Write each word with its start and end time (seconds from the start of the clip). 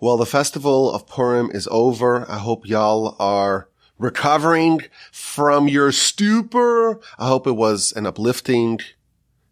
Well, 0.00 0.16
the 0.16 0.26
festival 0.26 0.92
of 0.92 1.08
Purim 1.08 1.50
is 1.52 1.66
over. 1.72 2.24
I 2.30 2.38
hope 2.38 2.68
y'all 2.68 3.16
are 3.18 3.68
recovering 3.98 4.82
from 5.10 5.66
your 5.66 5.90
stupor. 5.90 7.00
I 7.18 7.26
hope 7.26 7.48
it 7.48 7.56
was 7.56 7.92
an 7.96 8.06
uplifting, 8.06 8.78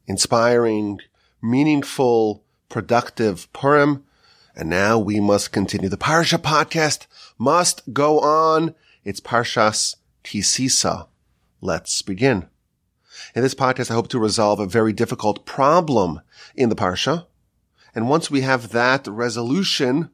inspiring, 0.07 1.01
meaningful, 1.43 2.45
productive 2.69 3.53
Purim. 3.53 4.05
And 4.55 4.71
now 4.71 5.01
we 5.01 5.19
must 5.19 5.51
continue. 5.51 5.89
The 5.89 5.97
Parsha 5.97 6.39
podcast 6.39 7.09
must 7.39 7.93
go 7.93 8.21
on. 8.21 8.77
It's 9.03 9.19
Parshas 9.19 9.97
Ki 10.23 10.43
Sisa. 10.43 11.09
Let's 11.61 12.03
begin. 12.03 12.47
In 13.35 13.43
this 13.43 13.57
podcast, 13.57 13.91
I 13.91 13.95
hope 13.95 14.09
to 14.11 14.21
resolve 14.21 14.61
a 14.61 14.67
very 14.67 14.93
difficult 14.93 15.45
problem 15.45 16.21
in 16.55 16.69
the 16.69 16.77
Parsha. 16.77 17.27
And 17.97 18.09
once 18.09 18.31
we 18.31 18.43
have 18.43 18.69
that 18.71 19.09
resolution, 19.09 20.11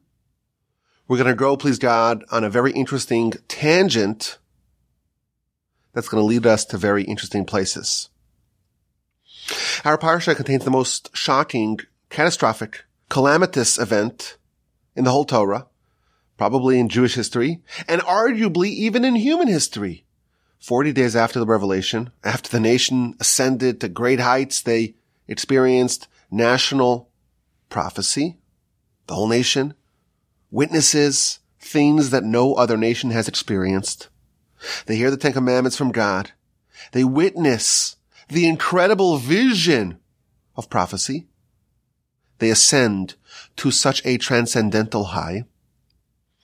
we're 1.07 1.17
going 1.17 1.27
to 1.27 1.35
go, 1.35 1.57
please 1.57 1.79
God, 1.79 2.23
on 2.31 2.43
a 2.43 2.49
very 2.49 2.71
interesting 2.71 3.33
tangent 3.47 4.37
that's 5.93 6.07
going 6.07 6.21
to 6.21 6.25
lead 6.25 6.45
us 6.45 6.65
to 6.65 6.77
very 6.77 7.03
interesting 7.03 7.45
places. 7.45 8.09
Our 9.83 9.97
parsha 9.97 10.35
contains 10.35 10.63
the 10.63 10.71
most 10.71 11.15
shocking, 11.15 11.79
catastrophic, 12.09 12.85
calamitous 13.09 13.77
event 13.77 14.37
in 14.95 15.03
the 15.03 15.11
whole 15.11 15.25
Torah, 15.25 15.67
probably 16.37 16.79
in 16.79 16.89
Jewish 16.89 17.15
history, 17.15 17.61
and 17.87 18.01
arguably 18.01 18.69
even 18.69 19.03
in 19.03 19.15
human 19.15 19.47
history. 19.47 20.05
Forty 20.59 20.93
days 20.93 21.15
after 21.15 21.39
the 21.39 21.45
revelation, 21.45 22.11
after 22.23 22.49
the 22.49 22.59
nation 22.59 23.15
ascended 23.19 23.81
to 23.81 23.89
great 23.89 24.21
heights, 24.21 24.61
they 24.61 24.95
experienced 25.27 26.07
national 26.31 27.09
prophecy. 27.69 28.37
The 29.07 29.15
whole 29.15 29.27
nation 29.27 29.73
witnesses 30.53 31.39
things 31.59 32.11
that 32.11 32.23
no 32.23 32.53
other 32.53 32.77
nation 32.77 33.09
has 33.09 33.27
experienced. 33.27 34.07
They 34.85 34.95
hear 34.95 35.09
the 35.09 35.17
Ten 35.17 35.33
Commandments 35.33 35.75
from 35.75 35.91
God. 35.91 36.31
They 36.91 37.03
witness 37.03 37.95
the 38.29 38.47
incredible 38.47 39.17
vision 39.17 39.99
of 40.55 40.69
prophecy. 40.69 41.25
They 42.37 42.51
ascend 42.51 43.15
to 43.57 43.71
such 43.71 44.05
a 44.05 44.17
transcendental 44.17 45.05
high. 45.05 45.45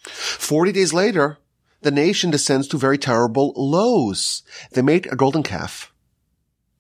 Forty 0.02 0.72
days 0.72 0.92
later, 0.92 1.38
the 1.82 1.92
nation 1.92 2.32
descends 2.32 2.68
to 2.70 2.78
very 2.78 2.98
terrible 2.98 3.54
lows. 3.56 4.42
They 4.72 4.82
make 4.82 5.06
a 5.06 5.16
golden 5.16 5.44
calf 5.44 5.94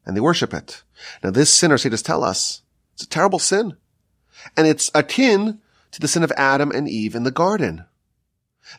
and 0.06 0.16
they 0.16 0.22
worship 0.22 0.54
it. 0.54 0.84
Now 1.24 1.30
this 1.30 1.54
sin, 1.54 1.72
our 1.72 1.78
sages 1.78 2.02
tell 2.02 2.24
us, 2.24 2.64
it's 2.94 3.04
a 3.04 3.10
terrible 3.10 3.40
sin. 3.40 3.78
And 4.58 4.66
it's 4.66 4.90
akin 4.96 5.60
to 5.92 6.00
the 6.00 6.08
sin 6.08 6.24
of 6.24 6.32
Adam 6.38 6.72
and 6.72 6.88
Eve 6.88 7.16
in 7.16 7.24
the 7.24 7.32
garden. 7.32 7.86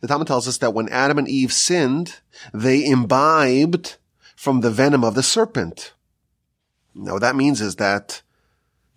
The 0.00 0.08
Talmud 0.08 0.26
tells 0.26 0.46
us 0.46 0.58
that 0.58 0.74
when 0.74 0.88
Adam 0.88 1.18
and 1.18 1.28
Eve 1.28 1.52
sinned, 1.52 2.20
they 2.52 2.84
imbibed 2.84 3.96
from 4.36 4.60
the 4.60 4.70
venom 4.70 5.04
of 5.04 5.14
the 5.14 5.22
serpent. 5.22 5.92
Now 6.94 7.14
what 7.14 7.22
that 7.22 7.36
means 7.36 7.60
is 7.60 7.76
that 7.76 8.22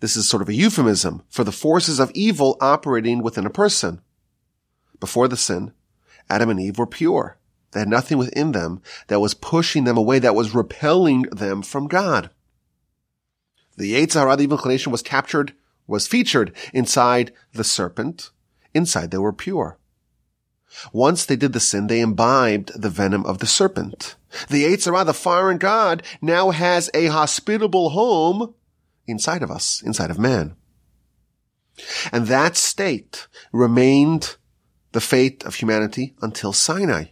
this 0.00 0.16
is 0.16 0.28
sort 0.28 0.42
of 0.42 0.48
a 0.48 0.54
euphemism 0.54 1.22
for 1.28 1.44
the 1.44 1.52
forces 1.52 1.98
of 1.98 2.10
evil 2.14 2.56
operating 2.60 3.22
within 3.22 3.46
a 3.46 3.50
person. 3.50 4.00
Before 5.00 5.28
the 5.28 5.36
sin, 5.36 5.72
Adam 6.28 6.50
and 6.50 6.60
Eve 6.60 6.78
were 6.78 6.86
pure. 6.86 7.38
They 7.72 7.80
had 7.80 7.88
nothing 7.88 8.18
within 8.18 8.52
them 8.52 8.80
that 9.08 9.20
was 9.20 9.34
pushing 9.34 9.84
them 9.84 9.96
away, 9.96 10.18
that 10.20 10.34
was 10.34 10.54
repelling 10.54 11.22
them 11.22 11.62
from 11.62 11.88
God. 11.88 12.30
The 13.76 13.94
Yetzer 13.94 14.20
Hara, 14.20 14.36
the 14.36 14.44
evil 14.44 14.56
inclination, 14.56 14.92
was 14.92 15.02
captured 15.02 15.54
was 15.86 16.06
featured 16.06 16.54
inside 16.72 17.32
the 17.52 17.64
serpent. 17.64 18.30
Inside 18.72 19.10
they 19.10 19.18
were 19.18 19.32
pure. 19.32 19.78
Once 20.92 21.24
they 21.24 21.36
did 21.36 21.52
the 21.52 21.60
sin, 21.60 21.86
they 21.86 22.00
imbibed 22.00 22.72
the 22.80 22.90
venom 22.90 23.24
of 23.26 23.38
the 23.38 23.46
serpent. 23.46 24.16
The 24.48 24.64
Yetzer 24.64 24.92
Hara, 24.92 25.04
the 25.04 25.14
foreign 25.14 25.58
God, 25.58 26.02
now 26.20 26.50
has 26.50 26.90
a 26.92 27.06
hospitable 27.06 27.90
home 27.90 28.54
inside 29.06 29.42
of 29.42 29.50
us, 29.50 29.82
inside 29.82 30.10
of 30.10 30.18
man. 30.18 30.56
And 32.12 32.26
that 32.26 32.56
state 32.56 33.28
remained 33.52 34.36
the 34.92 35.00
fate 35.00 35.44
of 35.44 35.56
humanity 35.56 36.14
until 36.22 36.52
Sinai. 36.52 37.06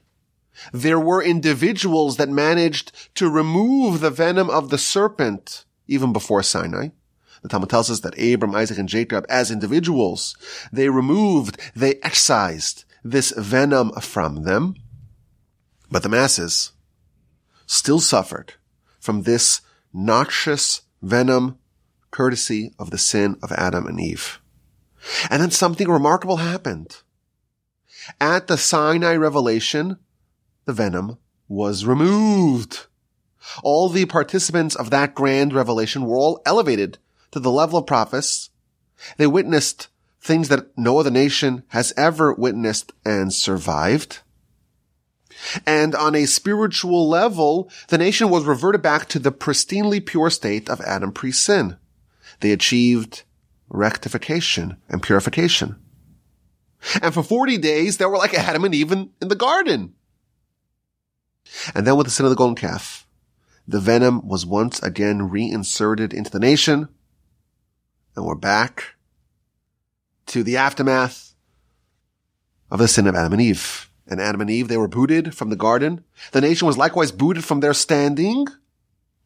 There 0.73 1.01
were 1.01 1.23
individuals 1.23 2.17
that 2.17 2.29
managed 2.29 2.93
to 3.17 3.29
remove 3.29 4.01
the 4.01 4.11
venom 4.11 4.51
of 4.51 4.71
the 4.71 4.79
serpent 4.79 5.65
even 5.87 6.13
before 6.13 6.43
Sinai. 6.43 6.89
The 7.43 7.49
Talmud 7.49 7.71
tells 7.71 7.91
us 7.91 8.01
that 8.01 8.19
Abram, 8.19 8.55
Isaac, 8.55 8.79
and 8.79 8.89
Jacob, 8.89 9.27
as 9.29 9.51
individuals, 9.51 10.37
they 10.73 10.89
removed, 10.89 11.59
they 11.75 11.97
excised 12.03 12.85
this 13.05 13.33
venom 13.37 13.93
from 14.01 14.45
them. 14.45 14.77
But 15.91 16.03
the 16.05 16.09
masses 16.09 16.73
still 17.67 18.01
suffered 18.01 18.55
from 19.01 19.23
this 19.23 19.61
noxious 19.93 20.83
venom 21.03 21.59
courtesy 22.13 22.73
of 22.79 22.91
the 22.91 22.99
sin 22.99 23.37
of 23.43 23.51
Adam 23.53 23.87
and 23.87 24.01
Eve. 24.01 24.41
And 25.29 25.43
then 25.43 25.51
something 25.51 25.89
remarkable 25.89 26.37
happened. 26.37 26.99
At 28.21 28.47
the 28.47 28.57
Sinai 28.57 29.17
revelation, 29.17 29.99
the 30.65 30.73
venom 30.73 31.19
was 31.49 31.85
removed. 31.85 32.87
All 33.65 33.89
the 33.89 34.07
participants 34.07 34.77
of 34.77 34.91
that 34.91 35.15
grand 35.15 35.53
revelation 35.53 36.05
were 36.05 36.17
all 36.17 36.41
elevated 36.47 36.99
to 37.33 37.41
the 37.41 37.51
level 37.51 37.79
of 37.79 37.87
prophets. 37.87 38.51
They 39.17 39.27
witnessed 39.27 39.89
things 40.21 40.49
that 40.49 40.79
no 40.79 40.99
other 40.99 41.11
nation 41.11 41.65
has 41.69 41.93
ever 41.97 42.33
witnessed 42.33 42.93
and 43.05 43.33
survived. 43.33 44.21
And 45.67 45.95
on 45.95 46.15
a 46.15 46.27
spiritual 46.27 47.09
level, 47.09 47.71
the 47.89 47.99
nation 47.99 48.31
was 48.31 48.45
reverted 48.45 48.83
back 48.83 49.09
to 49.09 49.19
the 49.19 49.33
pristinely 49.33 50.05
pure 50.05 50.31
state 50.31 50.69
of 50.69 50.81
Adam 50.83 51.11
pre-sin. 51.11 51.77
They 52.41 52.53
achieved 52.53 53.25
rectification 53.69 54.77
and 54.89 55.03
purification. 55.03 55.77
And 57.01 57.15
for 57.15 57.23
40 57.23 57.59
days, 57.59 57.97
they 57.97 58.05
were 58.05 58.19
like 58.19 58.35
Adam 58.35 58.65
and 58.65 58.75
Eve 58.75 58.93
in, 58.93 59.11
in 59.21 59.29
the 59.29 59.35
garden. 59.35 59.95
And 61.75 61.87
then 61.87 61.97
with 61.97 62.07
the 62.07 62.11
sin 62.11 62.27
of 62.27 62.31
the 62.31 62.37
golden 62.37 62.57
calf, 62.57 63.07
the 63.67 63.81
venom 63.81 64.27
was 64.27 64.45
once 64.47 64.81
again 64.83 65.29
reinserted 65.29 66.13
into 66.13 66.31
the 66.31 66.41
nation 66.41 66.89
and 68.15 68.25
we're 68.25 68.35
back 68.35 68.95
to 70.27 70.43
the 70.43 70.57
aftermath 70.57 71.35
of 72.71 72.79
the 72.79 72.89
sin 72.89 73.07
of 73.07 73.15
Adam 73.15 73.33
and 73.33 73.43
Eve. 73.43 73.91
And 74.07 74.21
Adam 74.21 74.41
and 74.41 74.51
Eve, 74.51 74.69
they 74.69 74.77
were 74.77 74.89
booted 74.89 75.35
from 75.35 75.51
the 75.51 75.57
garden. 75.57 76.05
The 76.33 76.41
nation 76.41 76.67
was 76.67 76.77
likewise 76.77 77.13
booted 77.13 77.45
from 77.45 77.61
their 77.61 77.75
standing. 77.75 78.47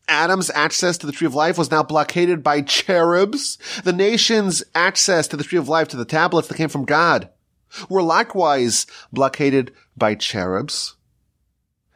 Adam's 0.07 0.51
access 0.51 0.99
to 0.99 1.07
the 1.07 1.13
tree 1.13 1.27
of 1.27 1.35
life 1.35 1.59
was 1.59 1.71
now 1.71 1.83
blockaded 1.83 2.43
by 2.43 2.61
cherubs. 2.61 3.59
The 3.83 3.93
nation's 3.93 4.63
access 4.75 5.27
to 5.29 5.37
the 5.37 5.43
tree 5.43 5.59
of 5.59 5.69
life, 5.69 5.89
to 5.89 5.97
the 5.97 6.05
tablets 6.05 6.49
that 6.49 6.57
came 6.57 6.69
from 6.69 6.85
God, 6.85 7.29
were 7.89 8.03
likewise 8.03 8.87
blockaded 9.13 9.73
by 9.97 10.15
cherubs. 10.15 10.95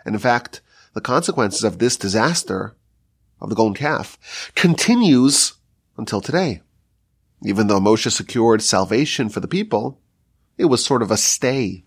And 0.04 0.14
in 0.14 0.20
fact, 0.20 0.60
the 0.94 1.00
consequences 1.00 1.62
of 1.62 1.78
this 1.78 1.96
disaster 1.96 2.74
of 3.40 3.48
the 3.48 3.54
golden 3.54 3.76
calf 3.76 4.18
continues 4.56 5.54
until 5.96 6.20
today. 6.20 6.62
Even 7.42 7.66
though 7.66 7.80
Moshe 7.80 8.10
secured 8.10 8.62
salvation 8.62 9.28
for 9.28 9.40
the 9.40 9.48
people, 9.48 10.00
it 10.58 10.66
was 10.66 10.84
sort 10.84 11.02
of 11.02 11.10
a 11.10 11.16
stay 11.16 11.84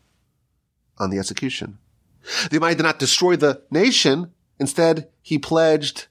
on 0.97 1.09
the 1.09 1.19
execution. 1.19 1.77
The 2.49 2.57
Almighty 2.57 2.77
did 2.77 2.83
not 2.83 2.99
destroy 2.99 3.35
the 3.35 3.61
nation. 3.69 4.31
Instead, 4.59 5.09
he 5.21 5.37
pledged 5.37 6.07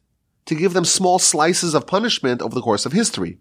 to 0.46 0.54
give 0.54 0.72
them 0.72 0.84
small 0.84 1.18
slices 1.18 1.74
of 1.74 1.86
punishment 1.86 2.42
over 2.42 2.54
the 2.54 2.60
course 2.60 2.86
of 2.86 2.92
history. 2.92 3.38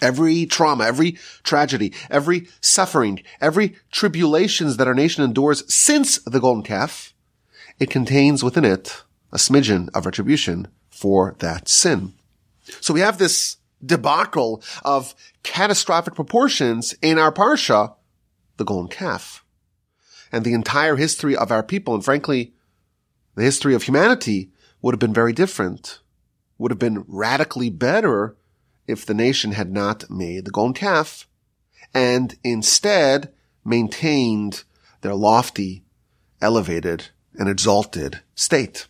Every 0.00 0.46
trauma, 0.46 0.84
every 0.84 1.12
tragedy, 1.44 1.92
every 2.10 2.48
suffering, 2.60 3.22
every 3.40 3.76
tribulations 3.92 4.76
that 4.76 4.88
our 4.88 4.94
nation 4.94 5.22
endures 5.22 5.72
since 5.72 6.18
the 6.24 6.40
golden 6.40 6.64
calf, 6.64 7.14
it 7.78 7.90
contains 7.90 8.42
within 8.42 8.64
it 8.64 9.04
a 9.32 9.36
smidgen 9.36 9.88
of 9.94 10.04
retribution 10.04 10.68
for 10.90 11.36
that 11.38 11.68
sin. 11.68 12.14
So 12.80 12.92
we 12.92 13.00
have 13.00 13.18
this 13.18 13.58
debacle 13.84 14.62
of 14.84 15.14
catastrophic 15.42 16.14
proportions 16.14 16.94
in 17.02 17.18
our 17.18 17.32
parsha, 17.32 17.94
the 18.56 18.64
golden 18.64 18.88
calf. 18.88 19.44
And 20.30 20.44
the 20.44 20.54
entire 20.54 20.96
history 20.96 21.36
of 21.36 21.50
our 21.50 21.62
people, 21.62 21.94
and 21.94 22.04
frankly, 22.04 22.54
the 23.34 23.42
history 23.42 23.74
of 23.74 23.82
humanity 23.82 24.50
would 24.80 24.94
have 24.94 25.00
been 25.00 25.14
very 25.14 25.32
different, 25.32 26.00
would 26.58 26.70
have 26.70 26.78
been 26.78 27.04
radically 27.06 27.70
better 27.70 28.36
if 28.86 29.06
the 29.06 29.14
nation 29.14 29.52
had 29.52 29.72
not 29.72 30.10
made 30.10 30.44
the 30.44 30.50
golden 30.50 30.74
calf 30.74 31.28
and 31.94 32.36
instead 32.42 33.32
maintained 33.64 34.64
their 35.02 35.14
lofty, 35.14 35.84
elevated, 36.40 37.08
and 37.34 37.48
exalted 37.48 38.20
state. 38.34 38.86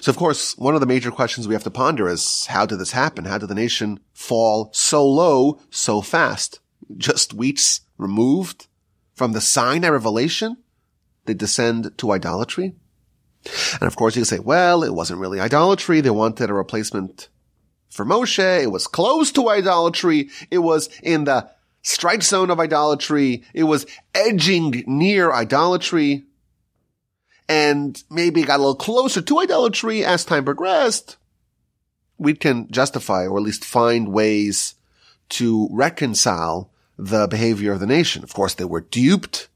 So 0.00 0.10
of 0.10 0.16
course, 0.16 0.56
one 0.58 0.74
of 0.74 0.80
the 0.80 0.86
major 0.86 1.10
questions 1.10 1.46
we 1.46 1.54
have 1.54 1.64
to 1.64 1.70
ponder 1.70 2.08
is 2.08 2.46
how 2.46 2.66
did 2.66 2.78
this 2.78 2.92
happen? 2.92 3.24
How 3.24 3.38
did 3.38 3.48
the 3.48 3.54
nation 3.54 4.00
fall 4.12 4.70
so 4.72 5.06
low 5.06 5.60
so 5.70 6.00
fast? 6.00 6.60
just 6.96 7.34
weeks 7.34 7.82
removed 7.96 8.66
from 9.14 9.32
the 9.32 9.40
Sinai 9.40 9.88
revelation, 9.88 10.56
they 11.26 11.34
descend 11.34 11.96
to 11.98 12.12
idolatry. 12.12 12.74
And 13.74 13.82
of 13.82 13.96
course 13.96 14.16
you 14.16 14.20
can 14.20 14.26
say, 14.26 14.38
well, 14.38 14.82
it 14.82 14.94
wasn't 14.94 15.20
really 15.20 15.40
idolatry. 15.40 16.00
They 16.00 16.10
wanted 16.10 16.50
a 16.50 16.54
replacement 16.54 17.28
for 17.88 18.04
Moshe. 18.04 18.62
It 18.62 18.70
was 18.70 18.86
close 18.86 19.32
to 19.32 19.48
idolatry. 19.48 20.30
It 20.50 20.58
was 20.58 20.88
in 21.02 21.24
the 21.24 21.50
strike 21.82 22.22
zone 22.22 22.50
of 22.50 22.60
idolatry. 22.60 23.44
It 23.54 23.64
was 23.64 23.86
edging 24.14 24.84
near 24.86 25.32
idolatry. 25.32 26.24
And 27.48 28.02
maybe 28.10 28.42
got 28.42 28.56
a 28.56 28.62
little 28.62 28.74
closer 28.74 29.22
to 29.22 29.40
idolatry 29.40 30.04
as 30.04 30.24
time 30.24 30.44
progressed. 30.44 31.16
We 32.18 32.34
can 32.34 32.70
justify 32.70 33.26
or 33.26 33.38
at 33.38 33.44
least 33.44 33.64
find 33.64 34.12
ways 34.12 34.74
to 35.30 35.68
reconcile 35.70 36.70
the 36.98 37.26
behavior 37.28 37.72
of 37.72 37.80
the 37.80 37.86
nation. 37.86 38.22
Of 38.22 38.34
course, 38.34 38.54
they 38.54 38.64
were 38.64 38.80
duped. 38.80 39.48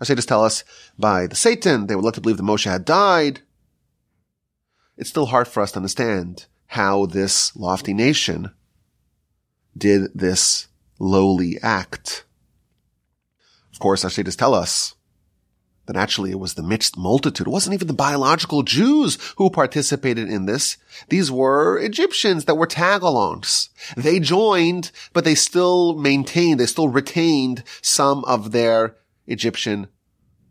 Hasidus 0.00 0.26
tell 0.26 0.44
us 0.44 0.64
by 0.98 1.26
the 1.26 1.36
Satan. 1.36 1.86
They 1.86 1.94
were 1.94 2.02
led 2.02 2.14
to 2.14 2.20
believe 2.20 2.38
that 2.38 2.42
Moshe 2.42 2.70
had 2.70 2.84
died. 2.84 3.42
It's 4.96 5.10
still 5.10 5.26
hard 5.26 5.46
for 5.46 5.62
us 5.62 5.72
to 5.72 5.76
understand 5.76 6.46
how 6.68 7.06
this 7.06 7.54
lofty 7.54 7.94
nation 7.94 8.50
did 9.76 10.10
this 10.14 10.68
lowly 10.98 11.60
act. 11.62 12.24
Of 13.72 13.78
course, 13.78 14.04
Hasidus 14.04 14.36
tell 14.36 14.54
us 14.54 14.95
that 15.86 15.96
actually 15.96 16.30
it 16.30 16.38
was 16.38 16.54
the 16.54 16.62
mixed 16.62 16.96
multitude. 16.96 17.46
It 17.46 17.50
wasn't 17.50 17.74
even 17.74 17.86
the 17.86 17.94
biological 17.94 18.62
Jews 18.62 19.18
who 19.36 19.50
participated 19.50 20.28
in 20.28 20.46
this. 20.46 20.76
These 21.08 21.30
were 21.30 21.78
Egyptians 21.78 22.44
that 22.44 22.56
were 22.56 22.66
tag-alongs. 22.66 23.68
They 23.96 24.20
joined, 24.20 24.90
but 25.12 25.24
they 25.24 25.34
still 25.34 25.94
maintained, 25.94 26.60
they 26.60 26.66
still 26.66 26.88
retained 26.88 27.62
some 27.82 28.24
of 28.24 28.52
their 28.52 28.96
Egyptian 29.26 29.88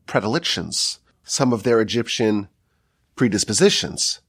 predilections, 0.05 0.99
some 1.23 1.51
of 1.53 1.63
their 1.63 1.81
Egyptian 1.81 2.47
predispositions. 3.15 4.21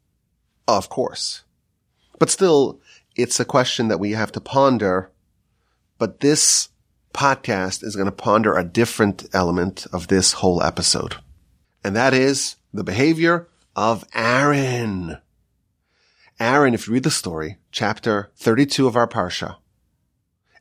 Of 0.68 0.88
course. 0.88 1.44
But 2.18 2.30
still, 2.30 2.80
it's 3.14 3.38
a 3.38 3.44
question 3.44 3.88
that 3.88 4.00
we 4.00 4.12
have 4.12 4.32
to 4.32 4.40
ponder. 4.40 5.12
But 5.98 6.20
this 6.20 6.68
podcast 7.16 7.82
is 7.82 7.96
going 7.96 8.06
to 8.06 8.12
ponder 8.12 8.54
a 8.54 8.62
different 8.62 9.26
element 9.32 9.86
of 9.92 10.08
this 10.08 10.34
whole 10.34 10.62
episode. 10.62 11.16
And 11.82 11.96
that 11.96 12.12
is 12.12 12.56
the 12.74 12.84
behavior 12.84 13.48
of 13.74 14.04
Aaron. 14.14 15.18
Aaron, 16.38 16.74
if 16.74 16.86
you 16.86 16.92
read 16.92 17.04
the 17.04 17.10
story, 17.10 17.56
chapter 17.72 18.30
32 18.36 18.86
of 18.86 18.96
our 18.96 19.08
Parsha, 19.08 19.56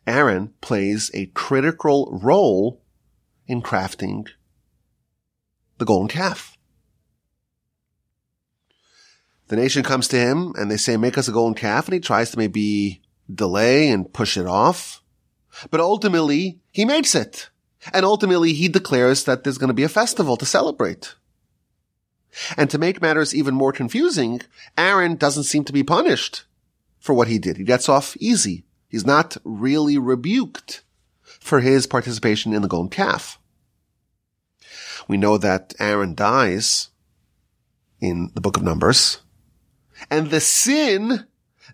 Aaron 0.07 0.53
plays 0.61 1.11
a 1.13 1.25
critical 1.27 2.19
role 2.23 2.81
in 3.47 3.61
crafting 3.61 4.27
the 5.77 5.85
golden 5.85 6.07
calf. 6.07 6.57
The 9.47 9.57
nation 9.57 9.83
comes 9.83 10.07
to 10.07 10.17
him 10.17 10.53
and 10.57 10.71
they 10.71 10.77
say, 10.77 10.95
make 10.95 11.17
us 11.17 11.27
a 11.27 11.33
golden 11.33 11.55
calf. 11.55 11.85
And 11.85 11.93
he 11.93 11.99
tries 11.99 12.31
to 12.31 12.37
maybe 12.37 13.01
delay 13.33 13.89
and 13.89 14.11
push 14.11 14.37
it 14.37 14.47
off. 14.47 15.01
But 15.71 15.79
ultimately, 15.79 16.59
he 16.71 16.85
makes 16.85 17.15
it. 17.15 17.49
And 17.93 18.05
ultimately, 18.05 18.53
he 18.53 18.67
declares 18.67 19.23
that 19.25 19.43
there's 19.43 19.57
going 19.57 19.69
to 19.69 19.73
be 19.73 19.83
a 19.83 19.89
festival 19.89 20.37
to 20.37 20.45
celebrate. 20.45 21.15
And 22.57 22.69
to 22.69 22.77
make 22.77 23.01
matters 23.01 23.33
even 23.33 23.53
more 23.53 23.71
confusing, 23.71 24.41
Aaron 24.77 25.15
doesn't 25.15 25.43
seem 25.43 25.63
to 25.65 25.73
be 25.73 25.83
punished 25.83 26.43
for 26.99 27.13
what 27.13 27.27
he 27.27 27.39
did. 27.39 27.57
He 27.57 27.63
gets 27.63 27.87
off 27.87 28.17
easy. 28.17 28.65
He's 28.89 29.05
not 29.05 29.37
really 29.43 29.97
rebuked 29.97 30.83
for 31.21 31.59
his 31.59 31.87
participation 31.87 32.53
in 32.53 32.61
the 32.61 32.67
golden 32.67 32.89
calf. 32.89 33.39
We 35.07 35.17
know 35.17 35.37
that 35.37 35.73
Aaron 35.79 36.15
dies 36.15 36.89
in 38.01 38.31
the 38.33 38.41
book 38.41 38.57
of 38.57 38.63
Numbers 38.63 39.19
and 40.09 40.29
the 40.29 40.39
sin 40.39 41.25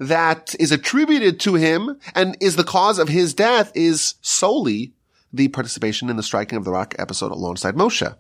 that 0.01 0.55
is 0.59 0.71
attributed 0.71 1.39
to 1.39 1.53
him 1.53 1.95
and 2.15 2.35
is 2.39 2.55
the 2.55 2.63
cause 2.63 2.97
of 2.97 3.07
his 3.07 3.35
death 3.35 3.71
is 3.75 4.15
solely 4.21 4.93
the 5.31 5.47
participation 5.49 6.09
in 6.09 6.17
the 6.17 6.23
striking 6.23 6.57
of 6.57 6.65
the 6.65 6.71
rock 6.71 6.95
episode 6.97 7.31
alongside 7.31 7.75
Moshe. 7.75 8.15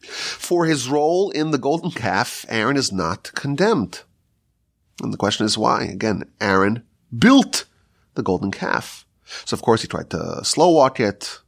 For 0.00 0.66
his 0.66 0.88
role 0.88 1.30
in 1.30 1.52
the 1.52 1.58
golden 1.58 1.92
calf, 1.92 2.44
Aaron 2.48 2.76
is 2.76 2.90
not 2.90 3.30
condemned. 3.36 4.02
And 5.04 5.12
the 5.12 5.16
question 5.16 5.46
is 5.46 5.56
why? 5.56 5.84
Again, 5.84 6.24
Aaron 6.40 6.82
built 7.16 7.66
the 8.14 8.22
golden 8.24 8.50
calf. 8.50 9.06
So 9.44 9.54
of 9.54 9.62
course 9.62 9.82
he 9.82 9.88
tried 9.88 10.10
to 10.10 10.40
slow 10.42 10.70
walk 10.70 10.98
it. 10.98 11.38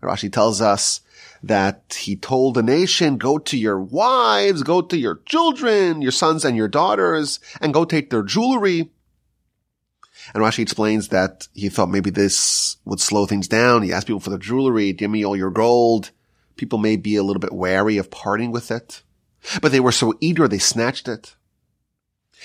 Rashi 0.00 0.32
tells 0.32 0.60
us 0.60 1.00
that 1.42 1.98
he 2.00 2.14
told 2.14 2.54
the 2.54 2.62
nation, 2.62 3.18
go 3.18 3.38
to 3.38 3.58
your 3.58 3.80
wives, 3.80 4.62
go 4.62 4.80
to 4.80 4.96
your 4.96 5.16
children, 5.26 6.02
your 6.02 6.12
sons 6.12 6.44
and 6.44 6.56
your 6.56 6.68
daughters, 6.68 7.40
and 7.60 7.74
go 7.74 7.84
take 7.84 8.10
their 8.10 8.22
jewelry. 8.22 8.91
And 10.34 10.42
Rashi 10.42 10.60
explains 10.60 11.08
that 11.08 11.48
he 11.52 11.68
thought 11.68 11.90
maybe 11.90 12.10
this 12.10 12.76
would 12.84 13.00
slow 13.00 13.26
things 13.26 13.48
down. 13.48 13.82
He 13.82 13.92
asked 13.92 14.06
people 14.06 14.20
for 14.20 14.30
their 14.30 14.38
jewelry, 14.38 14.92
give 14.92 15.10
me 15.10 15.24
all 15.24 15.36
your 15.36 15.50
gold. 15.50 16.10
People 16.56 16.78
may 16.78 16.96
be 16.96 17.16
a 17.16 17.22
little 17.22 17.40
bit 17.40 17.52
wary 17.52 17.96
of 17.96 18.10
parting 18.10 18.52
with 18.52 18.70
it, 18.70 19.02
but 19.60 19.72
they 19.72 19.80
were 19.80 19.92
so 19.92 20.14
eager 20.20 20.46
they 20.46 20.58
snatched 20.58 21.08
it. 21.08 21.34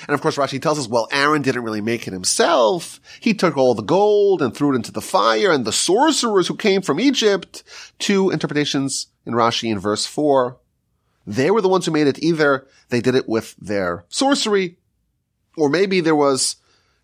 And 0.08 0.14
of 0.14 0.22
course, 0.22 0.38
Rashi 0.38 0.62
tells 0.62 0.78
us, 0.78 0.88
well, 0.88 1.08
Aaron 1.12 1.42
didn't 1.42 1.64
really 1.64 1.82
make 1.82 2.08
it 2.08 2.14
himself. 2.14 3.02
He 3.20 3.34
took 3.34 3.58
all 3.58 3.74
the 3.74 3.82
gold 3.82 4.42
and 4.42 4.56
threw 4.56 4.74
it 4.74 4.76
into 4.76 4.92
the 4.92 5.02
fire 5.02 5.52
and 5.52 5.66
the 5.66 5.72
sorcerers 5.72 6.48
who 6.48 6.56
came 6.56 6.82
from 6.82 7.00
Egypt, 7.00 7.64
two 7.98 8.30
interpretations 8.30 9.08
in 9.26 9.34
Rashi 9.34 9.72
in 9.72 9.80
verse 9.80 10.06
four. 10.06 10.58
They 11.26 11.52
were 11.52 11.62
the 11.62 11.70
ones 11.70 11.86
who 11.86 11.92
made 11.92 12.08
it. 12.08 12.24
Either 12.24 12.68
they 12.90 13.02
did 13.02 13.16
it 13.16 13.28
with 13.28 13.56
their 13.58 14.06
sorcery, 14.08 14.78
or 15.58 15.68
maybe 15.68 16.00
there 16.00 16.16
was 16.16 16.58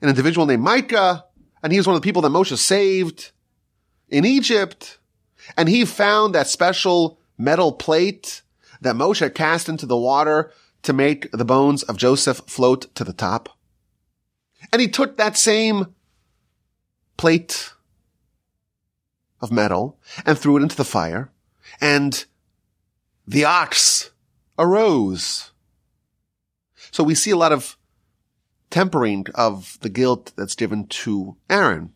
an 0.04 0.10
individual 0.10 0.46
named 0.46 0.62
Micah, 0.62 1.26
and 1.64 1.72
he 1.72 1.80
was 1.80 1.88
one 1.88 1.96
of 1.96 2.02
the 2.02 2.06
people 2.06 2.22
that 2.22 2.30
Moshe 2.30 2.56
saved 2.58 3.32
in 4.10 4.26
Egypt, 4.26 5.00
and 5.58 5.70
he 5.70 5.86
found 5.86 6.36
that 6.36 6.48
special 6.48 7.20
metal 7.38 7.72
plate 7.72 8.42
that 8.82 8.98
Moshe 8.98 9.34
cast 9.34 9.70
into 9.70 9.86
the 9.86 9.98
water 9.98 10.52
to 10.84 10.92
make 10.92 11.32
the 11.32 11.46
bones 11.46 11.84
of 11.84 11.96
Joseph 11.96 12.42
float 12.48 12.94
to 12.96 13.06
the 13.06 13.14
top. 13.14 13.58
And 14.74 14.82
he 14.82 14.90
took 14.90 15.16
that 15.16 15.38
same 15.38 15.96
plate 17.16 17.72
of 19.42 19.52
metal 19.52 19.98
and 20.26 20.38
threw 20.38 20.58
it 20.58 20.64
into 20.64 20.76
the 20.76 20.84
fire 20.84 21.32
and 21.80 22.26
the 23.26 23.46
ox 23.46 24.12
arose. 24.60 25.52
So 26.92 27.04
we 27.04 27.16
see 27.16 27.32
a 27.32 27.38
lot 27.38 27.54
of 27.54 27.78
tempering 28.74 29.26
of 29.36 29.78
the 29.82 29.90
guilt 29.90 30.34
that's 30.36 30.56
given 30.56 30.88
to 30.88 31.38
Aaron. 31.50 31.94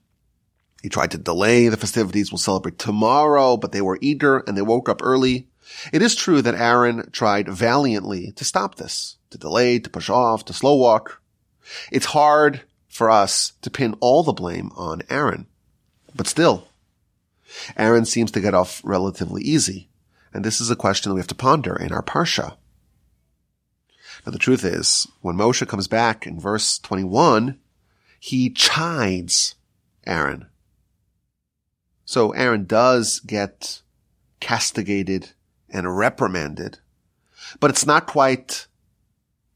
He 0.81 0.89
tried 0.89 1.12
to 1.12 1.17
delay 1.17 1.67
the 1.67 1.77
festivities. 1.77 2.31
We'll 2.31 2.38
celebrate 2.38 2.79
tomorrow, 2.79 3.57
but 3.57 3.72
they 3.72 3.81
were 3.81 3.98
eager 4.01 4.43
and 4.48 4.55
they 4.55 4.62
woke 4.62 4.88
up 4.88 5.01
early 5.03 5.48
it 5.91 6.01
is 6.01 6.15
true 6.15 6.41
that 6.41 6.55
Aaron 6.55 7.10
tried 7.12 7.50
valiantly 7.50 8.31
to 8.34 8.46
stop 8.46 8.75
this, 8.75 9.17
to 9.31 9.38
delay, 9.38 9.79
to 9.79 9.89
push 9.89 10.10
off, 10.10 10.46
to 10.46 10.53
slow 10.53 10.75
walk. 10.75 11.22
It's 11.91 12.07
hard 12.07 12.62
for 12.88 13.10
us 13.10 13.53
to 13.62 13.69
pin 13.69 13.96
all 14.00 14.24
the 14.24 14.34
blame 14.34 14.72
on 14.75 15.03
Aaron. 15.10 15.48
But 16.15 16.27
still, 16.27 16.67
Aaron 17.75 18.05
seems 18.05 18.31
to 18.31 18.41
get 18.41 18.53
off 18.53 18.81
relatively 18.84 19.43
easy. 19.43 19.89
And 20.34 20.43
this 20.43 20.62
is 20.62 20.72
a 20.72 20.75
question 20.75 21.10
that 21.10 21.15
we 21.15 21.22
have 21.22 21.27
to 21.27 21.36
ponder 21.36 21.75
in 21.75 21.91
our 21.91 22.03
Parsha. 22.03 22.57
Now 24.27 24.31
the 24.31 24.39
truth 24.39 24.65
is, 24.65 25.07
when 25.22 25.38
Moshe 25.38 25.65
comes 25.69 25.88
back 25.88 26.27
in 26.27 26.38
verse 26.38 26.79
21, 26.79 27.57
he 28.19 28.50
chides 28.50 29.55
Aaron. 30.05 30.48
So 32.03 32.31
Aaron 32.31 32.65
does 32.65 33.22
get 33.22 33.84
castigated 34.41 35.29
and 35.69 35.98
reprimanded, 35.98 36.79
but 37.62 37.69
it's 37.69 37.86
not 37.86 38.05
quite 38.05 38.67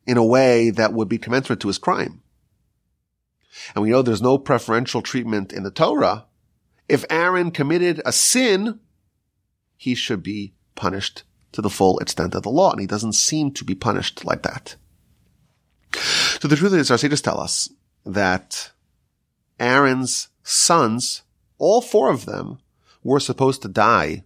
in 0.07 0.15
a 0.15 0.23
way 0.23 0.69
that 0.69 0.93
would 0.93 1.09
be 1.09 1.17
commensurate 1.17 1.59
to 1.59 1.67
his 1.67 1.77
crime. 1.77 2.21
And 3.75 3.83
we 3.83 3.89
know 3.89 4.01
there's 4.01 4.21
no 4.21 4.37
preferential 4.37 5.01
treatment 5.01 5.51
in 5.51 5.63
the 5.63 5.71
Torah. 5.71 6.27
If 6.87 7.03
Aaron 7.09 7.51
committed 7.51 8.01
a 8.05 8.13
sin, 8.13 8.79
he 9.75 9.95
should 9.95 10.23
be 10.23 10.53
punished 10.75 11.23
to 11.51 11.61
the 11.61 11.69
full 11.69 11.99
extent 11.99 12.35
of 12.35 12.43
the 12.43 12.49
law, 12.49 12.71
and 12.71 12.79
he 12.79 12.87
doesn't 12.87 13.13
seem 13.13 13.51
to 13.51 13.65
be 13.65 13.75
punished 13.75 14.25
like 14.25 14.43
that. 14.43 14.75
So 16.39 16.47
the 16.47 16.55
truth 16.55 16.73
is, 16.73 16.89
our 16.89 16.97
sages 16.97 17.21
tell 17.21 17.39
us 17.39 17.69
that 18.05 18.71
Aaron's 19.59 20.29
sons, 20.43 21.23
all 21.57 21.81
four 21.81 22.09
of 22.09 22.25
them, 22.25 22.59
were 23.03 23.19
supposed 23.19 23.61
to 23.61 23.67
die 23.67 24.23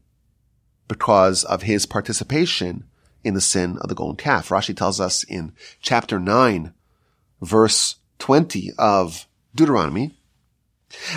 because 0.88 1.44
of 1.44 1.64
his 1.64 1.86
participation 1.86 2.86
in 3.24 3.34
the 3.34 3.42
sin 3.42 3.78
of 3.82 3.90
the 3.90 3.96
golden 3.96 4.18
calf. 4.18 4.50
Rashi 4.50 4.76
tells 4.76 5.00
us 5.00 5.24
in 5.24 5.54
chapter 5.82 6.20
9, 6.20 6.74
verse 7.42 7.96
20 8.20 8.72
of 8.78 9.28
Deuteronomy, 9.56 10.16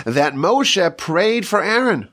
that 0.05 0.33
Moshe 0.33 0.97
prayed 0.97 1.47
for 1.47 1.61
Aaron 1.63 2.09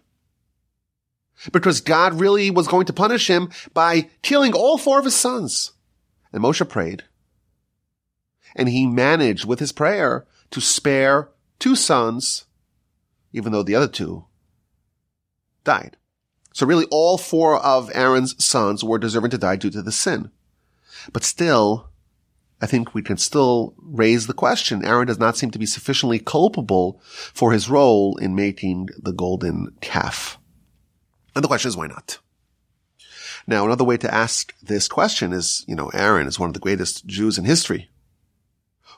because 1.52 1.80
God 1.80 2.14
really 2.14 2.50
was 2.50 2.68
going 2.68 2.86
to 2.86 2.92
punish 2.92 3.28
him 3.28 3.50
by 3.74 4.08
killing 4.22 4.52
all 4.54 4.78
four 4.78 4.98
of 4.98 5.04
his 5.04 5.14
sons. 5.14 5.72
And 6.32 6.42
Moshe 6.42 6.66
prayed. 6.68 7.04
And 8.54 8.68
he 8.68 8.86
managed 8.86 9.44
with 9.44 9.58
his 9.58 9.72
prayer 9.72 10.26
to 10.50 10.60
spare 10.60 11.30
two 11.58 11.76
sons, 11.76 12.46
even 13.32 13.52
though 13.52 13.62
the 13.62 13.74
other 13.74 13.88
two 13.88 14.24
died. 15.64 15.96
So 16.52 16.66
really 16.66 16.86
all 16.90 17.18
four 17.18 17.58
of 17.58 17.90
Aaron's 17.94 18.42
sons 18.42 18.82
were 18.82 18.98
deserving 18.98 19.30
to 19.32 19.38
die 19.38 19.56
due 19.56 19.70
to 19.70 19.82
the 19.82 19.92
sin. 19.92 20.30
But 21.12 21.22
still, 21.22 21.90
I 22.60 22.66
think 22.66 22.94
we 22.94 23.02
can 23.02 23.18
still 23.18 23.74
raise 23.76 24.26
the 24.26 24.32
question. 24.32 24.84
Aaron 24.84 25.06
does 25.06 25.18
not 25.18 25.36
seem 25.36 25.50
to 25.50 25.58
be 25.58 25.66
sufficiently 25.66 26.18
culpable 26.18 27.00
for 27.04 27.52
his 27.52 27.68
role 27.68 28.16
in 28.16 28.34
making 28.34 28.88
the 28.98 29.12
golden 29.12 29.74
calf. 29.82 30.38
And 31.36 31.44
the 31.44 31.48
question 31.48 31.68
is, 31.68 31.76
why 31.76 31.86
not? 31.86 32.18
Now, 33.46 33.66
another 33.66 33.84
way 33.84 33.98
to 33.98 34.12
ask 34.12 34.54
this 34.62 34.88
question 34.88 35.34
is, 35.34 35.66
you 35.68 35.74
know, 35.74 35.90
Aaron 35.90 36.26
is 36.26 36.40
one 36.40 36.48
of 36.48 36.54
the 36.54 36.60
greatest 36.60 37.06
Jews 37.06 37.36
in 37.36 37.44
history. 37.44 37.90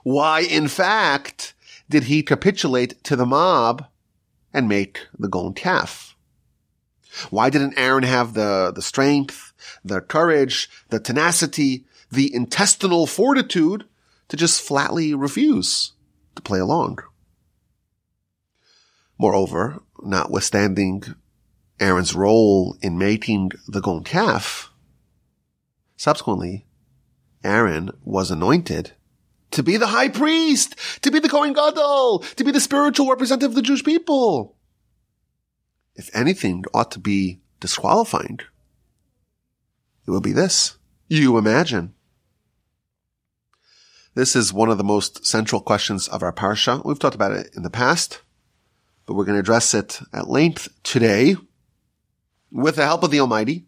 Why, 0.05 0.41
in 0.41 0.69
fact, 0.69 1.55
did 1.91 2.05
he 2.05 2.23
capitulate 2.23 3.03
to 3.03 3.17
the 3.17 3.27
mob 3.27 3.87
and 4.55 4.69
make 4.69 5.01
the 5.19 5.27
golden 5.27 5.53
calf? 5.53 6.17
Why 7.31 7.51
didn't 7.51 7.77
Aaron 7.77 8.05
have 8.05 8.35
the, 8.35 8.73
the 8.73 8.83
strength, 8.83 9.53
the 9.85 10.01
courage, 10.01 10.71
the 10.91 11.01
tenacity, 11.01 11.87
the 12.09 12.33
intestinal 12.33 13.09
fortitude 13.09 13.85
to 14.29 14.37
just 14.37 14.63
flatly 14.63 15.13
refuse 15.13 15.93
to 16.37 16.43
play 16.43 16.61
along? 16.61 17.01
Moreover, 19.19 19.81
notwithstanding 20.01 21.17
Aaron's 21.81 22.15
role 22.15 22.77
in 22.83 22.99
making 22.99 23.53
the 23.67 23.81
golden 23.81 24.05
calf, 24.05 24.73
subsequently, 25.97 26.67
Aaron 27.45 27.91
was 28.05 28.31
anointed 28.31 28.93
to 29.53 29.63
be 29.63 29.77
the 29.77 29.87
high 29.89 30.09
priest, 30.09 30.77
to 31.03 31.11
be 31.11 31.19
the 31.21 31.29
Kohen 31.29 31.53
Gadol, 31.53 32.21
to 32.21 32.45
be 32.45 32.51
the 32.51 32.61
spiritual 32.61 33.09
representative 33.09 33.51
of 33.51 33.55
the 33.55 33.63
Jewish 33.63 33.85
people. 33.85 34.57
If 35.95 36.15
anything 36.15 36.65
ought 36.75 36.91
to 36.93 36.99
be 36.99 37.41
disqualifying, 37.61 38.41
it 40.07 40.11
will 40.11 40.21
be 40.21 40.33
this. 40.33 40.77
You 41.09 41.39
imagine. 41.39 41.95
This 44.15 44.35
is 44.35 44.53
one 44.53 44.69
of 44.69 44.79
the 44.79 44.85
most 44.85 45.25
central 45.25 45.61
questions 45.61 46.09
of 46.09 46.23
our 46.23 46.33
parsha. 46.33 46.85
We've 46.85 46.99
talked 46.99 47.15
about 47.15 47.33
it 47.33 47.51
in 47.57 47.63
the 47.63 47.71
past, 47.71 48.21
but 49.07 49.15
we're 49.15 49.25
going 49.25 49.37
to 49.37 49.41
address 49.41 49.75
it 49.75 50.01
at 50.13 50.29
length 50.29 50.69
today 50.83 51.37
with 52.51 52.77
the 52.77 52.85
help 52.85 53.03
of 53.03 53.11
the 53.11 53.21
Almighty. 53.21 53.67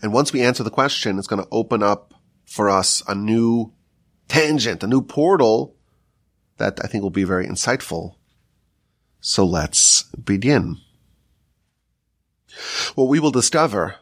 And 0.00 0.12
once 0.12 0.32
we 0.32 0.42
answer 0.42 0.62
the 0.62 0.70
question, 0.70 1.18
it's 1.18 1.26
going 1.26 1.42
to 1.42 1.48
open 1.50 1.82
up 1.82 2.14
for 2.44 2.68
us 2.68 3.02
a 3.06 3.14
new 3.14 3.72
tangent, 4.28 4.82
a 4.82 4.86
new 4.86 5.02
portal 5.02 5.76
that 6.58 6.78
I 6.82 6.86
think 6.86 7.02
will 7.02 7.10
be 7.10 7.24
very 7.24 7.46
insightful. 7.46 8.16
So 9.20 9.44
let's 9.44 10.02
begin. 10.04 10.78
What 12.94 13.08
we 13.08 13.20
will 13.20 13.30
discover 13.30 13.96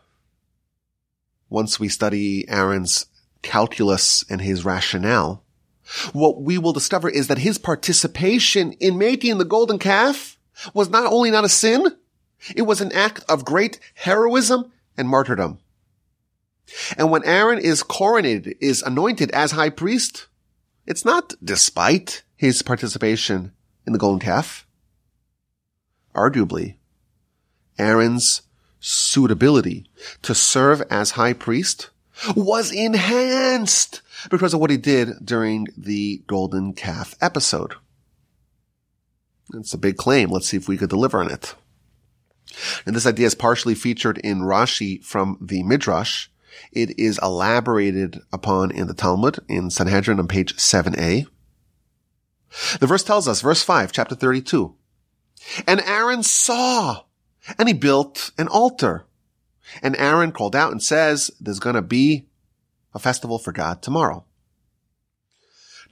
once 1.48 1.78
we 1.78 1.88
study 1.88 2.48
Aaron's 2.48 3.06
calculus 3.42 4.24
and 4.30 4.40
his 4.40 4.64
rationale, 4.64 5.44
what 6.12 6.40
we 6.40 6.58
will 6.58 6.72
discover 6.72 7.08
is 7.08 7.26
that 7.28 7.38
his 7.38 7.58
participation 7.58 8.72
in 8.74 8.98
making 8.98 9.38
the 9.38 9.44
golden 9.44 9.78
calf 9.78 10.38
was 10.72 10.88
not 10.88 11.12
only 11.12 11.30
not 11.30 11.44
a 11.44 11.48
sin, 11.48 11.86
it 12.54 12.62
was 12.62 12.80
an 12.80 12.92
act 12.92 13.22
of 13.28 13.44
great 13.44 13.78
heroism 13.94 14.72
and 14.96 15.08
martyrdom. 15.08 15.58
And 16.96 17.10
when 17.10 17.24
Aaron 17.24 17.58
is 17.58 17.82
coronated, 17.82 18.56
is 18.60 18.82
anointed 18.82 19.30
as 19.32 19.52
high 19.52 19.70
priest, 19.70 20.26
it's 20.86 21.04
not 21.04 21.34
despite 21.42 22.22
his 22.36 22.62
participation 22.62 23.52
in 23.86 23.92
the 23.92 23.98
golden 23.98 24.20
calf. 24.20 24.66
Arguably, 26.14 26.76
Aaron's 27.78 28.42
suitability 28.80 29.86
to 30.22 30.34
serve 30.34 30.82
as 30.90 31.12
high 31.12 31.32
priest 31.32 31.90
was 32.34 32.72
enhanced 32.72 34.02
because 34.30 34.54
of 34.54 34.60
what 34.60 34.70
he 34.70 34.76
did 34.76 35.24
during 35.24 35.66
the 35.76 36.22
golden 36.26 36.72
calf 36.72 37.14
episode. 37.20 37.74
It's 39.54 39.74
a 39.74 39.78
big 39.78 39.96
claim. 39.96 40.30
Let's 40.30 40.48
see 40.48 40.56
if 40.56 40.68
we 40.68 40.76
could 40.76 40.90
deliver 40.90 41.20
on 41.20 41.30
it. 41.30 41.54
And 42.86 42.94
this 42.94 43.06
idea 43.06 43.26
is 43.26 43.34
partially 43.34 43.74
featured 43.74 44.18
in 44.18 44.40
Rashi 44.40 45.04
from 45.04 45.38
the 45.40 45.62
Midrash. 45.62 46.28
It 46.72 46.98
is 46.98 47.18
elaborated 47.22 48.20
upon 48.32 48.70
in 48.70 48.86
the 48.86 48.94
Talmud 48.94 49.38
in 49.48 49.70
Sanhedrin 49.70 50.18
on 50.18 50.28
page 50.28 50.56
7a. 50.56 51.26
The 52.80 52.86
verse 52.86 53.04
tells 53.04 53.28
us, 53.28 53.40
verse 53.40 53.62
5, 53.62 53.92
chapter 53.92 54.14
32. 54.14 54.74
And 55.66 55.80
Aaron 55.80 56.22
saw, 56.22 57.04
and 57.58 57.68
he 57.68 57.74
built 57.74 58.32
an 58.36 58.48
altar. 58.48 59.06
And 59.82 59.96
Aaron 59.96 60.32
called 60.32 60.56
out 60.56 60.72
and 60.72 60.82
says, 60.82 61.30
there's 61.40 61.60
going 61.60 61.76
to 61.76 61.82
be 61.82 62.26
a 62.92 62.98
festival 62.98 63.38
for 63.38 63.52
God 63.52 63.82
tomorrow. 63.82 64.24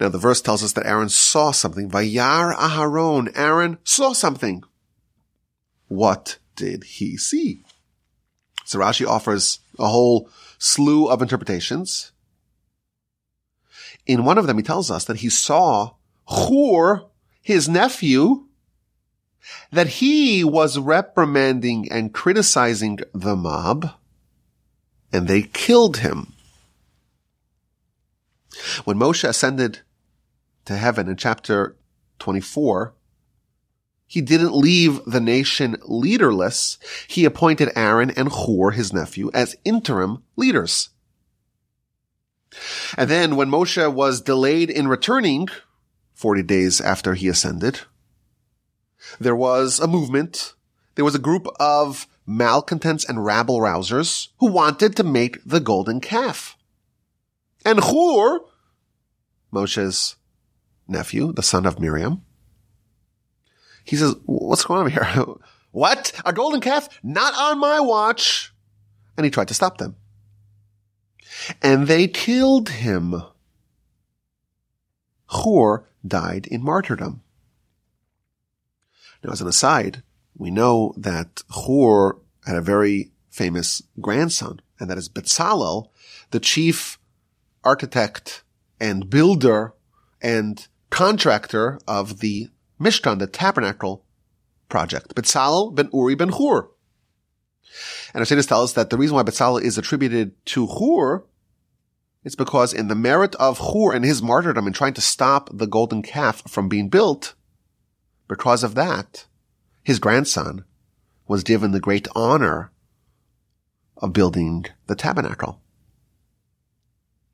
Now 0.01 0.09
the 0.09 0.19
verse 0.19 0.41
tells 0.41 0.63
us 0.63 0.73
that 0.75 0.87
Aaron 0.87 1.09
saw 1.09 1.51
something. 1.51 1.91
Vayar 1.91 2.55
Aharon. 2.55 3.31
Aaron 3.37 3.79
saw 3.85 4.13
something. 4.13 4.63
What 5.89 6.39
did 6.59 6.85
he 6.85 7.17
see? 7.17 7.63
So 8.65 8.81
Rashi 8.81 9.07
offers 9.07 9.61
a 9.79 9.89
whole 9.89 10.29
slew 10.59 11.07
of 11.07 11.23
interpretations. 11.23 12.13
In 14.07 14.25
one 14.25 14.37
of 14.37 14.47
them, 14.47 14.59
he 14.59 14.63
tells 14.63 14.91
us 14.91 15.05
that 15.05 15.19
he 15.19 15.31
saw 15.31 15.93
Hur, 16.29 17.05
his 17.41 17.69
nephew, 17.69 18.47
that 19.71 19.87
he 19.87 20.45
was 20.45 20.79
reprimanding 20.79 21.91
and 21.91 22.13
criticizing 22.13 22.99
the 23.15 23.37
mob, 23.37 23.93
and 25.13 25.29
they 25.29 25.43
killed 25.43 25.99
him. 25.99 26.35
When 28.85 28.99
Moshe 28.99 29.27
ascended 29.27 29.81
to 30.65 30.77
heaven 30.77 31.09
in 31.09 31.17
chapter 31.17 31.77
24, 32.19 32.93
he 34.09 34.23
didn't 34.23 34.57
leave 34.57 35.05
the 35.05 35.21
nation 35.21 35.77
leaderless. 35.85 36.79
He 37.07 37.27
appointed 37.27 37.71
Aaron 37.77 38.11
and 38.11 38.33
Hur, 38.33 38.71
his 38.71 38.91
nephew, 38.91 39.31
as 39.35 39.55
interim 39.67 40.23
leaders. 40.35 40.89
And 42.97 43.11
then 43.11 43.37
when 43.37 43.51
Moshe 43.51 43.93
was 43.93 44.23
delayed 44.23 44.71
in 44.71 44.89
returning, 44.89 45.49
40 46.15 46.43
days 46.43 46.81
after 46.81 47.13
he 47.13 47.29
ascended, 47.29 47.83
there 49.21 49.37
was 49.37 49.79
a 49.79 49.87
movement. 49.87 50.55
There 50.95 51.05
was 51.05 51.15
a 51.15 51.21
group 51.21 51.47
of 51.61 52.07
malcontents 52.27 53.05
and 53.05 53.27
rabble 53.27 53.61
rousers 53.61 54.29
who 54.39 54.51
wanted 54.51 54.97
to 54.97 55.05
make 55.05 55.39
the 55.45 55.61
golden 55.61 56.01
calf. 56.01 56.57
And 57.63 57.85
Hur, 57.85 58.41
Moshe's 59.53 60.17
nephew, 60.89 61.31
the 61.35 61.43
son 61.43 61.67
of 61.67 61.79
Miriam, 61.79 62.23
he 63.89 63.97
says, 63.97 64.15
what's 64.27 64.65
going 64.65 64.81
on 64.81 64.91
here? 64.91 65.25
what? 65.71 66.13
A 66.25 66.33
golden 66.33 66.61
calf? 66.61 66.89
Not 67.03 67.35
on 67.35 67.59
my 67.59 67.81
watch. 67.81 68.53
And 69.17 69.25
he 69.25 69.31
tried 69.31 69.49
to 69.49 69.55
stop 69.55 69.79
them. 69.79 69.97
And 71.63 71.87
they 71.87 72.07
killed 72.07 72.69
him. 72.69 73.23
Hur 75.31 75.85
died 76.07 76.47
in 76.47 76.63
martyrdom. 76.63 77.23
Now, 79.23 79.33
as 79.33 79.41
an 79.41 79.49
aside, 79.49 80.03
we 80.37 80.51
know 80.51 80.95
that 80.97 81.43
Hur 81.67 82.17
had 82.47 82.57
a 82.57 82.63
very 82.63 83.11
famous 83.31 83.83
grandson, 84.01 84.61
and 84.79 84.89
that 84.89 84.99
is 84.99 85.09
Betzalel, 85.09 85.89
the 86.31 86.41
chief 86.41 86.99
architect 87.65 88.43
and 88.81 89.11
builder 89.11 89.75
and 90.23 90.67
contractor 90.91 91.79
of 91.87 92.21
the 92.21 92.49
Mishkan, 92.81 93.19
the 93.19 93.27
tabernacle 93.27 94.05
project. 94.69 95.15
Betzalel 95.15 95.75
ben 95.75 95.91
Uri 95.93 96.15
ben 96.15 96.31
Hur. 96.31 96.69
And 98.15 98.25
Arsanis 98.25 98.49
tells 98.49 98.71
us 98.71 98.73
that 98.75 98.91
the 98.91 98.97
reason 98.97 99.17
why 99.17 99.23
Betzalel 99.23 99.63
is 99.63 99.77
attributed 99.77 100.33
to 100.47 100.67
Hur 100.67 101.25
is 102.25 102.35
because 102.35 102.73
in 102.73 102.89
the 102.89 102.95
merit 102.95 103.35
of 103.37 103.59
Hur 103.59 103.95
and 103.95 104.05
his 104.05 104.23
martyrdom 104.23 104.67
in 104.67 104.73
trying 104.73 104.95
to 104.95 105.01
stop 105.01 105.51
the 105.53 105.67
golden 105.67 106.03
calf 106.03 106.43
from 106.49 106.69
being 106.69 106.89
built, 106.89 107.35
because 108.29 108.63
of 108.63 108.75
that, 108.75 109.27
his 109.83 109.99
grandson 109.99 110.65
was 111.27 111.43
given 111.43 111.73
the 111.73 111.81
great 111.81 112.09
honor 112.15 112.71
of 113.97 114.13
building 114.13 114.67
the 114.87 114.95
tabernacle. 114.95 115.61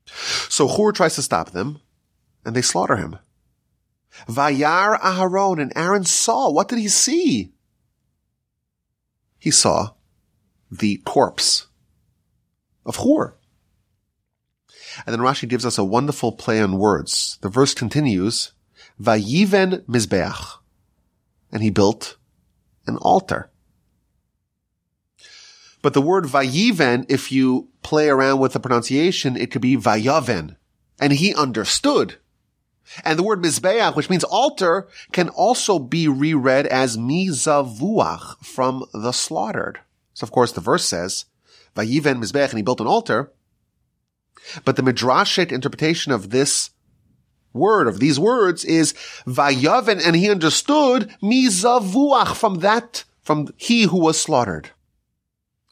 So 0.05 0.67
Hur 0.67 0.91
tries 0.91 1.15
to 1.15 1.21
stop 1.21 1.51
them, 1.51 1.81
and 2.45 2.55
they 2.55 2.61
slaughter 2.61 2.95
him. 2.95 3.17
Vayar 4.27 4.99
Aharon 4.99 5.61
and 5.61 5.73
Aaron 5.75 6.03
saw. 6.03 6.49
What 6.49 6.67
did 6.67 6.79
he 6.79 6.87
see? 6.87 7.51
He 9.37 9.51
saw 9.51 9.91
the 10.71 10.97
corpse 11.05 11.67
of 12.85 12.97
Hur. 12.97 13.35
And 15.05 15.13
then 15.13 15.19
Rashi 15.19 15.47
gives 15.47 15.65
us 15.65 15.77
a 15.77 15.83
wonderful 15.83 16.31
play 16.31 16.61
on 16.61 16.77
words. 16.77 17.37
The 17.41 17.49
verse 17.49 17.73
continues, 17.73 18.53
Vayiven 19.01 19.83
Mizbeach. 19.85 20.59
And 21.51 21.61
he 21.61 21.69
built 21.69 22.17
an 22.87 22.97
altar. 22.97 23.49
But 25.81 25.93
the 25.93 26.01
word 26.01 26.25
Vayiven, 26.25 27.05
if 27.09 27.31
you 27.31 27.69
play 27.83 28.09
around 28.09 28.39
with 28.39 28.53
the 28.53 28.59
pronunciation, 28.59 29.37
it 29.37 29.51
could 29.51 29.61
be 29.61 29.77
Vayaven. 29.77 30.55
And 30.99 31.13
he 31.13 31.35
understood. 31.35 32.15
And 33.03 33.17
the 33.17 33.23
word 33.23 33.41
Mizbeach, 33.41 33.95
which 33.95 34.09
means 34.09 34.23
altar, 34.23 34.87
can 35.11 35.29
also 35.29 35.79
be 35.79 36.07
reread 36.07 36.67
as 36.67 36.97
Mizavuach, 36.97 38.37
from 38.45 38.85
the 38.93 39.11
slaughtered. 39.11 39.79
So 40.13 40.23
of 40.23 40.31
course 40.31 40.51
the 40.51 40.61
verse 40.61 40.85
says, 40.85 41.25
Vayiven 41.75 42.21
Mizbeach, 42.21 42.49
and 42.49 42.57
he 42.57 42.63
built 42.63 42.81
an 42.81 42.87
altar. 42.87 43.31
But 44.63 44.75
the 44.75 44.83
midrashic 44.83 45.51
interpretation 45.51 46.11
of 46.11 46.29
this 46.29 46.69
word, 47.53 47.87
of 47.87 47.99
these 47.99 48.19
words, 48.19 48.63
is 48.63 48.93
Vayaven, 49.25 50.05
and 50.05 50.15
he 50.15 50.29
understood 50.29 51.13
Mizavuach, 51.23 52.35
from 52.35 52.59
that, 52.59 53.03
from 53.21 53.49
he 53.57 53.83
who 53.83 53.99
was 53.99 54.19
slaughtered. 54.19 54.69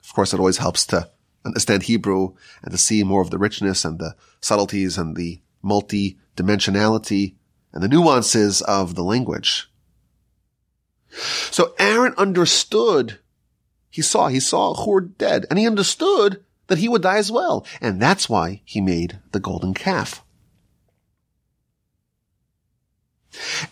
Of 0.03 0.13
course, 0.13 0.34
it 0.34 0.39
always 0.39 0.58
helps 0.58 0.86
to 0.88 1.10
understand 1.46 1.84
Hebrew 1.84 2.34
and 2.63 2.72
to 2.72 2.77
see 2.77 3.03
more 3.03 3.22
of 3.22 3.29
the 3.29 3.38
richness 3.38 3.86
and 3.86 4.00
the 4.00 4.15
subtleties 4.41 4.98
and 4.98 5.15
the 5.15 5.41
multi-dimensionality 5.63 7.36
and 7.72 7.82
the 7.82 7.88
nuances 7.88 8.62
of 8.62 8.96
the 8.96 9.03
language. 9.03 9.72
So 11.51 11.74
Aaron 11.79 12.13
understood, 12.17 13.20
he 13.89 14.01
saw, 14.01 14.27
he 14.27 14.39
saw 14.39 14.74
Hur 14.74 15.01
dead, 15.01 15.46
and 15.50 15.58
he 15.58 15.65
understood 15.65 16.43
that 16.67 16.77
he 16.77 16.88
would 16.88 17.01
die 17.01 17.17
as 17.17 17.32
well. 17.32 17.65
And 17.82 18.01
that's 18.01 18.29
why 18.29 18.62
he 18.65 18.82
made 18.82 19.20
the 19.32 19.39
golden 19.39 19.74
calf. 19.74 20.24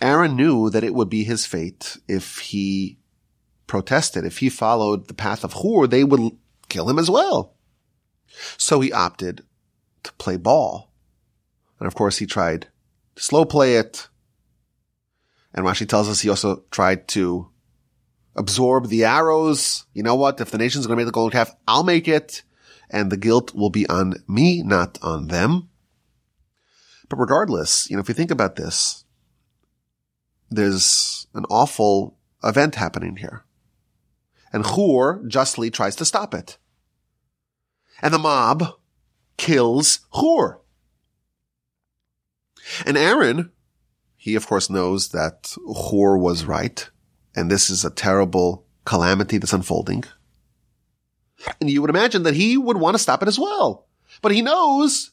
Aaron 0.01 0.35
knew 0.35 0.69
that 0.69 0.83
it 0.83 0.93
would 0.93 1.09
be 1.09 1.23
his 1.23 1.45
fate 1.45 1.97
if 2.07 2.39
he 2.39 2.97
protested. 3.67 4.25
If 4.25 4.39
he 4.39 4.49
followed 4.49 5.07
the 5.07 5.13
path 5.13 5.43
of 5.43 5.53
Hur, 5.53 5.87
they 5.87 6.03
would 6.03 6.37
kill 6.67 6.89
him 6.89 6.99
as 6.99 7.09
well. 7.09 7.55
So 8.57 8.79
he 8.79 8.91
opted 8.91 9.45
to 10.03 10.13
play 10.13 10.37
ball. 10.37 10.90
And 11.81 11.87
of 11.87 11.95
course 11.95 12.19
he 12.19 12.27
tried 12.27 12.67
to 13.15 13.23
slow 13.23 13.43
play 13.43 13.75
it. 13.75 14.07
And 15.51 15.65
Rashi 15.65 15.89
tells 15.89 16.07
us 16.07 16.21
he 16.21 16.29
also 16.29 16.63
tried 16.69 17.07
to 17.09 17.49
absorb 18.35 18.87
the 18.87 19.03
arrows. 19.03 19.85
You 19.91 20.03
know 20.03 20.13
what? 20.13 20.39
If 20.39 20.51
the 20.51 20.59
nation's 20.59 20.85
going 20.85 20.95
to 20.95 21.01
make 21.01 21.07
the 21.07 21.11
golden 21.11 21.31
calf, 21.31 21.55
I'll 21.67 21.83
make 21.83 22.07
it. 22.07 22.43
And 22.91 23.11
the 23.11 23.17
guilt 23.17 23.55
will 23.55 23.71
be 23.71 23.87
on 23.87 24.13
me, 24.27 24.61
not 24.61 24.99
on 25.01 25.29
them. 25.29 25.69
But 27.09 27.17
regardless, 27.17 27.89
you 27.89 27.95
know, 27.95 28.01
if 28.01 28.07
you 28.07 28.13
think 28.13 28.29
about 28.29 28.57
this, 28.57 29.03
there's 30.51 31.25
an 31.33 31.45
awful 31.49 32.15
event 32.43 32.75
happening 32.75 33.15
here. 33.15 33.43
And 34.53 34.67
Hur 34.67 35.25
justly 35.27 35.71
tries 35.71 35.95
to 35.95 36.05
stop 36.05 36.35
it. 36.35 36.59
And 38.03 38.13
the 38.13 38.19
mob 38.19 38.75
kills 39.37 40.01
Hur. 40.13 40.61
And 42.85 42.97
Aaron, 42.97 43.51
he 44.15 44.35
of 44.35 44.47
course 44.47 44.69
knows 44.69 45.09
that 45.09 45.55
Hur 45.67 46.17
was 46.17 46.45
right, 46.45 46.89
and 47.35 47.49
this 47.49 47.69
is 47.69 47.83
a 47.83 47.89
terrible 47.89 48.65
calamity 48.85 49.37
that's 49.37 49.53
unfolding. 49.53 50.03
And 51.59 51.69
you 51.69 51.81
would 51.81 51.89
imagine 51.89 52.23
that 52.23 52.35
he 52.35 52.57
would 52.57 52.77
want 52.77 52.95
to 52.95 53.01
stop 53.01 53.21
it 53.21 53.27
as 53.27 53.39
well. 53.39 53.87
But 54.21 54.31
he 54.31 54.41
knows 54.41 55.11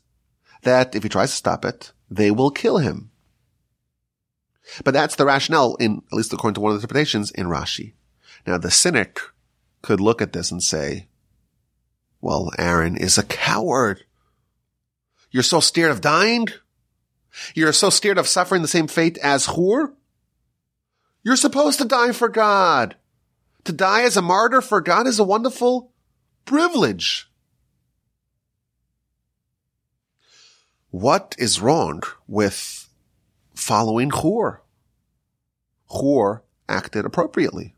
that 0.62 0.94
if 0.94 1.02
he 1.02 1.08
tries 1.08 1.30
to 1.30 1.36
stop 1.36 1.64
it, 1.64 1.92
they 2.10 2.30
will 2.30 2.50
kill 2.50 2.78
him. 2.78 3.10
But 4.84 4.92
that's 4.92 5.16
the 5.16 5.24
rationale 5.24 5.76
in, 5.76 6.02
at 6.10 6.16
least 6.16 6.32
according 6.32 6.54
to 6.54 6.60
one 6.60 6.72
of 6.72 6.76
the 6.76 6.80
interpretations 6.80 7.30
in 7.30 7.46
Rashi. 7.46 7.94
Now 8.46 8.58
the 8.58 8.70
cynic 8.70 9.20
could 9.82 10.00
look 10.00 10.20
at 10.20 10.32
this 10.32 10.50
and 10.50 10.62
say, 10.62 11.08
well, 12.20 12.50
Aaron 12.58 12.96
is 12.96 13.16
a 13.16 13.22
coward. 13.22 14.04
You're 15.30 15.42
so 15.42 15.60
scared 15.60 15.90
of 15.90 16.00
dying? 16.00 16.48
You're 17.54 17.72
so 17.72 17.90
scared 17.90 18.18
of 18.18 18.26
suffering 18.26 18.62
the 18.62 18.68
same 18.68 18.88
fate 18.88 19.18
as 19.18 19.46
Hur? 19.46 19.94
You're 21.22 21.36
supposed 21.36 21.78
to 21.78 21.84
die 21.84 22.12
for 22.12 22.28
God. 22.28 22.96
To 23.64 23.72
die 23.72 24.02
as 24.02 24.16
a 24.16 24.22
martyr 24.22 24.60
for 24.60 24.80
God 24.80 25.06
is 25.06 25.18
a 25.18 25.24
wonderful 25.24 25.92
privilege. 26.44 27.30
What 30.90 31.34
is 31.38 31.60
wrong 31.60 32.02
with 32.26 32.88
following 33.54 34.10
Hur? 34.10 34.62
Hur 35.90 36.42
acted 36.68 37.04
appropriately. 37.04 37.74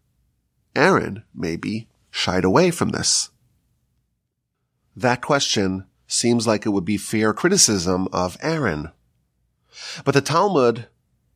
Aaron 0.77 1.25
maybe 1.35 1.89
shied 2.11 2.45
away 2.45 2.71
from 2.71 2.91
this. 2.91 3.31
That 4.95 5.23
question 5.23 5.87
seems 6.07 6.47
like 6.47 6.67
it 6.67 6.71
would 6.71 6.85
be 6.85 6.97
fair 6.97 7.33
criticism 7.33 8.09
of 8.13 8.37
Aaron. 8.41 8.91
But 10.05 10.15
the 10.15 10.21
Talmud 10.21 10.87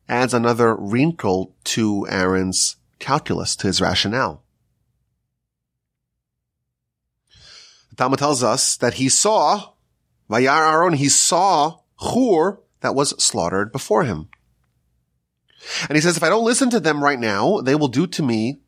adds 0.07 0.33
another 0.33 0.75
wrinkle 0.75 1.55
to 1.65 2.07
Aaron's 2.09 2.77
calculus, 2.99 3.55
to 3.57 3.67
his 3.67 3.81
rationale. 3.81 4.43
The 7.89 7.95
Talmud 7.95 8.19
tells 8.19 8.43
us 8.43 8.77
that 8.77 8.95
he 8.95 9.09
saw, 9.09 9.71
Vayar 10.29 10.71
Aaron, 10.71 10.93
he 10.93 11.09
saw 11.09 11.79
Hur 12.01 12.59
that 12.81 12.95
was 12.95 13.11
slaughtered 13.23 13.71
before 13.71 14.03
him. 14.03 14.29
And 15.89 15.95
he 15.95 16.01
says, 16.01 16.17
if 16.17 16.23
I 16.23 16.29
don't 16.29 16.45
listen 16.45 16.69
to 16.71 16.79
them 16.79 17.03
right 17.03 17.19
now, 17.19 17.61
they 17.61 17.75
will 17.75 17.87
do 17.87 18.05
to 18.07 18.21
me 18.23 18.59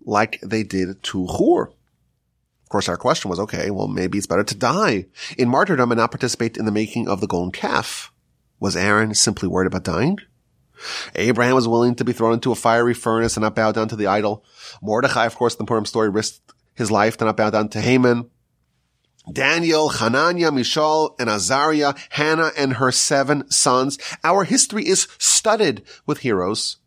like 0.00 0.40
they 0.40 0.62
did 0.62 1.02
to 1.04 1.26
Hur. 1.26 1.64
Of 1.64 2.68
course, 2.70 2.88
our 2.88 2.96
question 2.96 3.30
was, 3.30 3.38
okay, 3.40 3.70
well, 3.70 3.88
maybe 3.88 4.18
it's 4.18 4.26
better 4.26 4.44
to 4.44 4.54
die 4.54 5.06
in 5.36 5.48
martyrdom 5.48 5.92
and 5.92 5.98
not 5.98 6.10
participate 6.10 6.56
in 6.56 6.64
the 6.64 6.72
making 6.72 7.08
of 7.08 7.20
the 7.20 7.26
golden 7.26 7.52
calf. 7.52 8.12
Was 8.60 8.76
Aaron 8.76 9.14
simply 9.14 9.48
worried 9.48 9.66
about 9.66 9.84
dying? 9.84 10.18
Abraham 11.14 11.54
was 11.54 11.68
willing 11.68 11.94
to 11.96 12.04
be 12.04 12.12
thrown 12.12 12.34
into 12.34 12.52
a 12.52 12.56
fiery 12.56 12.94
furnace 12.94 13.36
and 13.36 13.42
not 13.42 13.54
bow 13.54 13.72
down 13.72 13.88
to 13.88 13.96
the 13.96 14.06
idol. 14.06 14.44
Mordechai, 14.80 15.26
of 15.26 15.34
course, 15.34 15.54
in 15.54 15.58
the 15.58 15.64
Purim 15.64 15.84
story, 15.84 16.08
risked 16.08 16.40
his 16.74 16.90
life 16.90 17.16
to 17.16 17.24
not 17.24 17.36
bow 17.36 17.50
down 17.50 17.68
to 17.70 17.80
Haman. 17.80 18.30
Daniel, 19.32 19.90
Hananiah, 19.90 20.52
Mishael, 20.52 21.14
and 21.18 21.28
Azariah, 21.28 21.94
Hannah 22.10 22.52
and 22.56 22.74
her 22.74 22.92
seven 22.92 23.50
sons. 23.50 23.98
Our 24.24 24.44
history 24.44 24.86
is 24.86 25.08
studded 25.18 25.82
with 26.06 26.20
heroes 26.20 26.78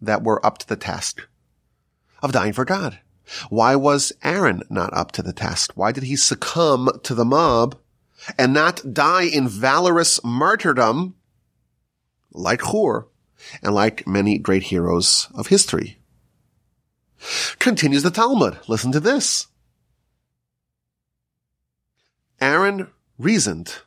that 0.00 0.22
were 0.22 0.44
up 0.44 0.58
to 0.58 0.68
the 0.68 0.76
task 0.76 1.26
of 2.22 2.32
dying 2.32 2.52
for 2.52 2.64
God. 2.64 3.00
Why 3.48 3.76
was 3.76 4.12
Aaron 4.22 4.62
not 4.70 4.92
up 4.92 5.12
to 5.12 5.22
the 5.22 5.32
test? 5.32 5.76
Why 5.76 5.92
did 5.92 6.04
he 6.04 6.16
succumb 6.16 6.90
to 7.02 7.14
the 7.14 7.24
mob 7.24 7.78
and 8.38 8.52
not 8.52 8.92
die 8.92 9.24
in 9.24 9.48
valorous 9.48 10.22
martyrdom 10.24 11.14
like 12.32 12.62
Hur 12.62 13.06
and 13.62 13.74
like 13.74 14.06
many 14.06 14.38
great 14.38 14.64
heroes 14.64 15.28
of 15.34 15.48
history? 15.48 15.98
Continues 17.58 18.02
the 18.02 18.10
Talmud. 18.10 18.58
Listen 18.68 18.92
to 18.92 19.00
this. 19.00 19.46
Aaron 22.40 22.88
reasoned, 23.18 23.78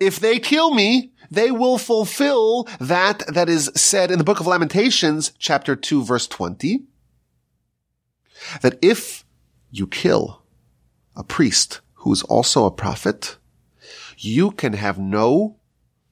if 0.00 0.18
they 0.18 0.38
kill 0.38 0.72
me, 0.74 1.12
they 1.30 1.50
will 1.50 1.76
fulfill 1.76 2.64
that 2.80 3.22
that 3.26 3.48
is 3.48 3.70
said 3.74 4.10
in 4.10 4.18
the 4.18 4.24
book 4.24 4.40
of 4.40 4.46
Lamentations, 4.46 5.32
chapter 5.38 5.76
2, 5.76 6.02
verse 6.02 6.26
20 6.26 6.84
that 8.62 8.78
if 8.82 9.24
you 9.70 9.86
kill 9.86 10.42
a 11.16 11.24
priest 11.24 11.80
who 11.94 12.12
is 12.12 12.22
also 12.24 12.64
a 12.64 12.70
prophet, 12.70 13.38
you 14.18 14.50
can 14.50 14.74
have 14.74 14.98
no 14.98 15.56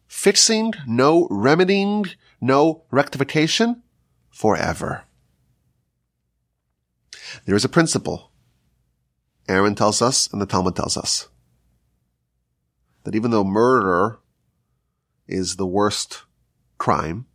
fixing, 0.07 0.73
no 0.87 1.27
remedying, 1.31 2.07
no 2.41 2.85
rectification 2.91 3.83
forever. 4.31 5.05
There 7.45 7.57
is 7.57 7.65
a 7.65 7.69
principle. 7.69 8.31
Aaron 9.49 9.75
tells 9.75 10.01
us 10.03 10.29
and 10.33 10.41
the 10.41 10.47
Talmud 10.47 10.77
tells 10.77 10.97
us 10.97 11.29
that 13.05 13.15
even 13.15 13.31
though 13.31 13.45
murder 13.45 14.19
is 15.27 15.57
the 15.57 15.67
worst 15.67 16.23
crime, 16.79 17.27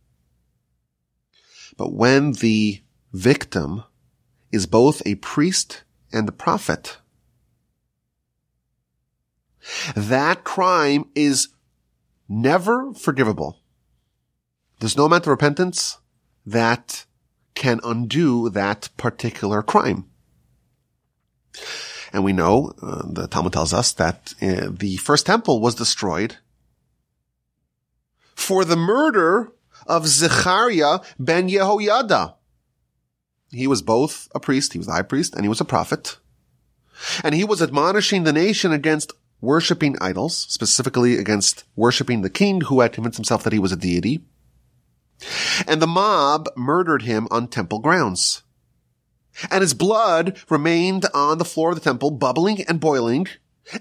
but 1.76 1.92
when 1.92 2.32
the 2.32 2.82
victim 3.12 3.84
is 4.50 4.66
both 4.66 5.02
a 5.04 5.16
priest 5.16 5.84
and 6.12 6.28
a 6.28 6.32
prophet. 6.32 6.98
That 9.96 10.44
crime 10.44 11.06
is 11.14 11.48
never 12.28 12.92
forgivable. 12.94 13.60
There's 14.80 14.96
no 14.96 15.06
amount 15.06 15.24
of 15.24 15.30
repentance 15.30 15.98
that 16.46 17.04
can 17.54 17.80
undo 17.84 18.48
that 18.50 18.88
particular 18.96 19.62
crime. 19.62 20.04
And 22.12 22.24
we 22.24 22.32
know, 22.32 22.72
uh, 22.80 23.02
the 23.06 23.26
Talmud 23.26 23.52
tells 23.52 23.74
us 23.74 23.92
that 23.92 24.34
uh, 24.40 24.68
the 24.70 24.96
first 24.96 25.26
temple 25.26 25.60
was 25.60 25.74
destroyed 25.74 26.36
for 28.34 28.64
the 28.64 28.76
murder 28.76 29.52
of 29.86 30.06
Zechariah 30.06 31.00
ben 31.18 31.48
Yehoyada. 31.48 32.34
He 33.50 33.66
was 33.66 33.82
both 33.82 34.28
a 34.34 34.40
priest, 34.40 34.72
he 34.72 34.78
was 34.78 34.86
the 34.86 34.92
high 34.92 35.02
priest, 35.02 35.34
and 35.34 35.44
he 35.44 35.48
was 35.48 35.60
a 35.60 35.66
prophet. 35.66 36.18
And 37.22 37.34
he 37.34 37.44
was 37.44 37.60
admonishing 37.62 38.24
the 38.24 38.32
nation 38.32 38.72
against 38.72 39.12
worshipping 39.40 39.96
idols, 40.00 40.36
specifically 40.36 41.16
against 41.16 41.64
worshipping 41.76 42.22
the 42.22 42.30
king 42.30 42.62
who 42.62 42.80
had 42.80 42.92
convinced 42.92 43.18
himself 43.18 43.42
that 43.44 43.52
he 43.52 43.58
was 43.58 43.72
a 43.72 43.76
deity. 43.76 44.24
And 45.66 45.82
the 45.82 45.86
mob 45.86 46.48
murdered 46.56 47.02
him 47.02 47.26
on 47.30 47.48
temple 47.48 47.80
grounds. 47.80 48.42
And 49.50 49.60
his 49.60 49.74
blood 49.74 50.38
remained 50.48 51.06
on 51.14 51.38
the 51.38 51.44
floor 51.44 51.70
of 51.70 51.76
the 51.76 51.80
temple, 51.80 52.10
bubbling 52.10 52.62
and 52.64 52.80
boiling, 52.80 53.28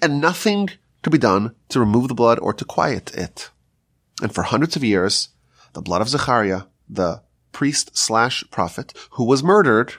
and 0.02 0.22
nothing 0.22 0.70
could 1.02 1.12
be 1.12 1.17
done 1.17 1.56
to 1.70 1.80
remove 1.80 2.08
the 2.08 2.13
blood 2.13 2.39
or 2.39 2.54
to 2.54 2.65
quiet 2.65 3.15
it. 3.15 3.50
And 4.22 4.34
for 4.34 4.43
hundreds 4.43 4.76
of 4.76 4.84
years, 4.84 5.30
the 5.74 5.82
blood 5.82 6.02
of 6.02 6.10
Zechariah, 6.10 6.63
the 6.89 7.22
priest 7.52 7.98
slash 7.98 8.43
prophet 8.52 8.93
who 9.12 9.24
was 9.24 9.43
murdered, 9.43 9.93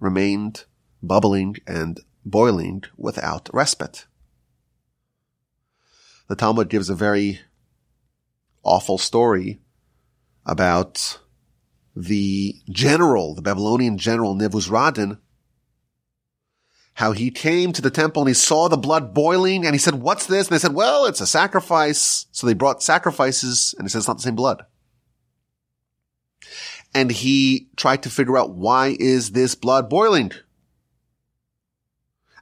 remained 0.00 0.64
bubbling 1.02 1.56
and 1.66 2.00
boiling 2.24 2.82
without 2.96 3.48
respite. 3.52 4.06
The 6.28 6.36
Talmud 6.36 6.68
gives 6.68 6.90
a 6.90 6.94
very 6.94 7.40
awful 8.62 8.98
story 8.98 9.60
about 10.44 11.18
the 11.96 12.54
general, 12.70 13.34
the 13.34 13.42
Babylonian 13.42 13.98
general 13.98 14.34
Nebuzaradan, 14.34 15.18
how 16.94 17.12
he 17.12 17.30
came 17.30 17.72
to 17.72 17.80
the 17.80 17.90
temple 17.90 18.22
and 18.22 18.28
he 18.28 18.34
saw 18.34 18.68
the 18.68 18.76
blood 18.76 19.14
boiling 19.14 19.64
and 19.64 19.74
he 19.74 19.78
said, 19.78 19.94
what's 19.94 20.26
this? 20.26 20.48
And 20.48 20.54
they 20.54 20.58
said, 20.58 20.74
well, 20.74 21.06
it's 21.06 21.20
a 21.20 21.26
sacrifice. 21.26 22.26
So 22.32 22.46
they 22.46 22.54
brought 22.54 22.82
sacrifices 22.82 23.74
and 23.78 23.86
he 23.86 23.88
said, 23.88 23.98
it's 23.98 24.08
not 24.08 24.16
the 24.18 24.22
same 24.22 24.34
blood. 24.34 24.64
And 26.94 27.10
he 27.10 27.68
tried 27.76 28.02
to 28.02 28.10
figure 28.10 28.36
out 28.36 28.50
why 28.50 28.96
is 28.98 29.30
this 29.30 29.54
blood 29.54 29.88
boiling? 29.88 30.32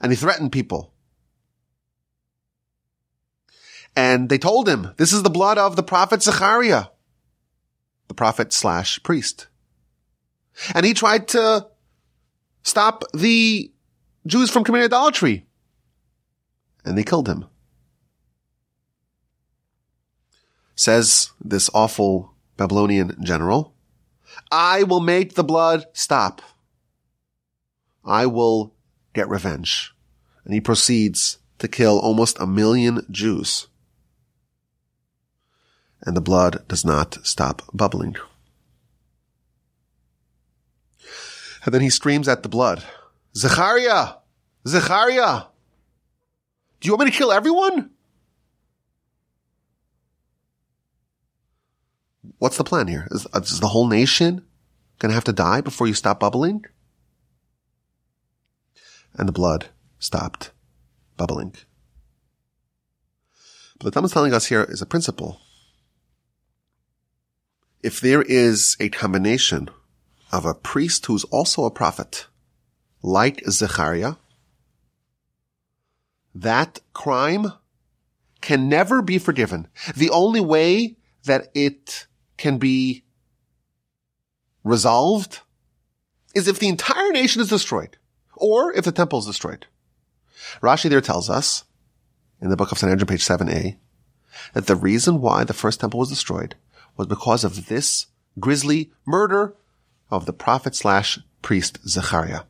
And 0.00 0.10
he 0.10 0.16
threatened 0.16 0.52
people. 0.52 0.92
And 3.96 4.28
they 4.28 4.38
told 4.38 4.68
him, 4.68 4.92
this 4.98 5.12
is 5.12 5.22
the 5.22 5.30
blood 5.30 5.58
of 5.58 5.74
the 5.74 5.82
prophet 5.82 6.22
Zechariah 6.22 6.84
the 8.08 8.14
prophet 8.14 8.52
slash 8.52 9.02
priest. 9.02 9.48
And 10.74 10.86
he 10.86 10.94
tried 10.94 11.28
to 11.28 11.66
stop 12.62 13.04
the 13.12 13.70
Jews 14.26 14.50
from 14.50 14.64
committing 14.64 14.86
idolatry. 14.86 15.46
And 16.84 16.96
they 16.96 17.04
killed 17.04 17.28
him. 17.28 17.46
Says 20.74 21.30
this 21.42 21.70
awful 21.74 22.32
Babylonian 22.56 23.16
general, 23.22 23.74
I 24.50 24.82
will 24.82 25.00
make 25.00 25.34
the 25.34 25.44
blood 25.44 25.86
stop. 25.92 26.42
I 28.04 28.26
will 28.26 28.74
get 29.14 29.28
revenge. 29.28 29.94
And 30.44 30.54
he 30.54 30.60
proceeds 30.60 31.38
to 31.58 31.66
kill 31.66 31.98
almost 31.98 32.38
a 32.38 32.46
million 32.46 33.04
Jews 33.10 33.66
and 36.02 36.16
the 36.16 36.20
blood 36.20 36.66
does 36.68 36.84
not 36.84 37.18
stop 37.26 37.62
bubbling. 37.72 38.16
And 41.64 41.74
then 41.74 41.82
he 41.82 41.90
screams 41.90 42.28
at 42.28 42.42
the 42.42 42.48
blood, 42.48 42.84
Zechariah! 43.34 44.14
Zechariah! 44.66 45.44
Do 46.80 46.86
you 46.86 46.92
want 46.92 47.06
me 47.06 47.10
to 47.10 47.16
kill 47.16 47.32
everyone? 47.32 47.90
What's 52.38 52.56
the 52.56 52.64
plan 52.64 52.86
here? 52.86 53.08
Is, 53.10 53.26
uh, 53.32 53.40
is 53.40 53.60
the 53.60 53.68
whole 53.68 53.88
nation 53.88 54.44
going 54.98 55.10
to 55.10 55.14
have 55.14 55.24
to 55.24 55.32
die 55.32 55.60
before 55.60 55.86
you 55.86 55.94
stop 55.94 56.20
bubbling? 56.20 56.64
And 59.14 59.26
the 59.26 59.32
blood 59.32 59.66
stopped 59.98 60.52
bubbling. 61.16 61.54
But 63.78 63.86
the 63.86 63.90
Talmud 63.90 64.10
is 64.10 64.12
telling 64.12 64.34
us 64.34 64.46
here 64.46 64.64
is 64.68 64.82
a 64.82 64.86
principle 64.86 65.40
if 67.82 68.00
there 68.00 68.22
is 68.22 68.76
a 68.80 68.88
combination 68.88 69.68
of 70.32 70.44
a 70.44 70.54
priest 70.54 71.06
who's 71.06 71.24
also 71.24 71.64
a 71.64 71.70
prophet, 71.70 72.26
like 73.02 73.42
Zechariah, 73.48 74.14
that 76.34 76.80
crime 76.92 77.52
can 78.40 78.68
never 78.68 79.02
be 79.02 79.18
forgiven. 79.18 79.68
The 79.96 80.10
only 80.10 80.40
way 80.40 80.96
that 81.24 81.48
it 81.54 82.06
can 82.36 82.58
be 82.58 83.04
resolved 84.62 85.40
is 86.34 86.48
if 86.48 86.58
the 86.58 86.68
entire 86.68 87.12
nation 87.12 87.40
is 87.40 87.48
destroyed, 87.48 87.96
or 88.34 88.72
if 88.74 88.84
the 88.84 88.92
temple 88.92 89.20
is 89.20 89.26
destroyed. 89.26 89.66
Rashi 90.60 90.90
there 90.90 91.00
tells 91.00 91.30
us, 91.30 91.64
in 92.40 92.50
the 92.50 92.56
book 92.56 92.72
of 92.72 92.78
Sanhedrin, 92.78 93.06
page 93.06 93.24
7a, 93.24 93.76
that 94.52 94.66
the 94.66 94.76
reason 94.76 95.20
why 95.20 95.44
the 95.44 95.54
first 95.54 95.80
temple 95.80 96.00
was 96.00 96.10
destroyed 96.10 96.54
was 96.96 97.06
because 97.06 97.44
of 97.44 97.66
this 97.66 98.06
grisly 98.38 98.90
murder 99.04 99.54
of 100.10 100.26
the 100.26 100.32
prophet 100.32 100.74
slash 100.74 101.18
priest 101.42 101.78
Zechariah. 101.88 102.42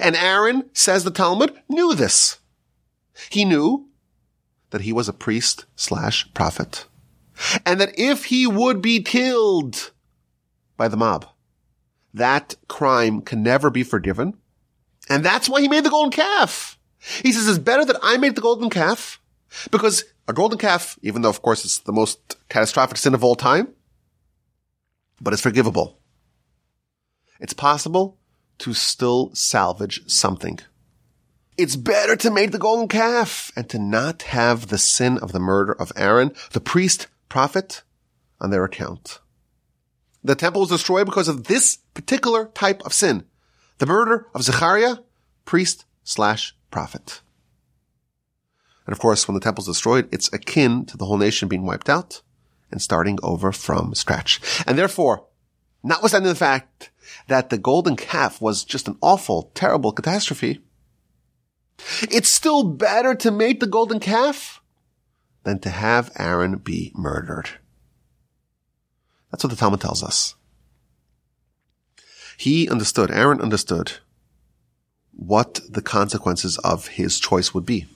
And 0.00 0.14
Aaron, 0.16 0.70
says 0.72 1.04
the 1.04 1.10
Talmud, 1.10 1.52
knew 1.68 1.94
this. 1.94 2.38
He 3.30 3.44
knew 3.44 3.88
that 4.70 4.82
he 4.82 4.92
was 4.92 5.08
a 5.08 5.12
priest 5.12 5.66
slash 5.76 6.32
prophet. 6.34 6.86
And 7.66 7.80
that 7.80 7.98
if 7.98 8.26
he 8.26 8.46
would 8.46 8.80
be 8.80 9.02
killed 9.02 9.92
by 10.76 10.88
the 10.88 10.96
mob, 10.96 11.26
that 12.12 12.54
crime 12.68 13.20
can 13.20 13.42
never 13.42 13.70
be 13.70 13.82
forgiven. 13.82 14.34
And 15.08 15.24
that's 15.24 15.48
why 15.48 15.60
he 15.60 15.68
made 15.68 15.84
the 15.84 15.90
golden 15.90 16.12
calf. 16.12 16.78
He 17.22 17.32
says 17.32 17.48
it's 17.48 17.58
better 17.58 17.84
that 17.84 17.98
I 18.02 18.16
make 18.16 18.34
the 18.34 18.40
golden 18.40 18.70
calf 18.70 19.20
because 19.70 20.04
a 20.26 20.32
golden 20.32 20.58
calf, 20.58 20.98
even 21.02 21.22
though 21.22 21.30
of 21.30 21.42
course 21.42 21.64
it's 21.64 21.78
the 21.78 21.92
most 21.92 22.36
catastrophic 22.48 22.96
sin 22.96 23.14
of 23.14 23.24
all 23.24 23.34
time, 23.34 23.68
but 25.20 25.32
it's 25.32 25.42
forgivable. 25.42 25.98
It's 27.40 27.52
possible 27.52 28.18
to 28.58 28.74
still 28.74 29.30
salvage 29.34 30.08
something. 30.10 30.60
It's 31.56 31.76
better 31.76 32.16
to 32.16 32.30
make 32.30 32.50
the 32.50 32.58
golden 32.58 32.88
calf 32.88 33.52
and 33.54 33.68
to 33.70 33.78
not 33.78 34.22
have 34.22 34.68
the 34.68 34.78
sin 34.78 35.18
of 35.18 35.32
the 35.32 35.40
murder 35.40 35.72
of 35.72 35.92
Aaron, 35.96 36.32
the 36.52 36.60
priest, 36.60 37.06
prophet, 37.28 37.82
on 38.40 38.50
their 38.50 38.64
account. 38.64 39.20
The 40.22 40.34
temple 40.34 40.62
was 40.62 40.70
destroyed 40.70 41.06
because 41.06 41.28
of 41.28 41.44
this 41.44 41.76
particular 41.92 42.46
type 42.46 42.82
of 42.84 42.94
sin. 42.94 43.26
The 43.78 43.86
murder 43.86 44.26
of 44.34 44.42
Zechariah, 44.42 44.96
priest 45.44 45.84
slash 46.02 46.56
prophet. 46.70 47.20
And 48.86 48.92
of 48.92 48.98
course, 48.98 49.26
when 49.26 49.34
the 49.34 49.40
temple 49.40 49.62
is 49.62 49.68
destroyed, 49.68 50.08
it's 50.12 50.32
akin 50.32 50.84
to 50.86 50.96
the 50.96 51.06
whole 51.06 51.18
nation 51.18 51.48
being 51.48 51.64
wiped 51.64 51.88
out 51.88 52.22
and 52.70 52.82
starting 52.82 53.18
over 53.22 53.52
from 53.52 53.94
scratch. 53.94 54.40
And 54.66 54.76
therefore, 54.76 55.26
notwithstanding 55.82 56.28
the 56.28 56.34
fact 56.34 56.90
that 57.28 57.50
the 57.50 57.58
golden 57.58 57.96
calf 57.96 58.40
was 58.40 58.64
just 58.64 58.88
an 58.88 58.98
awful, 59.00 59.50
terrible 59.54 59.92
catastrophe, 59.92 60.60
it's 62.02 62.28
still 62.28 62.64
better 62.64 63.14
to 63.14 63.30
make 63.30 63.60
the 63.60 63.66
golden 63.66 64.00
calf 64.00 64.60
than 65.44 65.58
to 65.60 65.70
have 65.70 66.10
Aaron 66.18 66.56
be 66.56 66.92
murdered. 66.94 67.50
That's 69.30 69.44
what 69.44 69.50
the 69.50 69.56
Talmud 69.56 69.80
tells 69.80 70.02
us. 70.02 70.34
He 72.36 72.68
understood, 72.68 73.10
Aaron 73.10 73.40
understood 73.40 73.94
what 75.12 75.60
the 75.68 75.82
consequences 75.82 76.58
of 76.58 76.88
his 76.88 77.20
choice 77.20 77.54
would 77.54 77.66
be. 77.66 77.86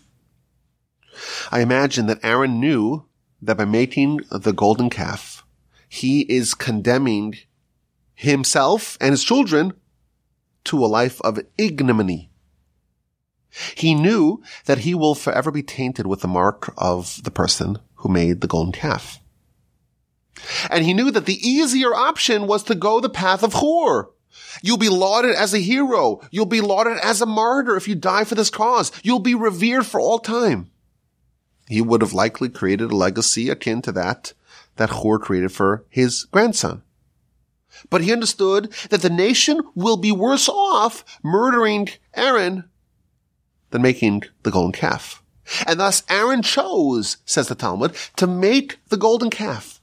I 1.50 1.60
imagine 1.60 2.06
that 2.06 2.24
Aaron 2.24 2.60
knew 2.60 3.06
that 3.42 3.56
by 3.56 3.64
making 3.64 4.20
the 4.30 4.52
golden 4.52 4.90
calf, 4.90 5.44
he 5.88 6.22
is 6.22 6.54
condemning 6.54 7.36
himself 8.14 8.98
and 9.00 9.12
his 9.12 9.24
children 9.24 9.72
to 10.64 10.84
a 10.84 10.86
life 10.86 11.20
of 11.22 11.40
ignominy. 11.56 12.30
He 13.74 13.94
knew 13.94 14.42
that 14.66 14.80
he 14.80 14.94
will 14.94 15.14
forever 15.14 15.50
be 15.50 15.62
tainted 15.62 16.06
with 16.06 16.20
the 16.20 16.28
mark 16.28 16.74
of 16.76 17.22
the 17.24 17.30
person 17.30 17.78
who 17.96 18.08
made 18.08 18.40
the 18.40 18.46
golden 18.46 18.72
calf. 18.72 19.20
And 20.70 20.84
he 20.84 20.94
knew 20.94 21.10
that 21.10 21.26
the 21.26 21.48
easier 21.48 21.94
option 21.94 22.46
was 22.46 22.62
to 22.64 22.74
go 22.74 23.00
the 23.00 23.08
path 23.08 23.42
of 23.42 23.54
Hur. 23.54 24.10
You'll 24.62 24.76
be 24.76 24.88
lauded 24.88 25.34
as 25.34 25.54
a 25.54 25.58
hero. 25.58 26.20
You'll 26.30 26.46
be 26.46 26.60
lauded 26.60 26.98
as 26.98 27.20
a 27.20 27.26
martyr 27.26 27.76
if 27.76 27.88
you 27.88 27.94
die 27.94 28.24
for 28.24 28.34
this 28.34 28.50
cause. 28.50 28.92
You'll 29.02 29.18
be 29.18 29.34
revered 29.34 29.86
for 29.86 30.00
all 30.00 30.18
time 30.18 30.70
he 31.68 31.80
would 31.80 32.00
have 32.00 32.12
likely 32.12 32.48
created 32.48 32.90
a 32.90 32.96
legacy 32.96 33.50
akin 33.50 33.82
to 33.82 33.92
that 33.92 34.32
that 34.76 34.90
Hur 34.90 35.18
created 35.18 35.52
for 35.52 35.84
his 35.88 36.24
grandson. 36.24 36.82
But 37.90 38.02
he 38.02 38.12
understood 38.12 38.72
that 38.90 39.02
the 39.02 39.10
nation 39.10 39.60
will 39.74 39.96
be 39.96 40.10
worse 40.10 40.48
off 40.48 41.04
murdering 41.22 41.88
Aaron 42.14 42.64
than 43.70 43.82
making 43.82 44.24
the 44.42 44.50
golden 44.50 44.72
calf. 44.72 45.22
And 45.66 45.80
thus 45.80 46.02
Aaron 46.08 46.42
chose, 46.42 47.18
says 47.24 47.48
the 47.48 47.54
Talmud, 47.54 47.94
to 48.16 48.26
make 48.26 48.78
the 48.88 48.96
golden 48.96 49.30
calf 49.30 49.80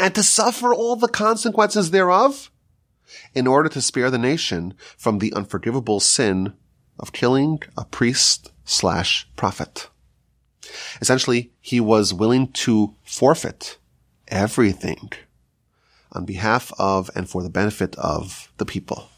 and 0.00 0.14
to 0.14 0.22
suffer 0.22 0.72
all 0.72 0.96
the 0.96 1.08
consequences 1.08 1.90
thereof 1.90 2.50
in 3.34 3.46
order 3.46 3.68
to 3.68 3.82
spare 3.82 4.10
the 4.10 4.18
nation 4.18 4.74
from 4.96 5.18
the 5.18 5.32
unforgivable 5.34 6.00
sin 6.00 6.54
of 6.98 7.12
killing 7.12 7.60
a 7.76 7.84
priest 7.84 8.50
slash 8.64 9.28
prophet. 9.36 9.88
Essentially, 11.00 11.52
he 11.60 11.80
was 11.80 12.14
willing 12.14 12.48
to 12.52 12.94
forfeit 13.02 13.78
everything 14.28 15.12
on 16.12 16.24
behalf 16.24 16.72
of 16.78 17.10
and 17.14 17.28
for 17.28 17.42
the 17.42 17.50
benefit 17.50 17.96
of 17.96 18.52
the 18.58 18.66
people. 18.66 19.08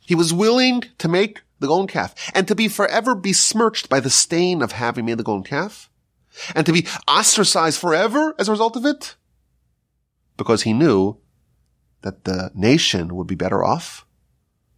He 0.00 0.14
was 0.14 0.32
willing 0.32 0.84
to 0.98 1.08
make 1.08 1.42
the 1.60 1.66
golden 1.66 1.88
calf 1.88 2.14
and 2.34 2.48
to 2.48 2.54
be 2.54 2.68
forever 2.68 3.14
besmirched 3.14 3.88
by 3.88 4.00
the 4.00 4.10
stain 4.10 4.62
of 4.62 4.72
having 4.72 5.04
made 5.04 5.18
the 5.18 5.24
golden 5.24 5.44
calf 5.44 5.90
and 6.54 6.64
to 6.66 6.72
be 6.72 6.86
ostracized 7.06 7.80
forever 7.80 8.34
as 8.38 8.48
a 8.48 8.52
result 8.52 8.76
of 8.76 8.86
it 8.86 9.16
because 10.36 10.62
he 10.62 10.72
knew 10.72 11.18
that 12.02 12.24
the 12.24 12.50
nation 12.54 13.14
would 13.16 13.26
be 13.26 13.34
better 13.34 13.64
off 13.64 14.06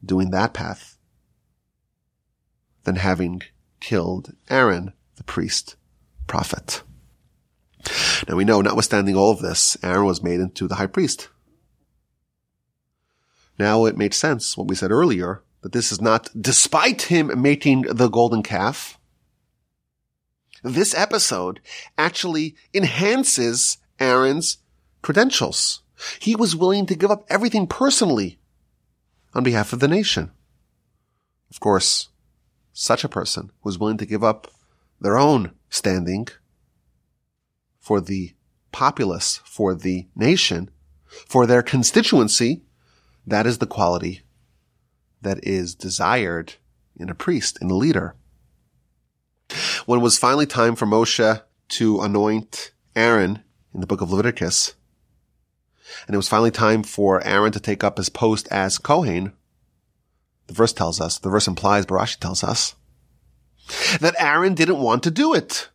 doing 0.04 0.30
that 0.30 0.54
path 0.54 0.96
than 2.85 2.96
having 2.96 3.42
killed 3.78 4.35
Aaron, 4.48 4.94
the 5.16 5.24
priest 5.24 5.76
prophet. 6.31 6.85
Now 8.29 8.37
we 8.37 8.45
know, 8.45 8.61
notwithstanding 8.61 9.16
all 9.16 9.33
of 9.33 9.40
this, 9.40 9.77
Aaron 9.83 10.07
was 10.07 10.23
made 10.23 10.38
into 10.38 10.69
the 10.69 10.77
high 10.77 10.87
priest. 10.87 11.29
Now 13.59 13.85
it 13.85 13.97
made 13.97 14.14
sense 14.14 14.57
what 14.57 14.69
we 14.69 14.77
said 14.77 14.93
earlier, 14.93 15.43
that 15.62 15.73
this 15.73 15.90
is 15.90 16.01
not 16.01 16.31
despite 16.40 17.03
him 17.03 17.43
making 17.43 17.83
the 17.83 18.09
golden 18.09 18.45
calf. 18.45 18.97
This 20.62 20.95
episode 20.95 21.61
actually 21.99 22.55
enhances 22.73 23.79
Aaron's 23.99 24.59
credentials. 25.03 25.83
He 26.21 26.37
was 26.37 26.55
willing 26.55 26.87
to 26.87 26.95
give 26.95 27.11
up 27.11 27.25
everything 27.29 27.66
personally 27.66 28.38
on 29.35 29.43
behalf 29.43 29.73
of 29.73 29.81
the 29.81 29.88
nation. 29.88 30.31
Of 31.51 31.59
course, 31.59 32.11
such 32.73 33.03
a 33.03 33.09
person 33.09 33.51
was 33.64 33.81
willing 33.81 33.99
to 33.99 34.07
give 34.07 34.23
up 34.23 34.47
their 35.01 35.19
own 35.19 35.57
standing 35.70 36.28
for 37.78 38.00
the 38.00 38.35
populace, 38.72 39.40
for 39.44 39.74
the 39.74 40.06
nation, 40.14 40.70
for 41.06 41.46
their 41.46 41.62
constituency, 41.62 42.62
that 43.26 43.46
is 43.46 43.59
the 43.59 43.66
quality 43.66 44.22
that 45.22 45.42
is 45.46 45.74
desired 45.74 46.54
in 46.96 47.09
a 47.09 47.14
priest, 47.14 47.59
in 47.61 47.70
a 47.70 47.74
leader. 47.74 48.14
When 49.87 50.00
it 50.00 50.02
was 50.02 50.18
finally 50.18 50.46
time 50.46 50.76
for 50.76 50.87
Moshe 50.87 51.42
to 51.68 52.00
anoint 52.00 52.72
Aaron 52.94 53.42
in 53.74 53.80
the 53.80 53.87
book 53.87 54.00
of 54.00 54.11
Leviticus, 54.11 54.74
and 56.06 56.14
it 56.14 56.16
was 56.16 56.28
finally 56.28 56.50
time 56.50 56.83
for 56.83 57.24
Aaron 57.26 57.52
to 57.52 57.61
take 57.61 57.83
up 57.83 57.96
his 57.96 58.09
post 58.09 58.46
as 58.50 58.78
Kohen, 58.78 59.33
the 60.46 60.54
verse 60.54 60.72
tells 60.72 61.00
us, 61.00 61.18
the 61.18 61.30
verse 61.30 61.48
implies, 61.48 61.87
Barashi 61.87 62.18
tells 62.18 62.44
us, 62.44 62.74
that 64.00 64.14
Aaron 64.18 64.54
didn't 64.54 64.78
want 64.78 65.02
to 65.04 65.11
do 65.11 65.35
it. 65.35 65.68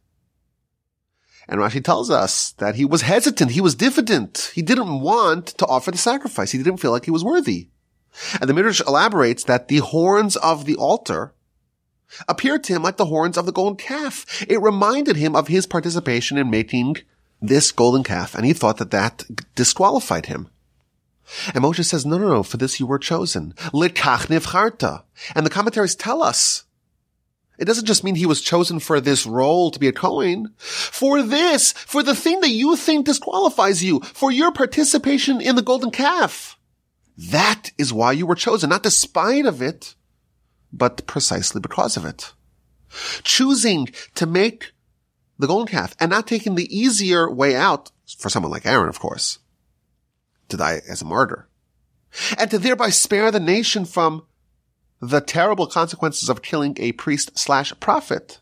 And 1.48 1.60
Rashi 1.60 1.84
tells 1.84 2.10
us 2.10 2.54
that 2.54 2.76
he 2.76 2.86
was 2.86 3.04
hesitant. 3.04 3.52
He 3.52 3.62
was 3.62 3.76
diffident. 3.76 4.52
He 4.56 4.62
didn't 4.62 5.02
want 5.02 5.48
to 5.48 5.68
offer 5.68 5.92
the 5.92 5.98
sacrifice. 5.98 6.52
He 6.52 6.58
didn't 6.58 6.78
feel 6.78 6.92
like 6.92 7.06
he 7.06 7.12
was 7.12 7.24
worthy. 7.24 7.70
And 8.40 8.50
the 8.50 8.54
Midrash 8.54 8.82
elaborates 8.88 9.44
that 9.44 9.68
the 9.68 9.78
horns 9.78 10.36
of 10.38 10.66
the 10.66 10.76
altar 10.76 11.34
appeared 12.28 12.64
to 12.64 12.74
him 12.74 12.82
like 12.82 12.98
the 12.98 13.06
horns 13.06 13.38
of 13.38 13.46
the 13.46 13.52
golden 13.52 13.78
calf. 13.78 14.44
It 14.48 14.62
reminded 14.62 15.18
him 15.18 15.36
of 15.36 15.48
his 15.48 15.68
participation 15.68 16.38
in 16.38 16.50
making 16.50 16.98
this 17.42 17.72
golden 17.72 18.04
calf, 18.04 18.34
and 18.34 18.46
he 18.46 18.54
thought 18.54 18.78
that 18.78 18.92
that 18.92 19.26
disqualified 19.56 20.28
him. 20.28 20.50
And 21.54 21.64
Moshe 21.64 21.84
says, 21.84 22.06
no, 22.06 22.18
no, 22.18 22.28
no, 22.30 22.44
for 22.44 22.58
this 22.58 22.80
you 22.80 22.88
were 22.88 23.00
chosen. 23.00 23.54
And 23.74 23.84
the 23.84 25.50
commentaries 25.52 25.96
tell 25.96 26.24
us 26.24 26.64
it 27.58 27.66
doesn't 27.66 27.86
just 27.86 28.04
mean 28.04 28.16
he 28.16 28.26
was 28.26 28.42
chosen 28.42 28.80
for 28.80 29.00
this 29.00 29.26
role 29.26 29.72
to 29.72 29.80
be 29.80 29.88
a 29.88 29.92
Kohen. 29.92 30.54
For 30.58 31.22
this, 31.22 31.72
for 31.72 32.04
the 32.04 32.16
thing 32.16 32.42
that 32.42 32.50
you 32.50 32.76
think 32.76 33.06
disqualifies 33.06 33.84
you, 33.84 34.00
for 34.02 34.32
your 34.32 34.52
participation 34.52 35.42
in 35.42 35.56
the 35.56 35.62
golden 35.62 35.92
calf. 35.92 36.58
That 37.18 37.72
is 37.78 37.94
why 37.94 38.12
you 38.12 38.26
were 38.26 38.36
chosen, 38.36 38.70
not 38.70 38.84
despite 38.84 39.46
of 39.46 39.62
it, 39.62 39.96
but 40.74 41.06
precisely 41.08 41.62
because 41.62 41.96
of 41.96 42.06
it. 42.06 42.34
Choosing 43.24 43.90
to 44.16 44.26
make 44.26 44.74
the 45.40 45.48
golden 45.48 45.68
calf 45.68 45.96
and 46.00 46.10
not 46.10 46.28
taking 46.28 46.56
the 46.56 46.78
easier 46.78 47.32
way 47.32 47.56
out 47.56 47.92
for 48.18 48.30
someone 48.30 48.52
like 48.52 48.66
Aaron, 48.66 48.90
of 48.90 49.00
course, 49.00 49.40
to 50.50 50.58
die 50.58 50.82
as 50.90 51.02
a 51.02 51.06
martyr 51.06 51.48
and 52.38 52.50
to 52.52 52.60
thereby 52.60 52.90
spare 52.90 53.32
the 53.32 53.40
nation 53.40 53.86
from 53.86 54.26
the 55.10 55.22
terrible 55.22 55.68
consequences 55.68 56.30
of 56.30 56.42
killing 56.42 56.76
a 56.80 56.92
priest 56.94 57.38
slash 57.38 57.74
prophet. 57.80 58.40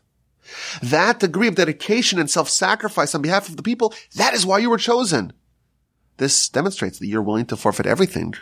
That 0.82 1.20
degree 1.20 1.48
of 1.48 1.54
dedication 1.54 2.18
and 2.18 2.30
self-sacrifice 2.30 3.14
on 3.14 3.22
behalf 3.22 3.48
of 3.48 3.56
the 3.56 3.62
people, 3.62 3.94
that 4.16 4.34
is 4.34 4.44
why 4.44 4.58
you 4.58 4.70
were 4.70 4.78
chosen. 4.78 5.32
This 6.18 6.48
demonstrates 6.48 6.98
that 6.98 7.06
you're 7.06 7.22
willing 7.22 7.46
to 7.46 7.56
forfeit 7.56 7.86
everything 7.86 8.34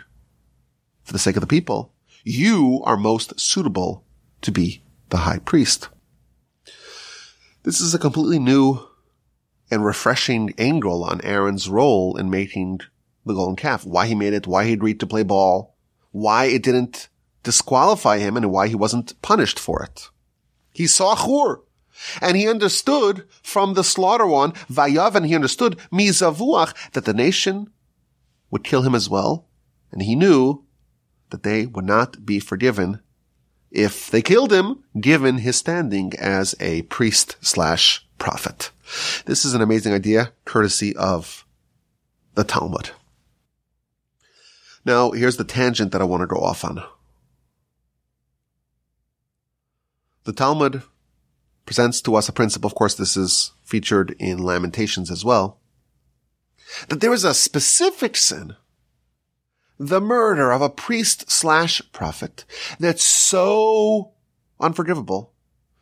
for 1.03 1.13
the 1.13 1.19
sake 1.19 1.35
of 1.35 1.41
the 1.41 1.47
people. 1.47 1.93
You 2.23 2.81
are 2.85 2.97
most 2.97 3.39
suitable 3.39 4.05
to 4.41 4.51
be 4.51 4.83
the 5.09 5.17
high 5.17 5.39
priest. 5.39 5.89
This 7.63 7.79
is 7.79 7.93
a 7.93 7.99
completely 7.99 8.39
new 8.39 8.85
and 9.71 9.85
refreshing 9.85 10.53
angle 10.57 11.03
on 11.03 11.21
Aaron's 11.21 11.69
role 11.69 12.17
in 12.17 12.29
making 12.29 12.81
the 13.25 13.33
golden 13.33 13.55
calf. 13.55 13.85
Why 13.85 14.07
he 14.07 14.15
made 14.15 14.33
it, 14.33 14.45
why 14.45 14.65
he 14.65 14.73
agreed 14.73 14.99
to 14.99 15.07
play 15.07 15.23
ball, 15.23 15.75
why 16.11 16.45
it 16.45 16.61
didn't 16.61 17.07
disqualify 17.43 18.17
him 18.19 18.35
and 18.35 18.51
why 18.51 18.67
he 18.67 18.75
wasn't 18.75 19.21
punished 19.21 19.59
for 19.59 19.83
it. 19.83 20.09
He 20.71 20.87
saw 20.87 21.15
Chur. 21.15 21.61
And 22.21 22.35
he 22.35 22.49
understood 22.49 23.27
from 23.43 23.75
the 23.75 23.83
slaughter 23.83 24.25
one, 24.25 24.53
Vayav, 24.69 25.15
and 25.15 25.25
he 25.25 25.35
understood 25.35 25.77
Mizavuach, 25.91 26.73
that 26.93 27.05
the 27.05 27.13
nation 27.13 27.69
would 28.49 28.63
kill 28.63 28.81
him 28.81 28.95
as 28.95 29.09
well. 29.09 29.45
And 29.91 30.01
he 30.01 30.15
knew 30.15 30.63
that 31.29 31.43
they 31.43 31.67
would 31.67 31.85
not 31.85 32.25
be 32.25 32.39
forgiven 32.39 32.99
if 33.71 34.09
they 34.09 34.21
killed 34.21 34.51
him, 34.51 34.83
given 34.99 35.39
his 35.39 35.55
standing 35.55 36.13
as 36.19 36.55
a 36.59 36.81
priest 36.83 37.37
slash 37.41 38.07
prophet. 38.17 38.71
This 39.25 39.45
is 39.45 39.53
an 39.53 39.61
amazing 39.61 39.93
idea, 39.93 40.33
courtesy 40.45 40.95
of 40.95 41.45
the 42.35 42.43
Talmud. 42.43 42.91
Now, 44.85 45.11
here's 45.11 45.37
the 45.37 45.43
tangent 45.43 45.91
that 45.91 46.01
I 46.01 46.05
want 46.05 46.21
to 46.21 46.27
go 46.27 46.37
off 46.37 46.65
on. 46.65 46.83
The 50.25 50.33
Talmud 50.33 50.83
presents 51.65 51.99
to 52.01 52.15
us 52.15 52.29
a 52.29 52.33
principle, 52.33 52.67
of 52.67 52.75
course 52.75 52.95
this 52.95 53.17
is 53.17 53.51
featured 53.63 54.15
in 54.19 54.37
Lamentations 54.37 55.11
as 55.11 55.25
well, 55.25 55.59
that 56.87 57.01
there 57.01 57.11
is 57.11 57.25
a 57.25 57.33
specific 57.33 58.15
sin, 58.15 58.55
the 59.77 59.99
murder 59.99 60.51
of 60.51 60.61
a 60.61 60.69
priest 60.69 61.29
slash 61.29 61.81
prophet, 61.91 62.45
that's 62.79 63.03
so 63.03 64.13
unforgivable, 64.61 65.33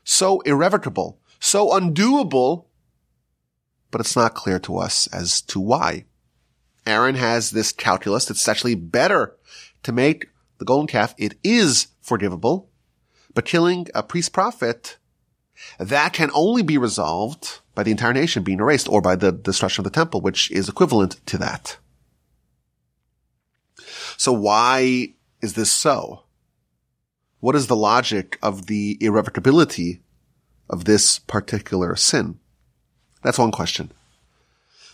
so 0.03 0.39
irrevocable, 0.41 1.19
so 1.39 1.69
undoable, 1.69 2.65
but 3.91 4.01
it's 4.01 4.15
not 4.15 4.33
clear 4.33 4.57
to 4.57 4.77
us 4.77 5.05
as 5.07 5.41
to 5.41 5.59
why. 5.59 6.05
Aaron 6.87 7.13
has 7.13 7.51
this 7.51 7.71
calculus 7.71 8.25
that's 8.25 8.47
actually 8.47 8.73
better 8.73 9.35
to 9.83 9.91
make 9.91 10.29
the 10.57 10.65
golden 10.65 10.87
calf. 10.87 11.13
It 11.19 11.35
is 11.43 11.89
forgivable 12.01 12.70
but 13.33 13.45
killing 13.45 13.87
a 13.93 14.03
priest 14.03 14.33
prophet, 14.33 14.97
that 15.79 16.13
can 16.13 16.31
only 16.33 16.63
be 16.63 16.77
resolved 16.77 17.59
by 17.75 17.83
the 17.83 17.91
entire 17.91 18.13
nation 18.13 18.43
being 18.43 18.59
erased 18.59 18.89
or 18.89 19.01
by 19.01 19.15
the 19.15 19.31
destruction 19.31 19.81
of 19.81 19.91
the 19.91 19.95
temple, 19.95 20.21
which 20.21 20.51
is 20.51 20.67
equivalent 20.67 21.25
to 21.27 21.37
that. 21.37 21.77
So 24.17 24.31
why 24.31 25.13
is 25.41 25.53
this 25.53 25.71
so? 25.71 26.23
What 27.39 27.55
is 27.55 27.67
the 27.67 27.75
logic 27.75 28.37
of 28.41 28.67
the 28.67 28.97
irrevocability 29.01 30.01
of 30.69 30.85
this 30.85 31.19
particular 31.19 31.95
sin? 31.95 32.39
That's 33.23 33.39
one 33.39 33.51
question. 33.51 33.91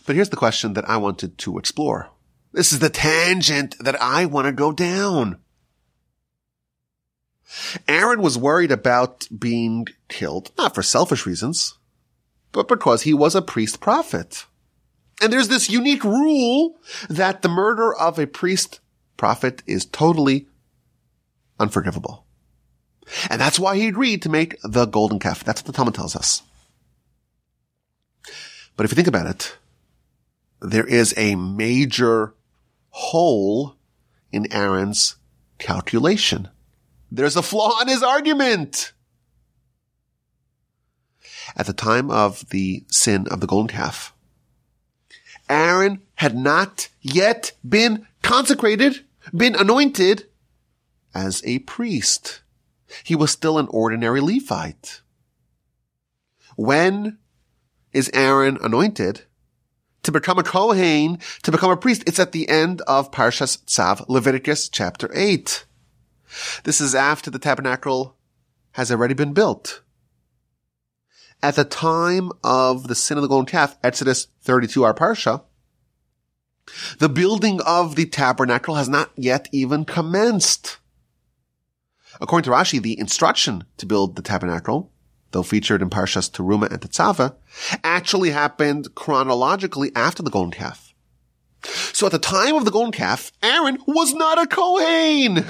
But 0.05 0.15
here's 0.15 0.29
the 0.29 0.37
question 0.37 0.73
that 0.73 0.89
I 0.89 0.97
wanted 0.97 1.37
to 1.39 1.57
explore. 1.57 2.09
This 2.53 2.71
is 2.71 2.79
the 2.79 2.89
tangent 2.89 3.75
that 3.79 4.01
I 4.01 4.25
want 4.25 4.47
to 4.47 4.53
go 4.53 4.71
down. 4.71 5.39
Aaron 7.87 8.21
was 8.21 8.37
worried 8.37 8.71
about 8.71 9.27
being 9.37 9.87
killed, 10.09 10.51
not 10.57 10.75
for 10.75 10.83
selfish 10.83 11.25
reasons, 11.25 11.77
but 12.51 12.67
because 12.67 13.03
he 13.03 13.13
was 13.13 13.35
a 13.35 13.41
priest 13.41 13.79
prophet. 13.79 14.45
And 15.21 15.31
there's 15.31 15.47
this 15.47 15.69
unique 15.69 16.03
rule 16.03 16.79
that 17.09 17.41
the 17.41 17.49
murder 17.49 17.93
of 17.93 18.19
a 18.19 18.27
priest 18.27 18.79
prophet 19.15 19.63
is 19.65 19.85
totally 19.85 20.47
unforgivable. 21.59 22.25
And 23.29 23.39
that's 23.39 23.59
why 23.59 23.77
he 23.77 23.87
agreed 23.87 24.21
to 24.23 24.29
make 24.29 24.57
the 24.63 24.85
golden 24.85 25.19
calf. 25.19 25.43
That's 25.43 25.61
what 25.61 25.67
the 25.67 25.73
Talmud 25.73 25.95
tells 25.95 26.15
us. 26.15 26.43
But 28.75 28.85
if 28.85 28.91
you 28.91 28.95
think 28.95 29.07
about 29.07 29.27
it, 29.27 29.57
there 30.61 30.85
is 30.85 31.13
a 31.17 31.35
major 31.35 32.35
hole 32.89 33.75
in 34.31 34.51
Aaron's 34.51 35.15
calculation. 35.57 36.49
There's 37.11 37.35
a 37.35 37.41
flaw 37.41 37.79
in 37.81 37.87
his 37.87 38.03
argument. 38.03 38.93
At 41.55 41.65
the 41.65 41.73
time 41.73 42.11
of 42.11 42.49
the 42.49 42.83
sin 42.91 43.27
of 43.29 43.39
the 43.39 43.47
golden 43.47 43.69
calf, 43.69 44.13
Aaron 45.49 46.01
had 46.15 46.35
not 46.35 46.89
yet 47.01 47.53
been 47.67 48.05
consecrated, 48.21 49.05
been 49.33 49.55
anointed 49.55 50.27
as 51.15 51.41
a 51.45 51.59
priest. 51.59 52.41
He 53.03 53.15
was 53.15 53.31
still 53.31 53.57
an 53.57 53.67
ordinary 53.69 54.21
Levite. 54.21 55.01
When 56.55 57.17
is 57.93 58.11
Aaron 58.13 58.57
anointed? 58.61 59.23
To 60.03 60.11
become 60.11 60.39
a 60.39 60.43
Kohen, 60.43 61.19
to 61.43 61.51
become 61.51 61.71
a 61.71 61.77
priest, 61.77 62.03
it's 62.07 62.19
at 62.19 62.31
the 62.31 62.47
end 62.47 62.81
of 62.81 63.11
Parshas 63.11 63.57
Tzav, 63.65 64.07
Leviticus 64.07 64.69
chapter 64.69 65.09
8. 65.13 65.65
This 66.63 66.81
is 66.81 66.95
after 66.95 67.29
the 67.29 67.39
tabernacle 67.39 68.15
has 68.73 68.91
already 68.91 69.13
been 69.13 69.33
built. 69.33 69.81
At 71.41 71.55
the 71.55 71.63
time 71.63 72.31
of 72.43 72.87
the 72.87 72.95
sin 72.95 73.17
of 73.17 73.21
the 73.21 73.27
golden 73.27 73.45
calf, 73.45 73.77
Exodus 73.83 74.27
32, 74.41 74.83
our 74.83 74.93
Parsha, 74.93 75.43
the 76.99 77.09
building 77.09 77.61
of 77.65 77.95
the 77.95 78.05
tabernacle 78.05 78.75
has 78.75 78.89
not 78.89 79.11
yet 79.15 79.47
even 79.51 79.85
commenced. 79.85 80.77
According 82.19 82.45
to 82.45 82.49
Rashi, 82.51 82.81
the 82.81 82.99
instruction 82.99 83.65
to 83.77 83.85
build 83.85 84.15
the 84.15 84.21
tabernacle, 84.21 84.91
though 85.31 85.43
featured 85.43 85.81
in 85.81 85.89
Parshas 85.89 86.29
Teruma 86.29 86.71
and 86.71 86.81
Tetzaveh, 86.81 87.35
actually 87.83 88.31
happened 88.31 88.95
chronologically 88.95 89.91
after 89.95 90.23
the 90.23 90.31
golden 90.31 90.51
calf. 90.51 90.93
So 91.93 92.05
at 92.05 92.11
the 92.11 92.19
time 92.19 92.55
of 92.55 92.65
the 92.65 92.71
golden 92.71 92.91
calf, 92.91 93.31
Aaron 93.43 93.77
was 93.87 94.13
not 94.13 94.41
a 94.41 94.47
Kohen. 94.47 95.45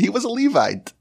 He 0.00 0.08
was 0.08 0.24
a 0.24 0.28
Levite. 0.28 0.92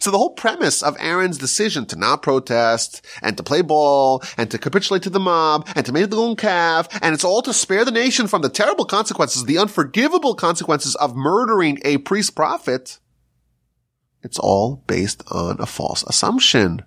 So 0.00 0.10
the 0.10 0.18
whole 0.18 0.34
premise 0.34 0.82
of 0.82 0.96
Aaron's 0.98 1.38
decision 1.38 1.86
to 1.86 1.96
not 1.96 2.22
protest 2.22 3.04
and 3.22 3.36
to 3.36 3.42
play 3.42 3.62
ball 3.62 4.22
and 4.36 4.50
to 4.50 4.58
capitulate 4.58 5.02
to 5.04 5.10
the 5.10 5.20
mob 5.20 5.68
and 5.74 5.84
to 5.86 5.92
make 5.92 6.10
the 6.10 6.16
golden 6.16 6.36
calf, 6.36 6.88
and 7.02 7.14
it's 7.14 7.24
all 7.24 7.42
to 7.42 7.52
spare 7.52 7.84
the 7.84 7.90
nation 7.90 8.26
from 8.26 8.42
the 8.42 8.48
terrible 8.48 8.84
consequences, 8.84 9.44
the 9.44 9.58
unforgivable 9.58 10.34
consequences 10.34 10.94
of 10.96 11.16
murdering 11.16 11.78
a 11.84 11.98
priest 11.98 12.34
prophet, 12.34 12.98
it's 14.22 14.38
all 14.38 14.82
based 14.86 15.22
on 15.30 15.60
a 15.60 15.66
false 15.66 16.02
assumption. 16.04 16.82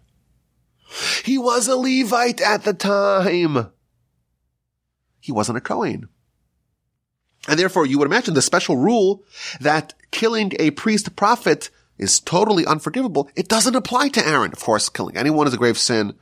He 1.23 1.37
was 1.37 1.67
a 1.67 1.75
Levite 1.75 2.41
at 2.41 2.63
the 2.63 2.73
time. 2.73 3.71
He 5.19 5.31
wasn't 5.31 5.57
a 5.57 5.61
Kohen. 5.61 6.09
And 7.47 7.57
therefore, 7.57 7.86
you 7.86 7.97
would 7.97 8.07
imagine 8.07 8.33
the 8.33 8.41
special 8.41 8.77
rule 8.77 9.23
that 9.62 9.93
killing 10.12 10.51
a 10.60 10.71
priest 10.71 11.15
prophet 11.15 11.69
is 11.97 12.19
totally 12.19 12.65
unforgivable. 12.65 13.29
It 13.36 13.47
doesn't 13.47 13.75
apply 13.75 14.10
to 14.10 14.27
Aaron. 14.27 14.51
Of 14.51 14.60
course, 14.60 14.89
killing 14.89 15.17
anyone 15.17 15.47
is 15.47 15.53
a 15.53 15.57
grave 15.57 15.77
sin. 15.77 16.13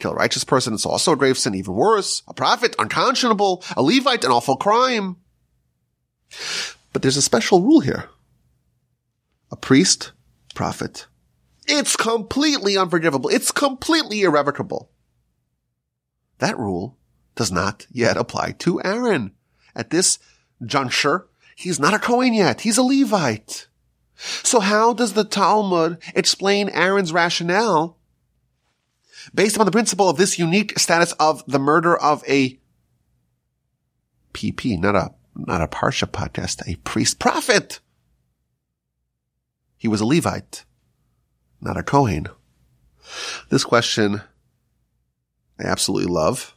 Kill 0.00 0.12
a 0.12 0.16
righteous 0.16 0.44
person, 0.44 0.74
it's 0.74 0.84
also 0.84 1.12
a 1.12 1.16
grave 1.16 1.38
sin. 1.38 1.54
Even 1.54 1.74
worse, 1.74 2.22
a 2.26 2.34
prophet, 2.34 2.74
unconscionable. 2.78 3.62
A 3.76 3.82
Levite, 3.82 4.24
an 4.24 4.32
awful 4.32 4.56
crime. 4.56 5.16
But 6.92 7.02
there's 7.02 7.16
a 7.16 7.22
special 7.22 7.62
rule 7.62 7.80
here. 7.80 8.08
A 9.52 9.56
priest 9.56 10.12
prophet. 10.54 11.06
It's 11.66 11.96
completely 11.96 12.76
unforgivable. 12.76 13.30
It's 13.30 13.52
completely 13.52 14.22
irrevocable. 14.22 14.90
That 16.38 16.58
rule 16.58 16.98
does 17.36 17.52
not 17.52 17.86
yet 17.90 18.16
apply 18.16 18.52
to 18.58 18.82
Aaron. 18.82 19.32
At 19.74 19.90
this 19.90 20.18
juncture, 20.66 21.26
he's 21.56 21.80
not 21.80 21.94
a 21.94 21.98
Kohen 21.98 22.34
yet. 22.34 22.62
He's 22.62 22.78
a 22.78 22.82
Levite. 22.82 23.68
So 24.16 24.60
how 24.60 24.92
does 24.92 25.12
the 25.12 25.24
Talmud 25.24 25.98
explain 26.14 26.68
Aaron's 26.68 27.12
rationale 27.12 27.98
based 29.34 29.56
upon 29.56 29.66
the 29.66 29.72
principle 29.72 30.08
of 30.08 30.16
this 30.16 30.38
unique 30.38 30.78
status 30.78 31.12
of 31.12 31.42
the 31.46 31.58
murder 31.58 31.96
of 31.96 32.22
a 32.28 32.58
PP, 34.32 34.78
not 34.78 34.94
a, 34.94 35.10
not 35.34 35.62
a 35.62 35.66
Parsha 35.66 36.08
podcast, 36.08 36.66
a 36.68 36.76
priest 36.76 37.18
prophet? 37.18 37.80
He 39.76 39.88
was 39.88 40.00
a 40.00 40.06
Levite, 40.06 40.64
not 41.60 41.76
a 41.76 41.82
Kohen. 41.82 42.28
This 43.50 43.64
question 43.64 44.22
I 45.58 45.64
absolutely 45.64 46.12
love. 46.12 46.53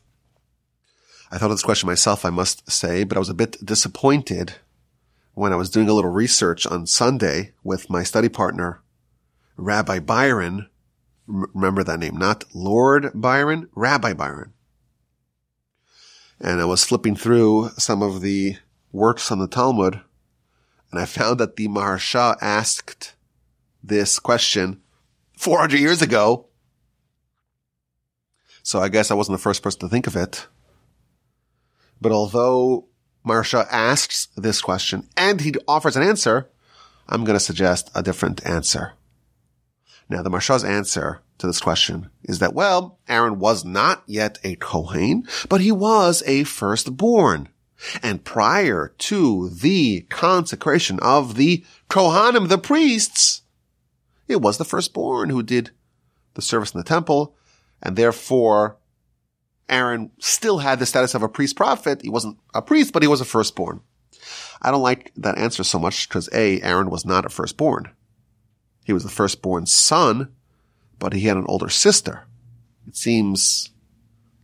I 1.30 1.38
thought 1.38 1.52
of 1.52 1.58
this 1.58 1.64
question 1.64 1.88
myself, 1.88 2.24
I 2.24 2.30
must 2.30 2.70
say, 2.72 3.04
but 3.04 3.18
I 3.18 3.20
was 3.20 3.30
a 3.30 3.34
bit 3.34 3.58
disappointed 3.64 4.56
when 5.34 5.52
I 5.52 5.58
was 5.58 5.70
doing 5.70 5.90
a 5.90 5.94
little 5.94 6.12
research 6.12 6.66
on 6.66 6.88
Sunday 6.88 7.52
with 7.64 7.90
my 7.90 8.04
study 8.04 8.30
partner, 8.30 8.82
Rabbi 9.58 10.00
Byron. 10.00 10.70
remember 11.28 11.84
that 11.84 12.00
name, 12.00 12.16
not 12.16 12.46
Lord 12.54 13.12
Byron, 13.14 13.70
Rabbi 13.76 14.14
Byron. 14.14 14.54
And 16.40 16.62
I 16.62 16.66
was 16.66 16.86
flipping 16.86 17.16
through 17.16 17.72
some 17.78 18.02
of 18.02 18.22
the 18.22 18.56
works 18.94 19.30
on 19.30 19.40
the 19.40 19.48
Talmud, 19.48 20.00
and 20.92 21.02
I 21.02 21.06
found 21.06 21.40
that 21.40 21.58
the 21.58 21.68
Maharsha 21.68 22.38
asked 22.42 23.16
this 23.84 24.20
question 24.20 24.82
400 25.38 25.78
years 25.78 26.02
ago. 26.02 26.48
So 28.64 28.80
I 28.80 28.88
guess 28.88 29.12
I 29.12 29.16
wasn't 29.16 29.38
the 29.38 29.44
first 29.44 29.62
person 29.62 29.82
to 29.82 29.90
think 29.90 30.08
of 30.08 30.16
it. 30.16 30.48
But 32.02 32.12
although 32.12 32.88
Maharsha 33.26 33.68
asks 33.72 34.28
this 34.36 34.62
question 34.62 35.08
and 35.16 35.42
he 35.42 35.54
offers 35.68 35.96
an 35.96 36.04
answer, 36.04 36.50
I'm 37.08 37.24
going 37.24 37.38
to 37.38 37.44
suggest 37.44 37.90
a 37.96 38.04
different 38.04 38.46
answer. 38.46 38.94
Now, 40.10 40.22
the 40.22 40.30
Maharsha's 40.30 40.64
answer 40.64 41.22
to 41.38 41.48
this 41.48 41.60
question 41.60 42.10
is 42.24 42.40
that, 42.40 42.54
well, 42.54 43.00
Aaron 43.08 43.40
was 43.40 43.66
not 43.66 44.04
yet 44.08 44.40
a 44.44 44.56
Kohen, 44.56 45.28
but 45.50 45.62
he 45.62 45.72
was 45.72 46.24
a 46.26 46.44
firstborn. 46.46 47.50
And 48.02 48.24
prior 48.24 48.94
to 48.98 49.50
the 49.50 50.02
consecration 50.10 51.00
of 51.02 51.36
the 51.36 51.64
Kohanim, 51.90 52.48
the 52.48 52.58
priests, 52.58 53.42
it 54.28 54.42
was 54.42 54.58
the 54.58 54.66
firstborn 54.66 55.30
who 55.30 55.44
did 55.44 55.72
the 56.34 56.42
service 56.42 56.74
in 56.74 56.80
the 56.80 56.84
temple, 56.84 57.36
and 57.82 57.96
therefore 57.96 58.78
Aaron 59.70 60.12
still 60.20 60.60
had 60.60 60.80
the 60.80 60.86
status 60.86 61.14
of 61.14 61.24
a 61.24 61.30
priest 61.30 61.56
prophet. 61.56 62.02
He 62.02 62.10
wasn't 62.10 62.38
a 62.54 62.62
priest, 62.62 62.94
but 62.94 63.02
he 63.02 63.08
was 63.08 63.22
a 63.22 63.26
firstborn. 63.26 63.82
I 64.62 64.72
don't 64.72 64.82
like 64.82 65.12
that 65.18 65.38
answer 65.38 65.64
so 65.64 65.80
much 65.80 66.08
because 66.08 66.30
A, 66.34 66.62
Aaron 66.62 66.90
was 66.90 67.06
not 67.06 67.26
a 67.26 67.30
firstborn. 67.30 67.92
He 68.86 68.94
was 68.94 69.04
the 69.04 69.10
firstborn 69.10 69.66
son, 69.66 70.34
but 70.98 71.14
he 71.14 71.22
had 71.22 71.38
an 71.38 71.46
older 71.48 71.70
sister. 71.70 72.26
It 72.88 72.96
seems 72.96 73.70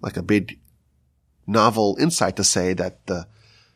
like 0.02 0.18
a 0.18 0.24
big 0.24 0.60
novel 1.48 1.98
insight 2.00 2.36
to 2.36 2.44
say 2.44 2.74
that 2.74 3.06
the 3.08 3.28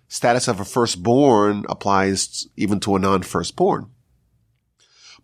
status 0.10 0.48
of 0.48 0.60
a 0.60 0.66
firstborn 0.66 1.66
applies 1.70 2.48
even 2.56 2.80
to 2.82 2.96
a 2.96 3.00
non-firstborn. 3.00 3.90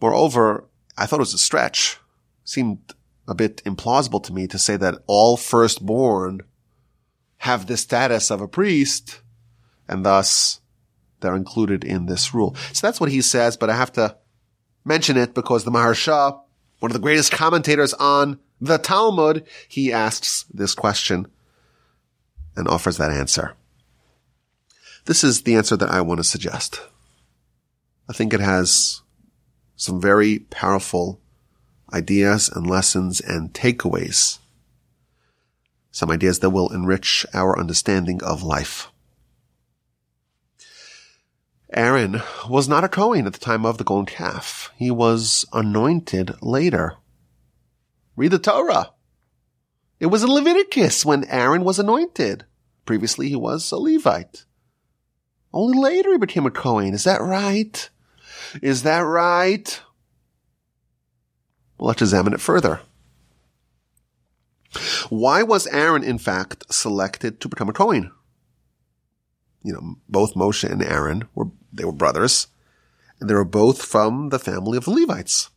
Moreover, 0.01 0.65
I 0.97 1.05
thought 1.05 1.19
it 1.19 1.21
was 1.21 1.33
a 1.33 1.38
stretch. 1.38 1.99
Seemed 2.45 2.93
a 3.27 3.36
bit 3.36 3.63
implausible 3.63 4.23
to 4.23 4.33
me 4.33 4.47
to 4.47 4.59
say 4.59 4.75
that 4.77 4.99
all 5.07 5.38
firstborn 5.38 6.41
have 7.38 7.67
the 7.67 7.77
status 7.77 8.31
of 8.31 8.41
a 8.41 8.47
priest 8.47 9.21
and 9.88 10.05
thus 10.05 10.61
they're 11.19 11.36
included 11.36 11.84
in 11.84 12.05
this 12.05 12.34
rule. 12.34 12.55
So 12.74 12.86
that's 12.86 12.99
what 12.99 13.11
he 13.11 13.21
says, 13.21 13.57
but 13.57 13.69
I 13.69 13.76
have 13.76 13.93
to 13.93 14.17
mention 14.86 15.17
it 15.17 15.34
because 15.34 15.63
the 15.63 15.71
Maharsha, 15.71 16.39
one 16.80 16.91
of 16.91 16.93
the 16.93 16.99
greatest 16.99 17.32
commentators 17.32 17.93
on 17.93 18.39
the 18.59 18.78
Talmud, 18.78 19.45
he 19.67 19.91
asks 19.91 20.45
this 20.53 20.76
question 20.76 21.28
and 22.55 22.67
offers 22.67 22.97
that 22.97 23.11
answer. 23.11 23.55
This 25.05 25.24
is 25.24 25.43
the 25.43 25.55
answer 25.55 25.76
that 25.78 25.89
I 25.89 26.01
want 26.01 26.19
to 26.19 26.24
suggest. 26.24 26.82
I 28.09 28.13
think 28.13 28.34
it 28.34 28.39
has 28.39 29.01
some 29.76 29.99
very 29.99 30.39
powerful 30.39 31.19
ideas 31.93 32.49
and 32.49 32.67
lessons 32.67 33.21
and 33.21 33.53
takeaways. 33.53 34.39
Some 35.91 36.09
ideas 36.09 36.39
that 36.39 36.49
will 36.49 36.73
enrich 36.73 37.25
our 37.33 37.57
understanding 37.57 38.21
of 38.23 38.43
life. 38.43 38.89
Aaron 41.71 42.21
was 42.47 42.67
not 42.67 42.83
a 42.83 42.89
Kohen 42.89 43.25
at 43.25 43.33
the 43.33 43.39
time 43.39 43.65
of 43.65 43.77
the 43.77 43.83
golden 43.83 44.05
calf. 44.05 44.71
He 44.75 44.91
was 44.91 45.45
anointed 45.53 46.35
later. 46.41 46.97
Read 48.15 48.31
the 48.31 48.39
Torah. 48.39 48.91
It 49.99 50.07
was 50.07 50.23
in 50.23 50.29
Leviticus 50.29 51.05
when 51.05 51.23
Aaron 51.25 51.63
was 51.63 51.79
anointed. 51.79 52.45
Previously 52.85 53.29
he 53.29 53.35
was 53.35 53.71
a 53.71 53.77
Levite. 53.77 54.45
Only 55.51 55.79
later 55.79 56.11
he 56.11 56.17
became 56.17 56.45
a 56.45 56.51
Kohen. 56.51 56.93
Is 56.93 57.05
that 57.05 57.21
right? 57.21 57.89
Is 58.61 58.83
that 58.83 58.99
right? 58.99 59.81
Let's 61.84 62.01
examine 62.01 62.34
it 62.34 62.39
further. 62.39 62.79
Why 65.09 65.43
was 65.43 65.67
Aaron, 65.67 66.01
in 66.01 66.17
fact, 66.17 66.73
selected 66.73 67.41
to 67.41 67.49
become 67.49 67.67
a 67.67 67.73
Kohen? 67.73 68.09
You 69.63 69.73
know, 69.73 69.95
both 70.07 70.34
Moshe 70.34 70.63
and 70.63 70.81
Aaron 70.81 71.27
were, 71.36 71.47
they 71.73 71.84
were 71.84 71.91
brothers, 71.91 72.47
and 73.19 73.29
they 73.29 73.34
were 73.34 73.43
both 73.43 73.81
from 73.81 74.29
the 74.29 74.39
family 74.39 74.77
of 74.77 74.86
the 74.86 74.91
Levites. 74.91 75.49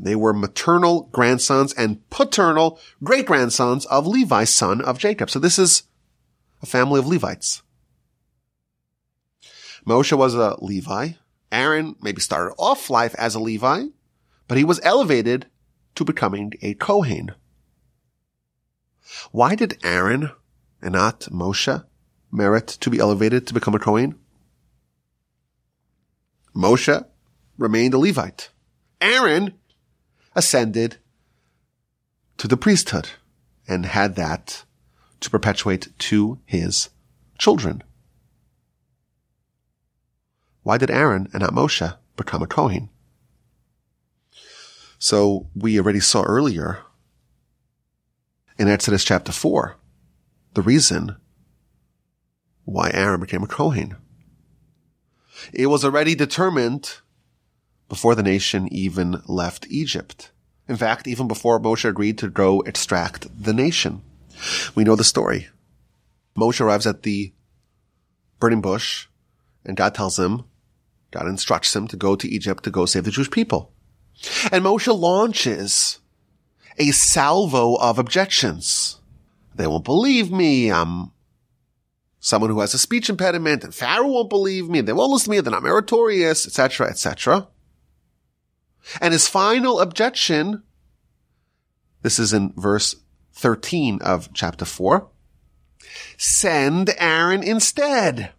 They 0.00 0.16
were 0.16 0.32
maternal 0.32 1.10
grandsons 1.12 1.74
and 1.74 2.08
paternal 2.08 2.80
great 3.04 3.26
grandsons 3.26 3.84
of 3.86 4.06
Levi, 4.06 4.44
son 4.44 4.80
of 4.80 4.98
Jacob. 4.98 5.28
So 5.28 5.38
this 5.38 5.58
is 5.58 5.82
a 6.62 6.66
family 6.66 7.00
of 7.00 7.06
Levites. 7.06 7.60
Moshe 9.86 10.16
was 10.16 10.34
a 10.34 10.56
Levi. 10.64 11.10
Aaron 11.52 11.96
maybe 12.00 12.22
started 12.22 12.54
off 12.58 12.88
life 12.88 13.14
as 13.16 13.34
a 13.34 13.40
Levi, 13.40 13.88
but 14.48 14.56
he 14.56 14.64
was 14.64 14.80
elevated 14.82 15.46
to 15.94 16.04
becoming 16.04 16.54
a 16.62 16.74
Kohen. 16.74 17.32
Why 19.30 19.54
did 19.54 19.78
Aaron 19.84 20.30
and 20.82 20.92
not 20.92 21.28
Moshe 21.30 21.84
merit 22.32 22.66
to 22.66 22.90
be 22.90 22.98
elevated 22.98 23.46
to 23.46 23.54
become 23.54 23.74
a 23.74 23.78
Kohen? 23.78 24.18
Moshe 26.54 27.04
remained 27.56 27.94
a 27.94 27.98
Levite. 27.98 28.50
Aaron 29.00 29.54
ascended 30.34 30.96
to 32.38 32.48
the 32.48 32.56
priesthood 32.56 33.10
and 33.66 33.86
had 33.86 34.16
that 34.16 34.64
to 35.20 35.30
perpetuate 35.30 35.88
to 35.98 36.38
his 36.46 36.88
children. 37.38 37.82
Why 40.62 40.78
did 40.78 40.90
Aaron 40.90 41.28
and 41.32 41.40
not 41.42 41.52
Moshe 41.52 41.96
become 42.16 42.42
a 42.42 42.46
Kohen? 42.46 42.88
So 44.98 45.46
we 45.54 45.78
already 45.78 46.00
saw 46.00 46.22
earlier 46.22 46.80
in 48.58 48.68
Exodus 48.68 49.04
chapter 49.04 49.30
4 49.30 49.76
the 50.54 50.62
reason 50.62 51.16
why 52.64 52.90
Aaron 52.92 53.20
became 53.20 53.44
a 53.44 53.46
Kohen. 53.46 53.96
It 55.52 55.68
was 55.68 55.84
already 55.84 56.16
determined 56.16 56.98
before 57.88 58.16
the 58.16 58.24
nation 58.24 58.68
even 58.72 59.22
left 59.26 59.66
Egypt. 59.70 60.32
In 60.68 60.76
fact, 60.76 61.06
even 61.06 61.28
before 61.28 61.60
Moshe 61.60 61.88
agreed 61.88 62.18
to 62.18 62.28
go 62.28 62.60
extract 62.62 63.28
the 63.42 63.54
nation. 63.54 64.02
We 64.74 64.84
know 64.84 64.96
the 64.96 65.04
story. 65.04 65.48
Moshe 66.36 66.60
arrives 66.60 66.86
at 66.86 67.04
the 67.04 67.32
burning 68.40 68.60
bush 68.60 69.06
and 69.64 69.76
God 69.76 69.94
tells 69.94 70.18
him, 70.18 70.44
God 71.12 71.28
instructs 71.28 71.74
him 71.74 71.86
to 71.88 71.96
go 71.96 72.16
to 72.16 72.28
Egypt 72.28 72.64
to 72.64 72.70
go 72.70 72.84
save 72.84 73.04
the 73.04 73.10
Jewish 73.12 73.30
people. 73.30 73.72
And 74.50 74.64
Moshe 74.64 74.96
launches 74.96 76.00
a 76.78 76.90
salvo 76.90 77.76
of 77.76 77.98
objections. 77.98 79.00
They 79.54 79.66
won't 79.66 79.84
believe 79.84 80.30
me. 80.30 80.70
I'm 80.70 81.12
someone 82.20 82.50
who 82.50 82.60
has 82.60 82.74
a 82.74 82.78
speech 82.78 83.08
impediment 83.08 83.64
and 83.64 83.74
Pharaoh 83.74 84.08
won't 84.08 84.30
believe 84.30 84.68
me. 84.68 84.80
They 84.80 84.92
won't 84.92 85.12
listen 85.12 85.26
to 85.26 85.30
me. 85.30 85.40
They're 85.40 85.50
not 85.50 85.62
meritorious, 85.62 86.46
etc., 86.46 86.88
etc. 86.88 87.48
And 89.00 89.12
his 89.12 89.28
final 89.28 89.80
objection, 89.80 90.62
this 92.02 92.18
is 92.18 92.32
in 92.32 92.52
verse 92.56 92.96
13 93.34 94.00
of 94.02 94.32
chapter 94.32 94.64
4, 94.64 95.08
send 96.16 96.90
Aaron 96.98 97.42
instead. 97.42 98.32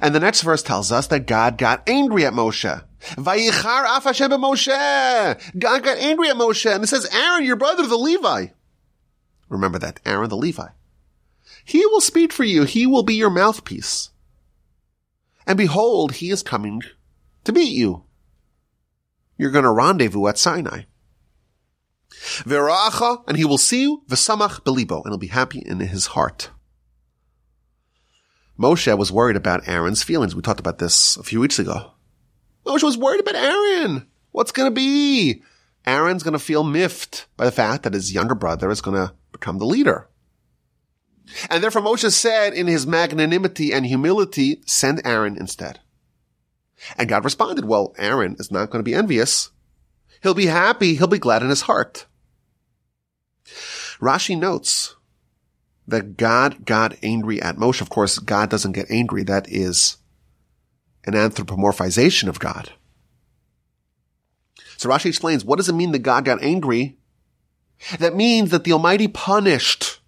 And 0.00 0.14
the 0.14 0.20
next 0.20 0.42
verse 0.42 0.62
tells 0.62 0.92
us 0.92 1.06
that 1.08 1.26
God 1.26 1.58
got 1.58 1.88
angry 1.88 2.24
at 2.24 2.32
Moshe. 2.32 2.84
Vayichar 3.00 3.96
af 3.96 4.04
Hashem 4.04 4.30
Moshe. 4.30 5.58
God 5.58 5.82
got 5.82 5.98
angry 5.98 6.28
at 6.28 6.36
Moshe 6.36 6.72
and 6.72 6.84
it 6.84 6.88
says, 6.88 7.06
Aaron, 7.14 7.44
your 7.44 7.56
brother, 7.56 7.86
the 7.86 7.96
Levi. 7.96 8.48
Remember 9.48 9.78
that, 9.78 10.00
Aaron 10.04 10.28
the 10.28 10.36
Levi. 10.36 10.68
He 11.64 11.84
will 11.86 12.00
speak 12.00 12.32
for 12.32 12.44
you. 12.44 12.64
He 12.64 12.86
will 12.86 13.02
be 13.02 13.14
your 13.14 13.30
mouthpiece. 13.30 14.10
And 15.46 15.56
behold, 15.58 16.12
he 16.12 16.30
is 16.30 16.42
coming 16.42 16.82
to 17.44 17.52
meet 17.52 17.72
you. 17.72 18.04
You're 19.36 19.50
going 19.50 19.64
to 19.64 19.72
rendezvous 19.72 20.26
at 20.26 20.38
Sinai. 20.38 20.82
Veracha, 22.10 23.24
and 23.26 23.36
he 23.36 23.44
will 23.44 23.58
see 23.58 23.82
you, 23.82 24.02
v'samach 24.08 24.62
belibo, 24.62 25.02
and 25.02 25.12
he'll 25.12 25.18
be 25.18 25.28
happy 25.28 25.60
in 25.60 25.80
his 25.80 26.06
heart. 26.08 26.50
Moshe 28.60 28.98
was 28.98 29.10
worried 29.10 29.36
about 29.36 29.66
Aaron's 29.66 30.02
feelings. 30.02 30.36
We 30.36 30.42
talked 30.42 30.60
about 30.60 30.78
this 30.78 31.16
a 31.16 31.22
few 31.22 31.40
weeks 31.40 31.58
ago. 31.58 31.92
Moshe 32.66 32.82
was 32.82 32.98
worried 32.98 33.20
about 33.20 33.34
Aaron. 33.34 34.06
What's 34.32 34.52
going 34.52 34.70
to 34.70 34.74
be? 34.74 35.42
Aaron's 35.86 36.22
going 36.22 36.34
to 36.34 36.38
feel 36.38 36.62
miffed 36.62 37.26
by 37.38 37.46
the 37.46 37.52
fact 37.52 37.84
that 37.84 37.94
his 37.94 38.12
younger 38.12 38.34
brother 38.34 38.70
is 38.70 38.82
going 38.82 38.96
to 38.96 39.14
become 39.32 39.58
the 39.58 39.64
leader. 39.64 40.08
And 41.48 41.62
therefore 41.62 41.80
Moshe 41.80 42.12
said 42.12 42.52
in 42.52 42.66
his 42.66 42.86
magnanimity 42.86 43.72
and 43.72 43.86
humility, 43.86 44.60
send 44.66 45.00
Aaron 45.06 45.38
instead. 45.38 45.80
And 46.98 47.08
God 47.08 47.24
responded, 47.24 47.64
well, 47.64 47.94
Aaron 47.96 48.36
is 48.38 48.50
not 48.50 48.68
going 48.68 48.80
to 48.80 48.88
be 48.88 48.94
envious. 48.94 49.50
He'll 50.22 50.34
be 50.34 50.46
happy. 50.46 50.96
He'll 50.96 51.06
be 51.06 51.18
glad 51.18 51.42
in 51.42 51.48
his 51.48 51.62
heart. 51.62 52.06
Rashi 54.00 54.38
notes 54.38 54.96
that 55.90 56.16
God 56.16 56.64
got 56.64 56.96
angry 57.02 57.40
at 57.40 57.56
Moshe. 57.56 57.80
Of 57.80 57.90
course, 57.90 58.18
God 58.18 58.50
doesn't 58.50 58.72
get 58.72 58.90
angry. 58.90 59.22
That 59.22 59.48
is 59.48 59.98
an 61.04 61.14
anthropomorphization 61.14 62.28
of 62.28 62.38
God. 62.38 62.70
So 64.76 64.88
Rashi 64.88 65.06
explains, 65.06 65.44
what 65.44 65.56
does 65.56 65.68
it 65.68 65.74
mean 65.74 65.92
that 65.92 66.00
God 66.00 66.24
got 66.24 66.42
angry? 66.42 66.96
That 67.98 68.16
means 68.16 68.50
that 68.50 68.64
the 68.64 68.72
Almighty 68.72 69.08
punished 69.08 70.00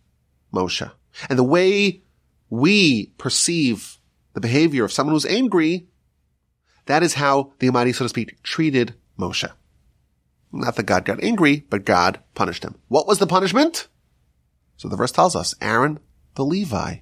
Moshe. 0.52 0.90
And 1.28 1.38
the 1.38 1.44
way 1.44 2.02
we 2.48 3.06
perceive 3.18 3.98
the 4.34 4.40
behavior 4.40 4.84
of 4.84 4.92
someone 4.92 5.14
who's 5.14 5.26
angry, 5.26 5.88
that 6.86 7.02
is 7.02 7.14
how 7.14 7.52
the 7.58 7.68
Almighty, 7.68 7.92
so 7.92 8.04
to 8.04 8.08
speak, 8.08 8.42
treated 8.42 8.94
Moshe. 9.18 9.50
Not 10.52 10.76
that 10.76 10.84
God 10.84 11.04
got 11.04 11.22
angry, 11.22 11.64
but 11.70 11.84
God 11.84 12.20
punished 12.34 12.64
him. 12.64 12.76
What 12.88 13.06
was 13.06 13.18
the 13.18 13.26
punishment? 13.26 13.88
So 14.82 14.88
the 14.88 14.96
verse 14.96 15.12
tells 15.12 15.36
us, 15.36 15.54
Aaron 15.60 16.00
the 16.34 16.44
Levi. 16.44 16.96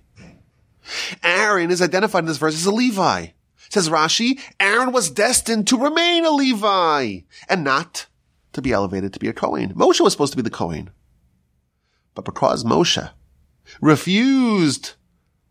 Aaron 1.23 1.71
is 1.71 1.81
identified 1.81 2.25
in 2.25 2.27
this 2.27 2.37
verse 2.37 2.53
as 2.53 2.67
a 2.67 2.71
Levi. 2.71 3.29
Says 3.71 3.89
Rashi, 3.89 4.39
Aaron 4.61 4.93
was 4.93 5.09
destined 5.09 5.67
to 5.69 5.83
remain 5.83 6.27
a 6.27 6.31
Levi 6.31 7.21
and 7.49 7.65
not 7.65 8.05
to 8.53 8.61
be 8.61 8.71
elevated 8.71 9.15
to 9.15 9.19
be 9.19 9.29
a 9.29 9.33
Kohen. 9.33 9.73
Moshe 9.73 9.99
was 10.03 10.13
supposed 10.13 10.35
to 10.35 10.37
be 10.37 10.43
the 10.43 10.51
Kohen. 10.51 10.91
But 12.15 12.27
because 12.27 12.65
Moshe 12.65 13.13
refused 13.81 14.93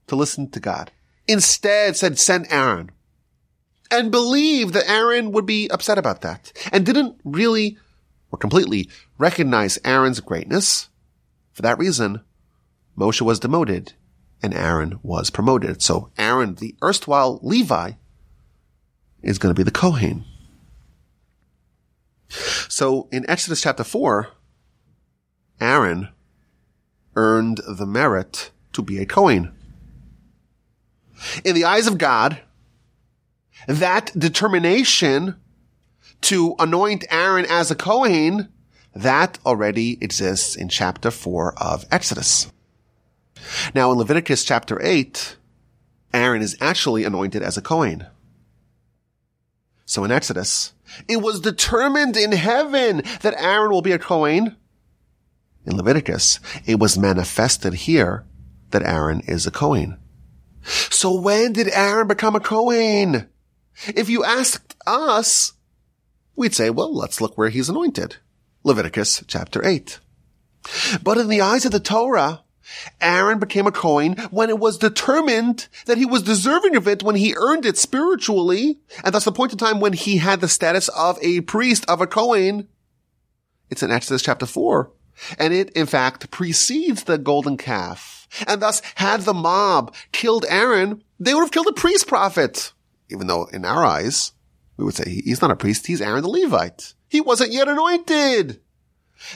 to 0.06 0.16
listen 0.16 0.52
to 0.52 0.60
God, 0.60 0.92
instead 1.28 1.98
said, 1.98 2.20
send 2.20 2.46
Aaron 2.52 2.92
and 3.90 4.12
believed 4.12 4.76
that 4.76 4.88
Aaron 4.88 5.32
would 5.32 5.48
be 5.48 5.68
upset 5.70 5.98
about 5.98 6.22
that 6.22 6.54
and 6.72 6.86
didn't 6.86 7.20
really 7.24 7.80
or 8.32 8.38
completely 8.38 8.88
recognize 9.18 9.80
Aaron's 9.84 10.20
greatness, 10.20 10.90
for 11.60 11.64
that 11.64 11.78
reason, 11.78 12.22
Moshe 12.98 13.20
was 13.20 13.38
demoted 13.38 13.92
and 14.42 14.54
Aaron 14.54 14.98
was 15.04 15.30
promoted. 15.30 15.82
So 15.82 16.10
Aaron, 16.18 16.56
the 16.56 16.74
erstwhile 16.82 17.38
Levi, 17.44 17.92
is 19.22 19.38
going 19.38 19.54
to 19.54 19.60
be 19.60 19.66
the 19.66 19.70
Kohen. 19.70 20.24
So 22.70 23.10
in 23.12 23.30
Exodus 23.30 23.62
chapter 23.62 23.84
4, 23.84 24.30
Aaron 25.60 26.08
earned 27.18 27.60
the 27.68 27.86
merit 27.86 28.52
to 28.72 28.82
be 28.82 28.98
a 29.00 29.06
Kohen. 29.06 29.54
In 31.44 31.56
the 31.56 31.66
eyes 31.66 31.88
of 31.88 31.98
God, 31.98 32.40
that 33.68 34.18
determination 34.18 35.36
to 36.22 36.56
anoint 36.58 37.04
Aaron 37.12 37.46
as 37.50 37.70
a 37.70 37.76
Kohen 37.76 38.48
that 39.02 39.40
already 39.46 39.98
exists 40.02 40.56
in 40.56 40.70
chapter 40.70 41.12
4 41.12 41.54
of 41.62 41.86
Exodus. 41.92 42.52
Now 43.74 43.92
in 43.92 43.98
Leviticus 43.98 44.44
chapter 44.44 44.82
8, 44.82 45.38
Aaron 46.14 46.42
is 46.42 46.58
actually 46.60 47.04
anointed 47.04 47.42
as 47.42 47.58
a 47.58 47.62
Kohen. 47.62 48.06
So 49.86 50.04
in 50.04 50.12
Exodus, 50.12 50.74
it 51.08 51.18
was 51.18 51.40
determined 51.40 52.18
in 52.18 52.32
heaven 52.32 53.02
that 53.22 53.34
Aaron 53.38 53.72
will 53.72 53.82
be 53.82 53.92
a 53.92 54.00
Kohen. 54.00 54.56
In 55.66 55.78
Leviticus, 55.78 56.40
it 56.66 56.80
was 56.80 56.98
manifested 56.98 57.74
here 57.74 58.26
that 58.72 58.84
Aaron 58.84 59.22
is 59.22 59.48
a 59.48 59.52
Kohen. 59.52 59.98
So 60.64 61.20
when 61.20 61.54
did 61.54 61.70
Aaron 61.70 62.08
become 62.08 62.36
a 62.36 62.40
Kohen? 62.40 63.30
If 63.88 64.10
you 64.10 64.24
asked 64.24 64.76
us, 64.86 65.54
we'd 66.36 66.54
say, 66.54 66.70
well, 66.70 66.94
let's 66.94 67.22
look 67.22 67.38
where 67.38 67.50
he's 67.50 67.70
anointed. 67.70 68.18
Leviticus 68.70 69.24
chapter 69.26 69.66
8. 69.66 70.00
But 71.02 71.18
in 71.18 71.28
the 71.28 71.42
eyes 71.42 71.66
of 71.66 71.72
the 71.72 71.80
Torah, 71.80 72.44
Aaron 73.02 73.40
became 73.40 73.66
a 73.66 73.72
Kohen 73.72 74.16
when 74.30 74.52
it 74.52 74.60
was 74.60 74.78
determined 74.78 75.68
that 75.88 75.98
he 75.98 76.06
was 76.06 76.22
deserving 76.22 76.76
of 76.76 76.88
it 76.88 77.02
when 77.02 77.16
he 77.16 77.34
earned 77.36 77.66
it 77.66 77.80
spiritually, 77.80 78.78
and 79.04 79.16
thus 79.16 79.26
the 79.26 79.32
point 79.32 79.52
in 79.52 79.58
time 79.58 79.80
when 79.80 79.94
he 79.94 80.18
had 80.18 80.40
the 80.40 80.48
status 80.48 80.88
of 80.90 81.18
a 81.24 81.42
priest, 81.42 81.84
of 81.90 82.00
a 82.00 82.06
Kohen. 82.06 82.68
It's 83.72 83.82
in 83.82 83.90
Exodus 83.90 84.22
chapter 84.22 84.46
4. 84.46 84.92
And 85.40 85.52
it, 85.52 85.72
in 85.72 85.88
fact, 85.88 86.30
precedes 86.30 87.06
the 87.06 87.18
golden 87.18 87.58
calf. 87.58 88.28
And 88.48 88.62
thus, 88.62 88.84
had 88.96 89.22
the 89.22 89.34
mob 89.34 89.96
killed 90.12 90.46
Aaron, 90.48 91.04
they 91.20 91.34
would 91.34 91.42
have 91.42 91.52
killed 91.52 91.68
a 91.68 91.74
priest 91.74 92.08
prophet. 92.08 92.72
Even 93.10 93.26
though 93.26 93.46
in 93.46 93.66
our 93.66 93.84
eyes, 93.84 94.34
we 94.78 94.86
would 94.86 94.94
say 94.94 95.10
he's 95.10 95.42
not 95.42 95.50
a 95.50 95.56
priest, 95.56 95.88
he's 95.88 96.02
Aaron 96.02 96.22
the 96.22 96.30
Levite. 96.30 96.94
He 97.10 97.20
wasn't 97.20 97.52
yet 97.52 97.68
anointed. 97.68 98.62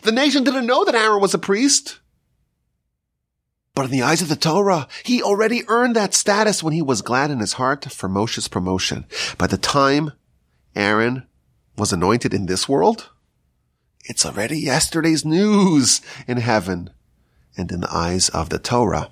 The 0.03 0.11
nation 0.11 0.43
didn't 0.43 0.67
know 0.67 0.85
that 0.85 0.95
Aaron 0.95 1.21
was 1.21 1.33
a 1.33 1.39
priest. 1.39 1.99
But 3.75 3.85
in 3.85 3.91
the 3.91 4.03
eyes 4.03 4.21
of 4.21 4.29
the 4.29 4.35
Torah, 4.35 4.87
he 5.03 5.21
already 5.21 5.63
earned 5.67 5.95
that 5.95 6.13
status 6.13 6.61
when 6.61 6.73
he 6.73 6.81
was 6.81 7.01
glad 7.01 7.31
in 7.31 7.39
his 7.39 7.53
heart 7.53 7.85
for 7.85 8.07
Moshe's 8.07 8.47
promotion. 8.47 9.05
By 9.37 9.47
the 9.47 9.57
time 9.57 10.11
Aaron 10.75 11.27
was 11.75 11.91
anointed 11.91 12.33
in 12.33 12.45
this 12.45 12.69
world, 12.69 13.09
it's 14.05 14.25
already 14.25 14.59
yesterday's 14.59 15.25
news 15.25 16.01
in 16.27 16.37
heaven 16.37 16.91
and 17.57 17.71
in 17.71 17.81
the 17.81 17.93
eyes 17.93 18.29
of 18.29 18.49
the 18.49 18.59
Torah. 18.59 19.11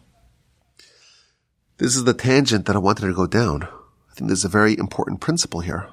This 1.78 1.95
is 1.95 2.03
the 2.03 2.14
tangent 2.14 2.68
that 2.68 2.76
I 2.76 2.80
wanted 2.80 3.07
to 3.07 3.14
go 3.14 3.26
down. 3.26 3.64
I 3.64 4.14
think 4.14 4.28
there's 4.28 4.45
a 4.45 4.49
very 4.49 4.78
important 4.78 5.22
principle 5.22 5.62
here. 5.62 5.89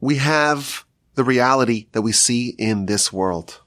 We 0.00 0.16
have 0.16 0.84
the 1.14 1.24
reality 1.24 1.86
that 1.92 2.02
we 2.02 2.12
see 2.12 2.54
in 2.58 2.86
this 2.86 3.12
world. 3.12 3.62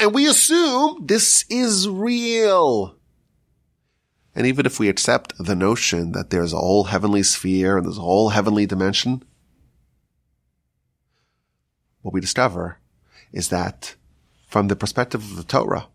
And 0.00 0.12
we 0.12 0.26
assume 0.26 1.06
this 1.06 1.44
is 1.48 1.88
real. 1.88 2.96
And 4.34 4.46
even 4.46 4.66
if 4.66 4.80
we 4.80 4.88
accept 4.88 5.34
the 5.38 5.54
notion 5.54 6.12
that 6.12 6.30
there's 6.30 6.52
a 6.52 6.58
whole 6.58 6.84
heavenly 6.84 7.22
sphere 7.22 7.76
and 7.76 7.86
there's 7.86 7.98
a 7.98 8.02
whole 8.02 8.30
heavenly 8.30 8.66
dimension, 8.66 9.22
what 12.02 12.12
we 12.12 12.20
discover 12.20 12.78
is 13.32 13.48
that 13.48 13.94
from 14.48 14.68
the 14.68 14.76
perspective 14.76 15.22
of 15.22 15.36
the 15.36 15.44
Torah 15.44 15.86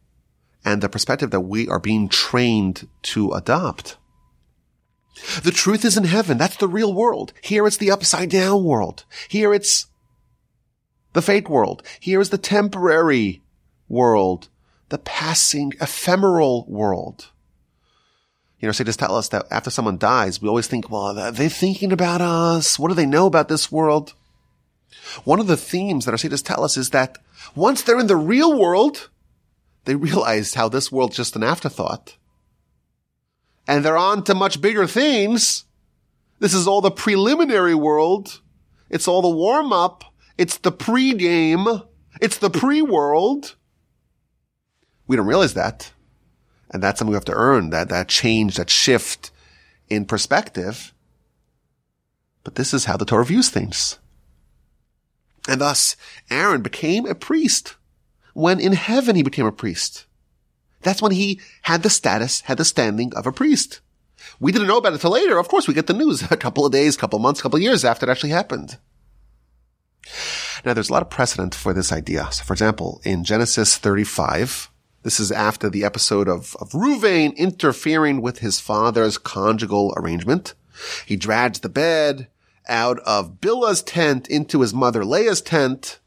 and 0.63 0.81
the 0.81 0.89
perspective 0.89 1.31
that 1.31 1.41
we 1.41 1.67
are 1.67 1.79
being 1.79 2.09
trained 2.09 2.87
to 3.01 3.31
adopt, 3.31 3.97
the 5.43 5.51
truth 5.51 5.85
is 5.85 5.97
in 5.97 6.05
heaven. 6.05 6.37
That's 6.37 6.57
the 6.57 6.67
real 6.67 6.93
world. 6.93 7.33
Here 7.41 7.67
it's 7.67 7.77
the 7.77 7.91
upside 7.91 8.29
down 8.29 8.63
world. 8.63 9.05
Here 9.27 9.53
it's 9.53 9.87
the 11.13 11.21
fake 11.21 11.49
world. 11.49 11.83
Here 11.99 12.21
is 12.21 12.29
the 12.29 12.37
temporary 12.37 13.41
world, 13.87 14.49
the 14.89 14.97
passing, 14.97 15.73
ephemeral 15.81 16.65
world. 16.67 17.31
You 18.59 18.67
know, 18.67 18.73
sages 18.73 18.97
tell 18.97 19.15
us 19.15 19.29
that 19.29 19.45
after 19.49 19.69
someone 19.69 19.97
dies, 19.97 20.41
we 20.41 20.49
always 20.49 20.67
think, 20.67 20.89
well, 20.89 21.17
are 21.17 21.31
they 21.31 21.49
thinking 21.49 21.91
about 21.91 22.21
us? 22.21 22.77
What 22.77 22.89
do 22.89 22.93
they 22.93 23.05
know 23.05 23.25
about 23.25 23.47
this 23.47 23.71
world? 23.71 24.13
One 25.23 25.39
of 25.39 25.47
the 25.47 25.57
themes 25.57 26.05
that 26.05 26.11
our 26.11 26.17
sages 26.17 26.41
tell 26.41 26.63
us 26.63 26.75
is 26.75 26.89
that 26.89 27.17
once 27.55 27.81
they're 27.81 27.99
in 27.99 28.07
the 28.07 28.17
real 28.17 28.57
world, 28.59 29.09
they 29.85 29.95
realize 29.95 30.55
how 30.55 30.67
this 30.67 30.91
world's 30.91 31.15
just 31.15 31.35
an 31.35 31.43
afterthought. 31.43 32.15
And 33.69 33.85
they're 33.85 33.97
on 33.97 34.23
to 34.23 34.33
much 34.33 34.61
bigger 34.61 34.87
things. 34.87 35.65
This 36.39 36.55
is 36.55 36.67
all 36.67 36.81
the 36.81 36.89
preliminary 36.89 37.75
world. 37.75 38.41
It's 38.89 39.07
all 39.07 39.21
the 39.21 39.29
warm 39.29 39.71
up. 39.71 40.03
It's 40.39 40.57
the 40.57 40.71
pre-game. 40.71 41.67
It's 42.19 42.39
the 42.39 42.49
pre-world. 42.49 43.55
We 45.05 45.15
don't 45.15 45.27
realize 45.27 45.53
that. 45.53 45.91
And 46.71 46.81
that's 46.81 46.97
something 46.97 47.11
we 47.11 47.15
have 47.15 47.25
to 47.25 47.33
earn, 47.35 47.69
that, 47.69 47.89
that 47.89 48.07
change, 48.07 48.55
that 48.55 48.71
shift 48.71 49.29
in 49.87 50.05
perspective. 50.05 50.91
But 52.43 52.55
this 52.55 52.73
is 52.73 52.85
how 52.85 52.97
the 52.97 53.05
Torah 53.05 53.25
views 53.25 53.49
things. 53.49 53.99
And 55.47 55.61
thus, 55.61 55.95
Aaron 56.31 56.63
became 56.63 57.05
a 57.05 57.13
priest 57.13 57.75
when 58.33 58.59
in 58.59 58.73
heaven 58.73 59.15
he 59.15 59.21
became 59.21 59.45
a 59.45 59.51
priest. 59.51 60.07
That's 60.81 61.01
when 61.01 61.11
he 61.11 61.39
had 61.63 61.83
the 61.83 61.89
status, 61.89 62.41
had 62.41 62.57
the 62.57 62.65
standing 62.65 63.13
of 63.15 63.27
a 63.27 63.31
priest. 63.31 63.81
We 64.39 64.51
didn't 64.51 64.67
know 64.67 64.77
about 64.77 64.93
it 64.93 65.01
till 65.01 65.11
later. 65.11 65.37
Of 65.37 65.47
course, 65.47 65.67
we 65.67 65.73
get 65.73 65.87
the 65.87 65.93
news 65.93 66.21
a 66.31 66.37
couple 66.37 66.65
of 66.65 66.71
days, 66.71 66.97
couple 66.97 67.17
of 67.17 67.23
months, 67.23 67.41
couple 67.41 67.57
of 67.57 67.63
years 67.63 67.85
after 67.85 68.05
it 68.05 68.11
actually 68.11 68.31
happened. 68.31 68.77
Now, 70.65 70.73
there's 70.73 70.89
a 70.89 70.93
lot 70.93 71.01
of 71.01 71.09
precedent 71.09 71.55
for 71.55 71.73
this 71.73 71.91
idea. 71.91 72.27
So, 72.31 72.43
for 72.43 72.53
example, 72.53 73.01
in 73.03 73.23
Genesis 73.23 73.77
35, 73.77 74.69
this 75.03 75.19
is 75.19 75.31
after 75.31 75.69
the 75.69 75.85
episode 75.85 76.27
of, 76.27 76.55
of 76.59 76.71
Ruvain 76.71 77.35
interfering 77.37 78.21
with 78.21 78.39
his 78.39 78.59
father's 78.59 79.17
conjugal 79.17 79.93
arrangement. 79.95 80.53
He 81.05 81.15
drags 81.15 81.59
the 81.59 81.69
bed 81.69 82.27
out 82.67 82.99
of 82.99 83.39
Bilhah's 83.39 83.81
tent 83.81 84.27
into 84.27 84.61
his 84.61 84.73
mother 84.73 85.05
Leah's 85.05 85.41
tent. 85.41 85.99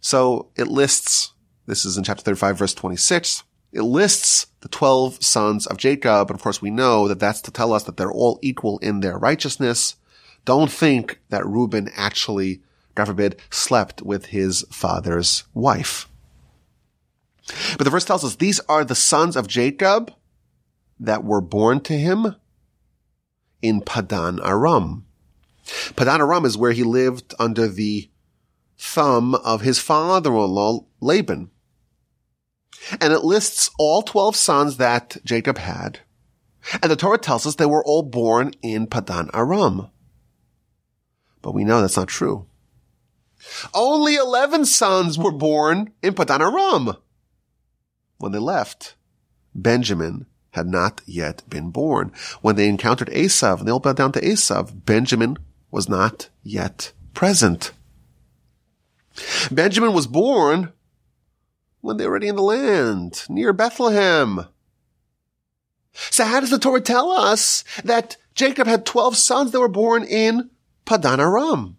So 0.00 0.50
it 0.56 0.68
lists, 0.68 1.32
this 1.66 1.84
is 1.84 1.96
in 1.96 2.04
chapter 2.04 2.22
35 2.22 2.58
verse 2.58 2.74
26, 2.74 3.44
it 3.72 3.82
lists 3.82 4.46
the 4.60 4.68
12 4.68 5.24
sons 5.24 5.66
of 5.66 5.78
Jacob. 5.78 6.30
And 6.30 6.38
of 6.38 6.42
course 6.42 6.60
we 6.60 6.70
know 6.70 7.08
that 7.08 7.20
that's 7.20 7.40
to 7.42 7.50
tell 7.50 7.72
us 7.72 7.84
that 7.84 7.96
they're 7.96 8.12
all 8.12 8.38
equal 8.42 8.78
in 8.78 9.00
their 9.00 9.18
righteousness. 9.18 9.96
Don't 10.44 10.70
think 10.70 11.20
that 11.30 11.46
Reuben 11.46 11.90
actually, 11.96 12.62
God 12.94 13.06
forbid, 13.06 13.40
slept 13.50 14.02
with 14.02 14.26
his 14.26 14.64
father's 14.70 15.44
wife. 15.54 16.08
But 17.76 17.84
the 17.84 17.90
verse 17.90 18.04
tells 18.04 18.24
us 18.24 18.36
these 18.36 18.60
are 18.68 18.84
the 18.84 18.94
sons 18.94 19.36
of 19.36 19.48
Jacob 19.48 20.12
that 21.00 21.24
were 21.24 21.40
born 21.40 21.80
to 21.80 21.94
him 21.94 22.36
in 23.60 23.80
Padan 23.80 24.40
Aram. 24.44 25.06
Padan 25.96 26.20
Aram 26.20 26.44
is 26.44 26.56
where 26.56 26.72
he 26.72 26.82
lived 26.82 27.34
under 27.38 27.68
the 27.68 28.08
thumb 28.78 29.34
of 29.36 29.62
his 29.62 29.78
father-in-law 29.78 30.84
Laban. 31.02 31.50
And 33.00 33.12
it 33.12 33.24
lists 33.24 33.70
all 33.78 34.02
12 34.02 34.34
sons 34.34 34.76
that 34.78 35.18
Jacob 35.24 35.58
had. 35.58 36.00
And 36.82 36.90
the 36.90 36.96
Torah 36.96 37.18
tells 37.18 37.46
us 37.46 37.56
they 37.56 37.66
were 37.66 37.84
all 37.84 38.02
born 38.02 38.52
in 38.62 38.86
Padan 38.86 39.28
Aram. 39.34 39.88
But 41.42 41.52
we 41.52 41.64
know 41.64 41.80
that's 41.80 41.96
not 41.96 42.08
true. 42.08 42.46
Only 43.74 44.14
11 44.14 44.64
sons 44.66 45.18
were 45.18 45.32
born 45.32 45.92
in 46.02 46.14
Padan 46.14 46.40
Aram 46.40 46.96
when 48.22 48.32
they 48.32 48.38
left, 48.38 48.94
Benjamin 49.52 50.26
had 50.52 50.68
not 50.68 51.00
yet 51.06 51.42
been 51.50 51.70
born. 51.70 52.12
When 52.40 52.54
they 52.54 52.68
encountered 52.68 53.08
Esav 53.08 53.58
and 53.58 53.66
they 53.66 53.72
all 53.72 53.80
bowed 53.80 53.96
down 53.96 54.12
to 54.12 54.20
Esav, 54.20 54.86
Benjamin 54.86 55.38
was 55.72 55.88
not 55.88 56.28
yet 56.44 56.92
present. 57.14 57.72
Benjamin 59.50 59.92
was 59.92 60.06
born 60.06 60.72
when 61.82 61.98
they 61.98 62.04
were 62.06 62.12
already 62.12 62.28
in 62.28 62.36
the 62.36 62.42
land, 62.42 63.24
near 63.28 63.52
Bethlehem. 63.52 64.46
So 65.92 66.24
how 66.24 66.40
does 66.40 66.50
the 66.50 66.58
Torah 66.58 66.80
tell 66.80 67.10
us 67.10 67.64
that 67.84 68.16
Jacob 68.34 68.66
had 68.66 68.86
12 68.86 69.16
sons 69.16 69.50
that 69.50 69.60
were 69.60 69.68
born 69.68 70.04
in 70.04 70.48
Padan 70.86 71.20
Aram? 71.20 71.76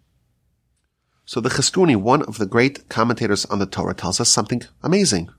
So 1.24 1.40
the 1.40 1.48
Chizkuni, 1.48 1.96
one 1.96 2.22
of 2.22 2.38
the 2.38 2.46
great 2.46 2.88
commentators 2.88 3.44
on 3.46 3.58
the 3.58 3.66
Torah, 3.66 3.94
tells 3.94 4.20
us 4.20 4.28
something 4.28 4.62
amazing. 4.82 5.30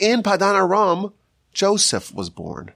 In 0.00 0.22
Padan 0.22 0.56
Aram, 0.56 1.12
Joseph 1.52 2.12
was 2.12 2.30
born. 2.30 2.72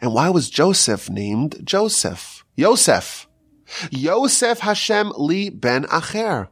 And 0.00 0.14
why 0.14 0.30
was 0.30 0.48
Joseph 0.48 1.10
named 1.10 1.60
Joseph? 1.64 2.44
Yosef. 2.54 3.28
Yosef 3.90 4.60
Hashem 4.60 5.12
li 5.16 5.50
ben 5.50 5.84
Acher. 5.84 6.48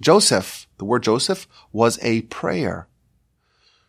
Joseph, 0.00 0.66
the 0.82 0.86
word 0.86 1.04
Joseph, 1.04 1.46
was 1.70 1.96
a 2.02 2.22
prayer. 2.22 2.88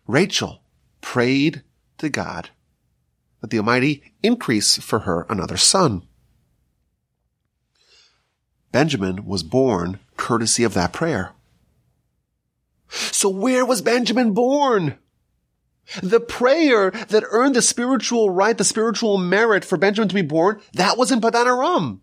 Rachel 0.06 0.62
prayed 1.02 1.64
to 1.98 2.08
God 2.08 2.52
that 3.42 3.50
the 3.50 3.58
Almighty 3.58 4.14
increase 4.22 4.78
for 4.78 5.00
her 5.00 5.26
another 5.28 5.58
son. 5.58 6.04
Benjamin 8.72 9.26
was 9.26 9.42
born 9.42 10.02
courtesy 10.18 10.64
of 10.64 10.76
that 10.76 10.94
prayer. 10.94 11.32
So 12.90 13.28
where 13.28 13.66
was 13.66 13.82
Benjamin 13.82 14.36
born? 14.36 15.00
The 16.04 16.20
prayer 16.20 16.92
that 16.92 17.24
earned 17.32 17.56
the 17.56 17.64
spiritual 17.64 18.30
right, 18.30 18.56
the 18.56 18.64
spiritual 18.64 19.18
merit 19.18 19.66
for 19.66 19.80
Benjamin 19.80 20.10
to 20.10 20.16
be 20.16 20.22
born, 20.22 20.62
that 20.74 20.96
was 20.96 21.12
in 21.12 21.22
Padan 21.22 21.48
Aram. 21.48 22.02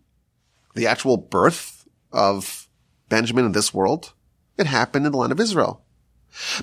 The 0.75 0.87
actual 0.87 1.15
birth 1.15 1.87
of 2.11 2.67
Benjamin 3.07 3.45
in 3.45 3.53
this 3.53 3.73
world, 3.73 4.11
it 4.61 4.67
happened 4.67 5.05
in 5.05 5.11
the 5.11 5.17
land 5.17 5.31
of 5.31 5.39
Israel. 5.39 5.83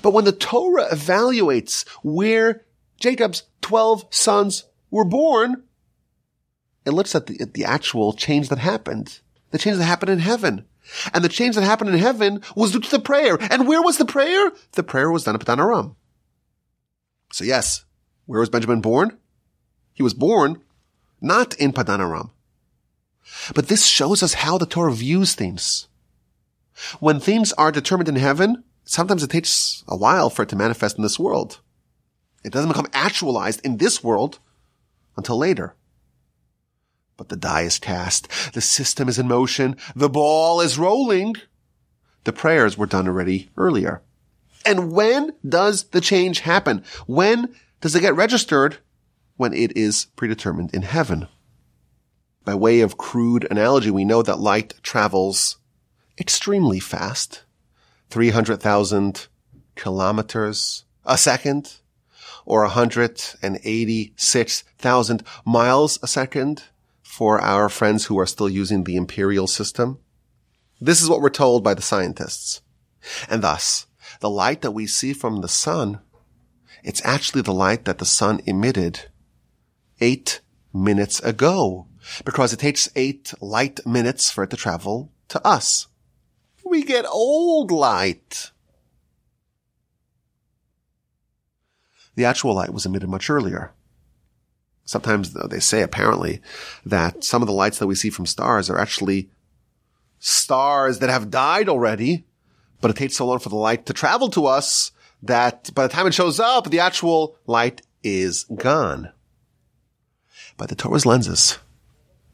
But 0.01 0.13
when 0.13 0.25
the 0.25 0.31
Torah 0.31 0.89
evaluates 0.91 1.87
where 2.01 2.65
Jacob's 2.99 3.43
12 3.61 4.05
sons 4.09 4.63
were 4.89 5.05
born, 5.05 5.63
it 6.85 6.91
looks 6.91 7.13
at 7.13 7.27
the, 7.27 7.39
at 7.39 7.53
the 7.53 7.65
actual 7.65 8.13
change 8.13 8.49
that 8.49 8.57
happened. 8.57 9.19
The 9.51 9.59
change 9.59 9.77
that 9.77 9.83
happened 9.83 10.11
in 10.11 10.19
heaven. 10.19 10.65
And 11.13 11.23
the 11.23 11.29
change 11.29 11.55
that 11.55 11.63
happened 11.63 11.91
in 11.91 11.99
heaven 11.99 12.41
was 12.55 12.71
due 12.71 12.79
to 12.79 12.89
the 12.89 12.99
prayer. 12.99 13.37
And 13.51 13.67
where 13.67 13.81
was 13.81 13.97
the 13.97 14.05
prayer? 14.05 14.51
The 14.71 14.83
prayer 14.83 15.11
was 15.11 15.23
done 15.23 15.35
at 15.35 15.41
Padan 15.41 15.59
Aram. 15.59 15.95
So 17.31 17.43
yes, 17.43 17.85
where 18.25 18.39
was 18.39 18.49
Benjamin 18.49 18.81
born? 18.81 19.17
He 19.93 20.01
was 20.01 20.13
born 20.13 20.61
not 21.21 21.53
in 21.55 21.73
Padan 21.73 22.01
Aram. 22.01 22.31
But 23.53 23.67
this 23.67 23.85
shows 23.85 24.23
us 24.23 24.33
how 24.35 24.57
the 24.57 24.65
Torah 24.65 24.93
views 24.93 25.35
things. 25.35 25.87
When 26.99 27.19
things 27.19 27.53
are 27.53 27.71
determined 27.71 28.09
in 28.09 28.15
heaven, 28.15 28.63
sometimes 28.83 29.23
it 29.23 29.29
takes 29.29 29.83
a 29.87 29.95
while 29.95 30.29
for 30.29 30.43
it 30.43 30.49
to 30.49 30.55
manifest 30.55 30.97
in 30.97 31.03
this 31.03 31.19
world. 31.19 31.59
It 32.43 32.53
doesn't 32.53 32.69
become 32.69 32.87
actualized 32.93 33.65
in 33.65 33.77
this 33.77 34.03
world 34.03 34.39
until 35.17 35.37
later. 35.37 35.75
But 37.17 37.29
the 37.29 37.35
die 37.35 37.63
is 37.63 37.79
cast. 37.79 38.29
The 38.53 38.61
system 38.61 39.09
is 39.09 39.19
in 39.19 39.27
motion. 39.27 39.75
The 39.95 40.09
ball 40.09 40.61
is 40.61 40.77
rolling. 40.77 41.35
The 42.23 42.31
prayers 42.31 42.77
were 42.77 42.85
done 42.85 43.07
already 43.07 43.49
earlier. 43.57 44.01
And 44.65 44.91
when 44.91 45.33
does 45.47 45.83
the 45.85 46.01
change 46.01 46.41
happen? 46.41 46.83
When 47.07 47.53
does 47.81 47.95
it 47.95 48.01
get 48.01 48.15
registered? 48.15 48.77
When 49.35 49.53
it 49.53 49.75
is 49.75 50.07
predetermined 50.15 50.73
in 50.73 50.81
heaven. 50.81 51.27
By 52.45 52.55
way 52.55 52.81
of 52.81 52.97
crude 52.97 53.47
analogy, 53.51 53.91
we 53.91 54.05
know 54.05 54.21
that 54.21 54.39
light 54.39 54.73
travels 54.81 55.58
extremely 56.19 56.79
fast. 56.79 57.43
300,000 58.09 59.27
kilometers 59.75 60.83
a 61.05 61.17
second 61.17 61.77
or 62.45 62.63
186,000 62.63 65.23
miles 65.45 65.99
a 66.01 66.07
second 66.07 66.63
for 67.03 67.39
our 67.39 67.69
friends 67.69 68.05
who 68.05 68.17
are 68.19 68.25
still 68.25 68.49
using 68.49 68.83
the 68.83 68.95
imperial 68.95 69.45
system? 69.47 69.99
This 70.81 71.01
is 71.01 71.09
what 71.09 71.21
we're 71.21 71.29
told 71.29 71.63
by 71.63 71.73
the 71.73 71.81
scientists. 71.81 72.61
And 73.29 73.41
thus, 73.41 73.87
the 74.19 74.29
light 74.29 74.61
that 74.61 74.71
we 74.71 74.87
see 74.87 75.13
from 75.13 75.41
the 75.41 75.47
sun, 75.47 76.01
it's 76.83 77.05
actually 77.05 77.41
the 77.41 77.53
light 77.53 77.85
that 77.85 77.99
the 77.99 78.05
sun 78.05 78.41
emitted 78.45 79.05
eight 80.01 80.41
minutes 80.73 81.19
ago 81.21 81.87
because 82.25 82.53
it 82.53 82.59
takes 82.59 82.89
eight 82.95 83.33
light 83.41 83.85
minutes 83.85 84.31
for 84.31 84.43
it 84.43 84.49
to 84.49 84.57
travel 84.57 85.11
to 85.27 85.45
us. 85.45 85.87
We 86.69 86.83
get 86.83 87.05
old 87.05 87.71
light. 87.71 88.51
The 92.15 92.25
actual 92.25 92.53
light 92.53 92.73
was 92.73 92.85
emitted 92.85 93.09
much 93.09 93.29
earlier. 93.29 93.71
Sometimes 94.85 95.33
though, 95.33 95.47
they 95.47 95.59
say 95.59 95.81
apparently 95.81 96.41
that 96.85 97.23
some 97.23 97.41
of 97.41 97.47
the 97.47 97.53
lights 97.53 97.79
that 97.79 97.87
we 97.87 97.95
see 97.95 98.09
from 98.09 98.25
stars 98.25 98.69
are 98.69 98.77
actually 98.77 99.29
stars 100.19 100.99
that 100.99 101.09
have 101.09 101.31
died 101.31 101.69
already, 101.69 102.25
but 102.81 102.91
it 102.91 102.97
takes 102.97 103.15
so 103.15 103.25
long 103.25 103.39
for 103.39 103.49
the 103.49 103.55
light 103.55 103.85
to 103.85 103.93
travel 103.93 104.29
to 104.29 104.45
us 104.45 104.91
that 105.23 105.73
by 105.73 105.87
the 105.87 105.93
time 105.93 106.07
it 106.07 106.13
shows 106.13 106.39
up, 106.39 106.69
the 106.69 106.79
actual 106.79 107.35
light 107.47 107.81
is 108.03 108.43
gone. 108.55 109.11
By 110.57 110.65
the 110.65 110.75
Torah's 110.75 111.05
lenses, 111.05 111.57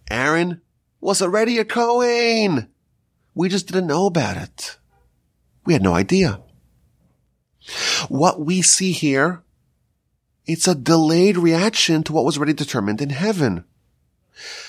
Aaron 0.10 0.62
was 1.00 1.22
already 1.22 1.58
a 1.58 1.66
Kohen. 1.66 2.70
We 3.36 3.50
just 3.50 3.68
didn't 3.68 3.88
know 3.88 4.08
about 4.08 4.38
it. 4.38 4.78
We 5.66 5.74
had 5.74 5.84
no 5.84 5.94
idea. 5.94 6.42
What 8.08 8.40
we 8.40 8.62
see 8.62 8.92
here 8.92 9.44
it's 10.46 10.68
a 10.68 10.76
delayed 10.76 11.38
reaction 11.38 12.04
to 12.04 12.14
what 12.14 12.26
was 12.26 12.38
already 12.38 12.54
determined 12.54 13.02
in 13.02 13.10
heaven. 13.10 13.66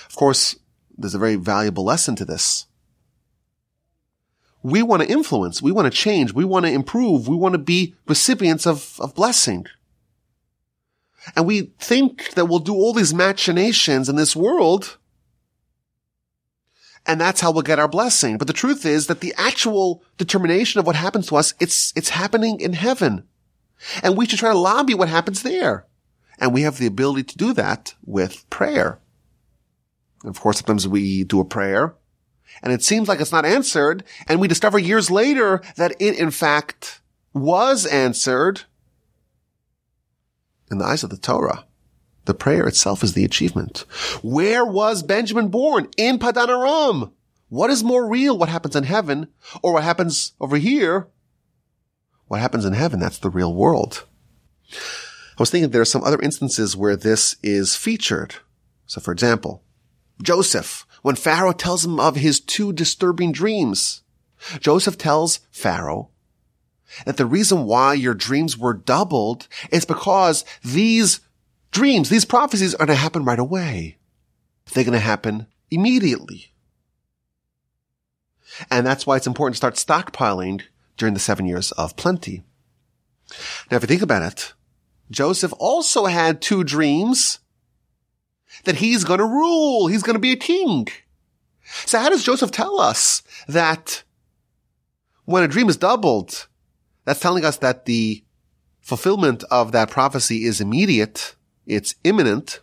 Of 0.09 0.17
course, 0.17 0.57
there's 0.97 1.15
a 1.15 1.19
very 1.19 1.37
valuable 1.37 1.85
lesson 1.85 2.17
to 2.17 2.25
this. 2.25 2.67
We 4.63 4.83
want 4.83 5.03
to 5.03 5.09
influence. 5.09 5.61
We 5.61 5.73
want 5.73 5.93
to 5.93 5.97
change. 5.97 6.33
We 6.33 6.45
want 6.45 6.67
to 6.67 6.73
improve. 6.73 7.29
We 7.29 7.37
want 7.37 7.53
to 7.53 7.59
be 7.59 7.95
recipients 8.09 8.67
of, 8.67 8.99
of 8.99 9.15
blessing. 9.15 9.67
And 11.37 11.47
we 11.47 11.73
think 11.79 12.31
that 12.35 12.47
we'll 12.47 12.59
do 12.61 12.75
all 12.75 12.93
these 12.93 13.15
machinations 13.15 14.09
in 14.09 14.17
this 14.17 14.35
world. 14.35 14.97
And 17.07 17.21
that's 17.21 17.41
how 17.41 17.53
we'll 17.53 17.63
get 17.63 17.79
our 17.79 17.89
blessing. 17.89 18.37
But 18.37 18.49
the 18.49 18.53
truth 18.53 18.85
is 18.85 19.07
that 19.07 19.21
the 19.21 19.35
actual 19.37 20.03
determination 20.19 20.81
of 20.81 20.87
what 20.87 20.97
happens 20.97 21.29
to 21.29 21.37
us, 21.37 21.55
it's, 21.61 21.93
it's 21.95 22.09
happening 22.09 22.61
in 22.61 22.73
heaven. 22.73 23.25
And 24.03 24.17
we 24.17 24.27
should 24.27 24.39
try 24.39 24.53
to 24.53 24.59
lobby 24.59 24.95
what 24.95 25.09
happens 25.09 25.43
there. 25.43 25.87
And 26.39 26.53
we 26.53 26.63
have 26.63 26.79
the 26.79 26.87
ability 26.87 27.25
to 27.25 27.37
do 27.37 27.53
that 27.55 27.95
with 28.05 28.49
prayer. 28.51 28.99
And 30.23 30.35
of 30.35 30.41
course, 30.41 30.59
sometimes 30.59 30.89
we 30.89 31.25
do 31.25 31.41
a 31.41 31.45
prayer 31.45 31.95
and 32.63 32.73
it 32.73 32.83
seems 32.83 33.09
like 33.09 33.21
it's 33.21 33.33
not 33.33 33.45
answered. 33.45 34.05
And 34.29 34.41
we 34.41 34.49
discover 34.49 34.79
years 34.79 35.11
later 35.11 35.63
that 35.77 35.95
it 36.01 36.19
in 36.19 36.31
fact 36.31 37.01
was 37.33 37.87
answered 37.87 38.63
in 40.71 40.79
the 40.79 40.85
eyes 40.85 41.05
of 41.05 41.11
the 41.11 41.17
Torah. 41.17 41.66
The 42.27 42.35
prayer 42.35 42.69
itself 42.69 43.03
is 43.03 43.15
the 43.15 43.25
achievement. 43.25 43.85
Where 44.23 44.65
was 44.65 45.03
Benjamin 45.03 45.49
born? 45.49 45.89
In 45.97 46.19
Padan 46.19 46.51
Aram. 46.51 47.13
What 47.49 47.71
is 47.71 47.83
more 47.83 48.09
real? 48.09 48.37
What 48.37 48.49
happens 48.49 48.77
in 48.77 48.85
heaven 48.85 49.29
or 49.63 49.73
what 49.73 49.85
happens 49.85 50.33
over 50.41 50.57
here 50.57 51.09
what 52.29 52.41
happens 52.41 52.65
in 52.65 52.73
heaven, 52.73 53.01
that's 53.01 53.19
the 53.19 53.31
real 53.31 53.55
world. 53.55 54.05
I 54.73 55.43
was 55.43 55.51
thinking 55.51 55.71
there 55.71 55.83
are 55.83 55.85
some 55.85 56.03
other 56.03 56.21
instances 56.21 56.77
where 56.77 56.97
this 56.97 57.37
is 57.43 57.77
featured. 57.77 58.37
So 58.87 59.01
for 59.01 59.13
example, 59.13 59.63
Joseph, 60.23 60.87
when 61.03 61.15
Pharaoh 61.15 61.53
tells 61.53 61.85
him 61.85 62.01
of 62.01 62.17
his 62.17 62.41
two 62.41 62.73
disturbing 62.73 63.33
dreams, 63.33 64.03
Joseph 64.61 64.99
tells 64.99 65.41
Pharaoh 65.53 66.11
that 67.05 67.17
the 67.17 67.27
reason 67.27 67.65
why 67.65 67.95
your 67.95 68.15
dreams 68.15 68.57
were 68.57 68.75
doubled 68.75 69.47
is 69.71 69.85
because 69.85 70.45
these 70.65 71.21
dreams, 71.77 72.09
these 72.09 72.25
prophecies 72.25 72.75
are 72.75 72.87
going 72.87 72.97
to 72.97 73.03
happen 73.03 73.25
right 73.25 73.39
away. 73.39 73.99
They're 74.73 74.85
going 74.85 74.95
to 74.95 74.99
happen 74.99 75.47
immediately. 75.71 76.53
And 78.71 78.87
that's 78.87 79.07
why 79.07 79.17
it's 79.17 79.27
important 79.27 79.55
to 79.55 79.59
start 79.59 79.75
stockpiling 79.75 80.63
during 80.97 81.15
the 81.15 81.21
seven 81.21 81.45
years 81.47 81.73
of 81.73 81.97
plenty. 81.97 82.43
Now, 83.71 83.77
if 83.77 83.83
you 83.83 83.89
think 83.89 84.03
about 84.03 84.23
it, 84.23 84.55
Joseph 85.11 85.53
also 85.59 86.07
had 86.07 86.41
two 86.41 86.65
dreams 86.65 87.41
that 88.65 88.77
he's 88.77 89.05
going 89.05 89.19
to 89.19 89.27
rule. 89.27 89.87
He's 89.87 90.03
going 90.03 90.15
to 90.15 90.21
be 90.21 90.33
a 90.33 90.37
king. 90.37 90.89
So 91.85 91.99
how 91.99 92.09
does 92.09 92.25
Joseph 92.25 92.51
tell 92.51 92.81
us 92.81 93.23
that 93.47 94.03
when 95.27 95.43
a 95.43 95.49
dream 95.49 95.69
is 95.69 95.77
doubled, 95.77 96.49
that's 97.05 97.21
telling 97.21 97.45
us 97.45 97.59
that 97.59 97.85
the 97.85 98.25
fulfillment 98.81 99.45
of 99.51 99.73
that 99.73 99.91
prophecy 99.91 100.45
is 100.45 100.61
immediate. 100.61 101.36
It's 101.67 101.97
imminent. 102.05 102.61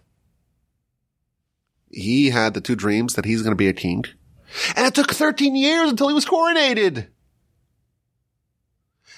He 1.91 2.31
had 2.31 2.53
the 2.53 2.61
two 2.61 2.75
dreams 2.75 3.15
that 3.15 3.25
he's 3.25 3.41
going 3.41 3.51
to 3.51 3.55
be 3.55 3.67
a 3.67 3.73
king. 3.73 4.05
And 4.75 4.85
it 4.85 4.95
took 4.95 5.11
13 5.11 5.55
years 5.55 5.89
until 5.89 6.07
he 6.07 6.13
was 6.13 6.25
coronated. 6.25 7.07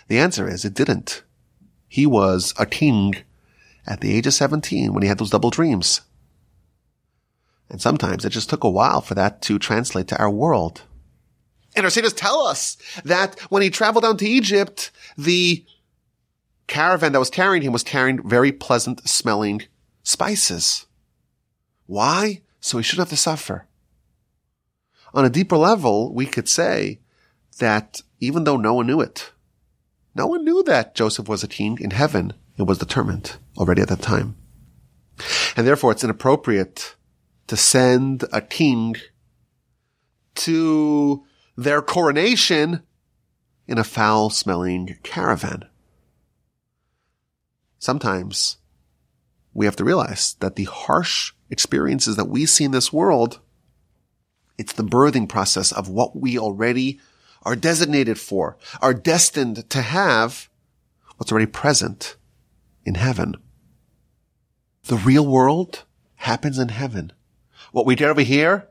The 0.07 0.17
answer 0.17 0.47
is 0.47 0.65
it 0.65 0.73
didn't. 0.73 1.23
He 1.87 2.05
was 2.05 2.53
a 2.57 2.65
king 2.65 3.15
at 3.87 4.01
the 4.01 4.13
age 4.13 4.27
of 4.27 4.33
17 4.33 4.93
when 4.93 5.03
he 5.03 5.09
had 5.09 5.17
those 5.19 5.29
double 5.29 5.49
dreams. 5.49 6.01
And 7.69 7.81
sometimes 7.81 8.25
it 8.25 8.29
just 8.29 8.49
took 8.49 8.63
a 8.63 8.69
while 8.69 9.01
for 9.01 9.15
that 9.15 9.41
to 9.43 9.57
translate 9.57 10.07
to 10.09 10.17
our 10.19 10.29
world. 10.29 10.83
And 11.75 11.85
our 11.85 11.89
sages 11.89 12.13
tell 12.13 12.41
us 12.41 12.77
that 13.03 13.39
when 13.49 13.61
he 13.61 13.69
traveled 13.69 14.03
down 14.03 14.17
to 14.17 14.27
Egypt, 14.27 14.91
the 15.17 15.65
caravan 16.67 17.11
that 17.11 17.19
was 17.19 17.29
carrying 17.29 17.63
him 17.63 17.73
was 17.73 17.83
carrying 17.83 18.27
very 18.27 18.51
pleasant 18.51 19.07
smelling 19.07 19.63
spices. 20.05 20.85
Why? 21.87 22.41
So 22.61 22.77
he 22.77 22.83
shouldn't 22.83 23.09
have 23.09 23.17
to 23.17 23.21
suffer. 23.21 23.67
On 25.13 25.25
a 25.25 25.29
deeper 25.29 25.57
level, 25.57 26.13
we 26.13 26.25
could 26.25 26.47
say 26.47 26.99
that 27.59 28.01
even 28.19 28.45
though 28.45 28.57
no 28.57 28.75
one 28.75 28.87
knew 28.87 29.01
it, 29.01 29.31
no 30.13 30.27
one 30.27 30.45
knew 30.45 30.63
that 30.63 30.95
Joseph 30.95 31.27
was 31.27 31.43
a 31.43 31.47
king 31.47 31.77
in 31.81 31.91
heaven. 31.91 32.33
It 32.57 32.63
was 32.63 32.77
determined 32.77 33.35
already 33.57 33.81
at 33.81 33.89
that 33.89 34.01
time. 34.01 34.35
And 35.57 35.67
therefore 35.67 35.91
it's 35.91 36.03
inappropriate 36.03 36.95
to 37.47 37.57
send 37.57 38.23
a 38.31 38.41
king 38.41 38.95
to 40.35 41.23
their 41.57 41.81
coronation 41.81 42.83
in 43.67 43.77
a 43.77 43.83
foul 43.83 44.29
smelling 44.29 44.97
caravan. 45.03 45.65
Sometimes 47.79 48.57
we 49.55 49.65
have 49.65 49.75
to 49.77 49.83
realize 49.83 50.35
that 50.41 50.55
the 50.57 50.65
harsh 50.65 51.31
experiences 51.49 52.17
that 52.17 52.27
we 52.27 52.45
see 52.45 52.65
in 52.65 52.71
this 52.71 52.93
world, 52.93 53.39
it's 54.57 54.73
the 54.73 54.83
birthing 54.83 55.27
process 55.27 55.71
of 55.71 55.89
what 55.89 56.15
we 56.15 56.37
already 56.37 56.99
are 57.43 57.55
designated 57.55 58.19
for, 58.19 58.57
are 58.81 58.93
destined 58.93 59.67
to 59.69 59.81
have 59.81 60.49
what's 61.17 61.31
already 61.31 61.45
present 61.47 62.17
in 62.83 62.95
heaven. 62.95 63.35
The 64.87 64.97
real 64.97 65.25
world 65.25 65.85
happens 66.15 66.59
in 66.59 66.69
heaven. 66.69 67.13
What 67.71 67.85
we 67.85 67.95
did 67.95 68.07
over 68.07 68.21
here, 68.21 68.67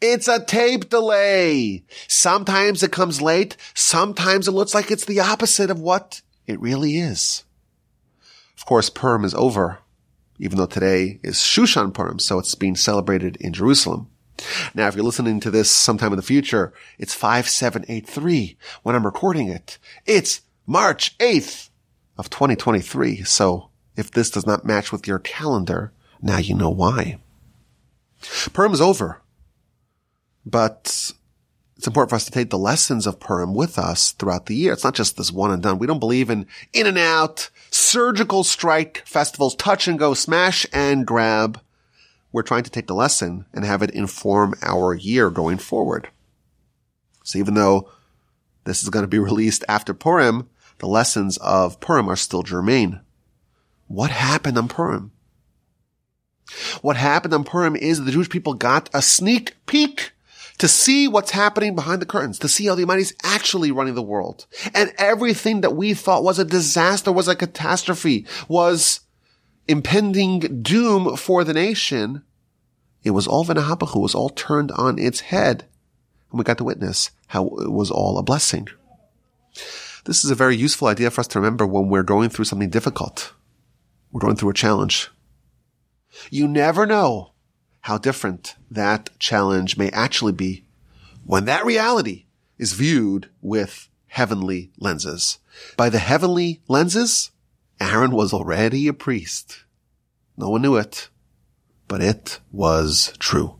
It's 0.00 0.28
a 0.28 0.42
tape 0.42 0.88
delay. 0.88 1.84
Sometimes 2.08 2.82
it 2.82 2.90
comes 2.90 3.20
late. 3.20 3.56
Sometimes 3.74 4.48
it 4.48 4.52
looks 4.52 4.72
like 4.72 4.90
it's 4.90 5.04
the 5.04 5.20
opposite 5.20 5.70
of 5.70 5.78
what 5.78 6.22
it 6.46 6.58
really 6.60 6.96
is. 6.96 7.44
Of 8.56 8.64
course, 8.64 8.88
Purim 8.88 9.24
is 9.24 9.34
over, 9.34 9.78
even 10.40 10.56
though 10.58 10.66
today 10.66 11.20
is 11.22 11.36
Shushan 11.36 11.92
Purim, 11.92 12.18
so 12.18 12.38
it's 12.38 12.54
being 12.54 12.74
celebrated 12.74 13.36
in 13.36 13.52
Jerusalem. 13.52 14.08
Now, 14.74 14.88
if 14.88 14.94
you're 14.94 15.04
listening 15.04 15.38
to 15.40 15.50
this 15.50 15.70
sometime 15.70 16.12
in 16.12 16.16
the 16.16 16.22
future, 16.22 16.72
it's 16.98 17.12
5783 17.12 18.56
when 18.82 18.96
I'm 18.96 19.04
recording 19.04 19.48
it. 19.48 19.78
It's 20.06 20.40
March 20.66 21.16
8th 21.18 21.68
of 22.16 22.30
2023. 22.30 23.22
So 23.22 23.68
if 23.96 24.10
this 24.10 24.30
does 24.30 24.46
not 24.46 24.64
match 24.64 24.90
with 24.90 25.06
your 25.06 25.18
calendar, 25.18 25.92
now 26.22 26.38
you 26.38 26.54
know 26.54 26.70
why. 26.70 27.18
Purim 28.54 28.72
is 28.72 28.80
over, 28.80 29.20
but 30.46 31.12
it's 31.80 31.86
important 31.86 32.10
for 32.10 32.16
us 32.16 32.26
to 32.26 32.30
take 32.30 32.50
the 32.50 32.58
lessons 32.58 33.06
of 33.06 33.20
Purim 33.20 33.54
with 33.54 33.78
us 33.78 34.12
throughout 34.12 34.44
the 34.44 34.54
year. 34.54 34.74
It's 34.74 34.84
not 34.84 34.94
just 34.94 35.16
this 35.16 35.32
one 35.32 35.50
and 35.50 35.62
done. 35.62 35.78
We 35.78 35.86
don't 35.86 35.98
believe 35.98 36.28
in 36.28 36.46
in 36.74 36.86
and 36.86 36.98
out, 36.98 37.48
surgical 37.70 38.44
strike 38.44 39.02
festivals, 39.06 39.54
touch 39.54 39.88
and 39.88 39.98
go, 39.98 40.12
smash 40.12 40.66
and 40.74 41.06
grab. 41.06 41.58
We're 42.32 42.42
trying 42.42 42.64
to 42.64 42.70
take 42.70 42.86
the 42.86 42.94
lesson 42.94 43.46
and 43.54 43.64
have 43.64 43.80
it 43.80 43.92
inform 43.92 44.56
our 44.60 44.92
year 44.92 45.30
going 45.30 45.56
forward. 45.56 46.10
So 47.24 47.38
even 47.38 47.54
though 47.54 47.88
this 48.64 48.82
is 48.82 48.90
going 48.90 49.04
to 49.04 49.08
be 49.08 49.18
released 49.30 49.64
after 49.66 49.94
Purim, 49.94 50.50
the 50.80 50.86
lessons 50.86 51.38
of 51.38 51.80
Purim 51.80 52.10
are 52.10 52.16
still 52.16 52.42
germane. 52.42 53.00
What 53.86 54.10
happened 54.10 54.58
on 54.58 54.68
Purim? 54.68 55.12
What 56.82 56.98
happened 56.98 57.32
on 57.32 57.44
Purim 57.44 57.74
is 57.74 58.04
the 58.04 58.12
Jewish 58.12 58.28
people 58.28 58.52
got 58.52 58.90
a 58.92 59.00
sneak 59.00 59.56
peek 59.64 60.12
to 60.60 60.68
see 60.68 61.08
what's 61.08 61.30
happening 61.30 61.74
behind 61.74 62.02
the 62.02 62.06
curtains, 62.06 62.38
to 62.38 62.48
see 62.48 62.66
how 62.66 62.74
the 62.74 62.82
Almighty 62.82 63.00
is 63.00 63.16
actually 63.24 63.72
running 63.72 63.94
the 63.94 64.02
world. 64.02 64.46
And 64.74 64.92
everything 64.98 65.62
that 65.62 65.74
we 65.74 65.94
thought 65.94 66.22
was 66.22 66.38
a 66.38 66.44
disaster, 66.44 67.10
was 67.10 67.28
a 67.28 67.34
catastrophe, 67.34 68.26
was 68.46 69.00
impending 69.66 70.60
doom 70.62 71.16
for 71.16 71.44
the 71.44 71.54
nation. 71.54 72.24
It 73.02 73.12
was 73.12 73.26
all 73.26 73.46
V'nahapachu, 73.46 73.96
it 73.96 74.00
was 74.00 74.14
all 74.14 74.28
turned 74.28 74.70
on 74.72 74.98
its 74.98 75.20
head. 75.20 75.64
And 76.30 76.38
we 76.38 76.44
got 76.44 76.58
to 76.58 76.64
witness 76.64 77.10
how 77.28 77.46
it 77.46 77.72
was 77.72 77.90
all 77.90 78.18
a 78.18 78.22
blessing. 78.22 78.68
This 80.04 80.24
is 80.24 80.30
a 80.30 80.34
very 80.34 80.56
useful 80.56 80.88
idea 80.88 81.10
for 81.10 81.22
us 81.22 81.28
to 81.28 81.40
remember 81.40 81.66
when 81.66 81.88
we're 81.88 82.02
going 82.02 82.28
through 82.28 82.44
something 82.44 82.68
difficult. 82.68 83.32
We're 84.12 84.20
going 84.20 84.36
through 84.36 84.50
a 84.50 84.54
challenge. 84.54 85.10
You 86.30 86.46
never 86.46 86.84
know 86.84 87.32
how 87.82 87.98
different 87.98 88.56
that 88.70 89.10
challenge 89.18 89.76
may 89.76 89.90
actually 89.90 90.32
be 90.32 90.64
when 91.24 91.44
that 91.46 91.64
reality 91.64 92.24
is 92.58 92.72
viewed 92.72 93.28
with 93.40 93.88
heavenly 94.08 94.70
lenses. 94.78 95.38
By 95.76 95.88
the 95.88 95.98
heavenly 95.98 96.60
lenses, 96.68 97.30
Aaron 97.80 98.10
was 98.10 98.32
already 98.32 98.88
a 98.88 98.92
priest. 98.92 99.64
No 100.36 100.50
one 100.50 100.62
knew 100.62 100.76
it, 100.76 101.08
but 101.88 102.02
it 102.02 102.40
was 102.52 103.12
true. 103.18 103.56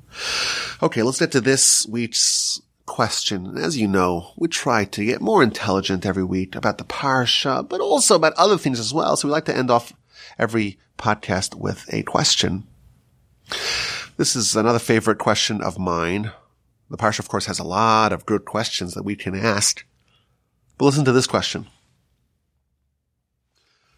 Okay, 0.82 1.02
let's 1.02 1.18
get 1.18 1.32
to 1.32 1.40
this 1.40 1.86
week's 1.88 2.60
question. 2.86 3.56
As 3.56 3.78
you 3.78 3.86
know, 3.86 4.32
we 4.36 4.48
try 4.48 4.84
to 4.84 5.04
get 5.04 5.20
more 5.20 5.42
intelligent 5.42 6.04
every 6.04 6.24
week 6.24 6.54
about 6.54 6.78
the 6.78 6.84
parsha, 6.84 7.66
but 7.66 7.80
also 7.80 8.16
about 8.16 8.32
other 8.34 8.58
things 8.58 8.80
as 8.80 8.92
well. 8.92 9.16
So 9.16 9.28
we 9.28 9.32
like 9.32 9.44
to 9.44 9.56
end 9.56 9.70
off 9.70 9.92
every 10.38 10.78
podcast 10.98 11.54
with 11.54 11.88
a 11.92 12.02
question. 12.02 12.66
This 14.20 14.36
is 14.36 14.54
another 14.54 14.78
favorite 14.78 15.16
question 15.16 15.62
of 15.62 15.78
mine. 15.78 16.30
The 16.90 16.98
Parsha, 16.98 17.20
of 17.20 17.28
course, 17.30 17.46
has 17.46 17.58
a 17.58 17.64
lot 17.64 18.12
of 18.12 18.26
good 18.26 18.44
questions 18.44 18.92
that 18.92 19.02
we 19.02 19.16
can 19.16 19.34
ask. 19.34 19.82
But 20.76 20.84
listen 20.84 21.06
to 21.06 21.12
this 21.12 21.26
question. 21.26 21.68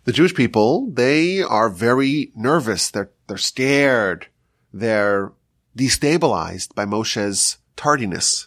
The 0.05 0.13
Jewish 0.13 0.33
people, 0.33 0.89
they 0.93 1.43
are 1.43 1.69
very 1.69 2.31
nervous. 2.37 2.89
They're, 2.89 3.11
they're 3.27 3.37
scared. 3.37 4.29
They're 4.73 5.33
destabilized 5.77 6.73
by 6.77 6.85
Moshe's 6.85 7.59
tardiness. 7.75 8.47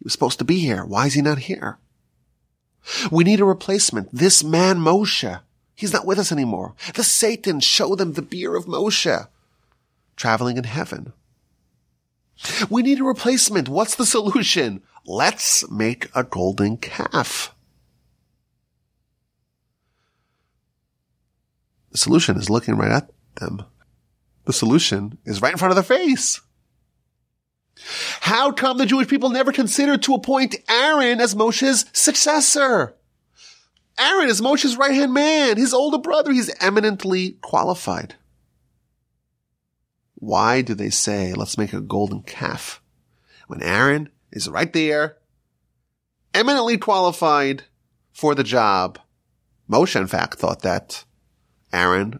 He 0.00 0.02
was 0.06 0.12
supposed 0.12 0.40
to 0.40 0.44
be 0.44 0.58
here. 0.58 0.84
Why 0.84 1.06
is 1.06 1.14
he 1.14 1.22
not 1.22 1.38
here? 1.38 1.78
We 3.12 3.22
need 3.22 3.38
a 3.38 3.44
replacement. 3.44 4.12
This 4.12 4.42
man, 4.42 4.78
Moshe, 4.78 5.40
he's 5.76 5.92
not 5.92 6.04
with 6.04 6.18
us 6.18 6.32
anymore. 6.32 6.74
The 6.94 7.04
Satan 7.04 7.60
show 7.60 7.94
them 7.94 8.14
the 8.14 8.22
bier 8.22 8.56
of 8.56 8.66
Moshe 8.66 9.28
traveling 10.18 10.58
in 10.58 10.64
heaven. 10.64 11.14
We 12.68 12.82
need 12.82 13.00
a 13.00 13.04
replacement. 13.04 13.68
What's 13.68 13.94
the 13.94 14.04
solution? 14.04 14.82
Let's 15.06 15.68
make 15.70 16.08
a 16.14 16.22
golden 16.22 16.76
calf. 16.76 17.54
The 21.90 21.98
solution 21.98 22.36
is 22.36 22.50
looking 22.50 22.76
right 22.76 22.92
at 22.92 23.10
them. 23.36 23.64
The 24.44 24.52
solution 24.52 25.18
is 25.24 25.40
right 25.40 25.52
in 25.52 25.58
front 25.58 25.72
of 25.72 25.76
their 25.76 25.98
face. 25.98 26.40
How 28.20 28.50
come 28.52 28.78
the 28.78 28.86
Jewish 28.86 29.08
people 29.08 29.30
never 29.30 29.52
considered 29.52 30.02
to 30.02 30.14
appoint 30.14 30.56
Aaron 30.68 31.20
as 31.20 31.34
Moshe's 31.34 31.86
successor? 31.92 32.94
Aaron 33.98 34.28
is 34.28 34.42
Moshe's 34.42 34.76
right 34.76 34.94
hand 34.94 35.12
man, 35.12 35.56
his 35.56 35.74
older 35.74 35.98
brother. 35.98 36.32
He's 36.32 36.54
eminently 36.60 37.32
qualified. 37.40 38.14
Why 40.20 40.62
do 40.62 40.74
they 40.74 40.90
say, 40.90 41.32
let's 41.32 41.56
make 41.56 41.72
a 41.72 41.80
golden 41.80 42.22
calf? 42.22 42.82
When 43.46 43.62
Aaron 43.62 44.10
is 44.32 44.48
right 44.48 44.72
there, 44.72 45.18
eminently 46.34 46.76
qualified 46.76 47.62
for 48.12 48.34
the 48.34 48.42
job. 48.42 48.98
Moshe, 49.70 49.94
in 49.94 50.08
fact, 50.08 50.34
thought 50.34 50.62
that 50.62 51.04
Aaron 51.72 52.18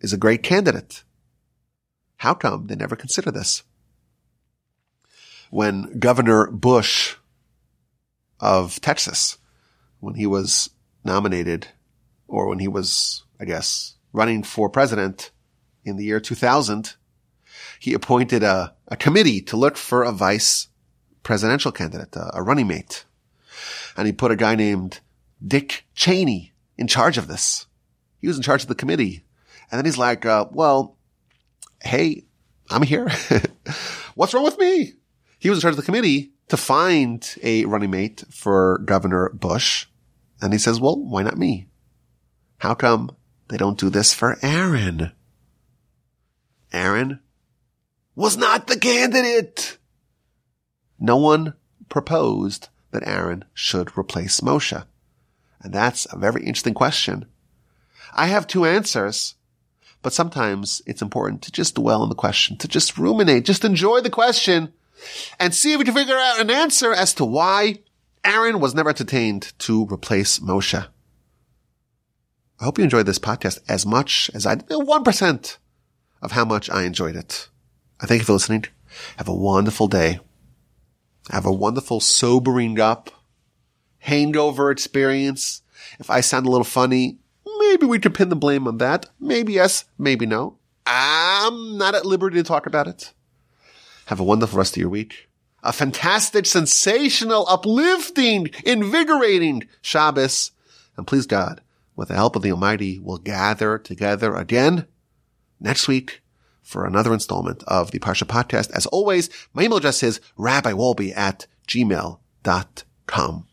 is 0.00 0.12
a 0.12 0.18
great 0.18 0.42
candidate. 0.42 1.04
How 2.16 2.34
come 2.34 2.66
they 2.66 2.76
never 2.76 2.96
consider 2.96 3.30
this? 3.30 3.62
When 5.50 5.98
Governor 5.98 6.50
Bush 6.50 7.16
of 8.40 8.78
Texas, 8.82 9.38
when 10.00 10.16
he 10.16 10.26
was 10.26 10.68
nominated, 11.02 11.68
or 12.26 12.46
when 12.46 12.58
he 12.58 12.68
was, 12.68 13.24
I 13.40 13.46
guess, 13.46 13.94
running 14.12 14.42
for 14.42 14.68
president 14.68 15.30
in 15.82 15.96
the 15.96 16.04
year 16.04 16.20
2000, 16.20 16.96
he 17.78 17.94
appointed 17.94 18.42
a, 18.42 18.74
a 18.88 18.96
committee 18.96 19.40
to 19.42 19.56
look 19.56 19.76
for 19.76 20.02
a 20.02 20.12
vice 20.12 20.68
presidential 21.22 21.72
candidate, 21.72 22.14
a, 22.16 22.30
a 22.34 22.42
running 22.42 22.66
mate. 22.66 23.04
And 23.96 24.06
he 24.06 24.12
put 24.12 24.30
a 24.30 24.36
guy 24.36 24.54
named 24.54 25.00
Dick 25.44 25.84
Cheney 25.94 26.52
in 26.76 26.86
charge 26.86 27.18
of 27.18 27.28
this. 27.28 27.66
He 28.20 28.26
was 28.26 28.36
in 28.36 28.42
charge 28.42 28.62
of 28.62 28.68
the 28.68 28.74
committee. 28.74 29.24
And 29.70 29.78
then 29.78 29.84
he's 29.84 29.98
like, 29.98 30.24
uh, 30.24 30.46
well, 30.50 30.96
hey, 31.82 32.24
I'm 32.70 32.82
here. 32.82 33.08
What's 34.14 34.34
wrong 34.34 34.44
with 34.44 34.58
me? 34.58 34.94
He 35.38 35.50
was 35.50 35.58
in 35.58 35.62
charge 35.62 35.72
of 35.72 35.76
the 35.76 35.82
committee 35.82 36.32
to 36.48 36.56
find 36.56 37.36
a 37.42 37.64
running 37.66 37.90
mate 37.90 38.24
for 38.30 38.78
Governor 38.78 39.30
Bush. 39.30 39.86
And 40.40 40.52
he 40.52 40.58
says, 40.58 40.80
well, 40.80 40.96
why 40.96 41.22
not 41.22 41.38
me? 41.38 41.68
How 42.58 42.74
come 42.74 43.14
they 43.48 43.56
don't 43.56 43.78
do 43.78 43.90
this 43.90 44.14
for 44.14 44.38
Aaron? 44.42 45.12
Aaron 46.72 47.20
was 48.18 48.36
not 48.36 48.66
the 48.66 48.76
candidate. 48.76 49.78
No 50.98 51.16
one 51.16 51.54
proposed 51.88 52.68
that 52.90 53.06
Aaron 53.06 53.44
should 53.54 53.96
replace 53.96 54.40
Moshe. 54.40 54.84
And 55.62 55.72
that's 55.72 56.04
a 56.10 56.18
very 56.18 56.44
interesting 56.44 56.74
question. 56.74 57.26
I 58.12 58.26
have 58.26 58.48
two 58.48 58.64
answers, 58.64 59.36
but 60.02 60.12
sometimes 60.12 60.82
it's 60.84 61.00
important 61.00 61.42
to 61.42 61.52
just 61.52 61.76
dwell 61.76 62.02
on 62.02 62.08
the 62.08 62.16
question, 62.16 62.56
to 62.56 62.66
just 62.66 62.98
ruminate, 62.98 63.44
just 63.44 63.64
enjoy 63.64 64.00
the 64.00 64.10
question 64.10 64.72
and 65.38 65.54
see 65.54 65.74
if 65.74 65.78
we 65.78 65.84
can 65.84 65.94
figure 65.94 66.18
out 66.18 66.40
an 66.40 66.50
answer 66.50 66.92
as 66.92 67.14
to 67.14 67.24
why 67.24 67.76
Aaron 68.24 68.58
was 68.58 68.74
never 68.74 68.88
entertained 68.88 69.52
to 69.60 69.86
replace 69.86 70.40
Moshe. 70.40 70.88
I 72.58 72.64
hope 72.64 72.78
you 72.78 72.84
enjoyed 72.84 73.06
this 73.06 73.20
podcast 73.20 73.60
as 73.68 73.86
much 73.86 74.28
as 74.34 74.44
I 74.44 74.56
did. 74.56 74.70
1% 74.70 75.58
of 76.20 76.32
how 76.32 76.44
much 76.44 76.68
I 76.68 76.82
enjoyed 76.82 77.14
it. 77.14 77.48
I 78.00 78.06
thank 78.06 78.20
you 78.20 78.24
for 78.24 78.32
listening. 78.32 78.64
Have 79.16 79.28
a 79.28 79.34
wonderful 79.34 79.88
day. 79.88 80.20
Have 81.30 81.46
a 81.46 81.52
wonderful 81.52 82.00
sobering 82.00 82.80
up 82.80 83.10
hangover 83.98 84.70
experience. 84.70 85.62
If 85.98 86.10
I 86.10 86.20
sound 86.20 86.46
a 86.46 86.50
little 86.50 86.64
funny, 86.64 87.18
maybe 87.58 87.86
we 87.86 87.98
could 87.98 88.14
pin 88.14 88.28
the 88.28 88.36
blame 88.36 88.66
on 88.66 88.78
that. 88.78 89.06
Maybe 89.20 89.54
yes, 89.54 89.84
maybe 89.98 90.26
no. 90.26 90.58
I'm 90.86 91.76
not 91.76 91.94
at 91.94 92.06
liberty 92.06 92.36
to 92.36 92.42
talk 92.42 92.66
about 92.66 92.86
it. 92.86 93.12
Have 94.06 94.20
a 94.20 94.24
wonderful 94.24 94.58
rest 94.58 94.76
of 94.76 94.80
your 94.80 94.88
week. 94.88 95.28
A 95.62 95.72
fantastic, 95.72 96.46
sensational, 96.46 97.46
uplifting, 97.48 98.48
invigorating 98.64 99.68
Shabbos. 99.82 100.52
And 100.96 101.06
please 101.06 101.26
God, 101.26 101.60
with 101.96 102.08
the 102.08 102.14
help 102.14 102.36
of 102.36 102.42
the 102.42 102.52
Almighty, 102.52 102.98
we'll 103.00 103.18
gather 103.18 103.76
together 103.76 104.34
again 104.34 104.86
next 105.60 105.88
week 105.88 106.22
for 106.68 106.84
another 106.84 107.14
installment 107.14 107.64
of 107.66 107.92
the 107.92 107.98
Parsha 107.98 108.24
podcast. 108.24 108.70
As 108.72 108.84
always, 108.86 109.30
my 109.54 109.62
email 109.62 109.78
address 109.78 110.02
is 110.02 110.20
rabbiwolbe 110.38 111.16
at 111.16 111.46
gmail.com. 111.66 113.47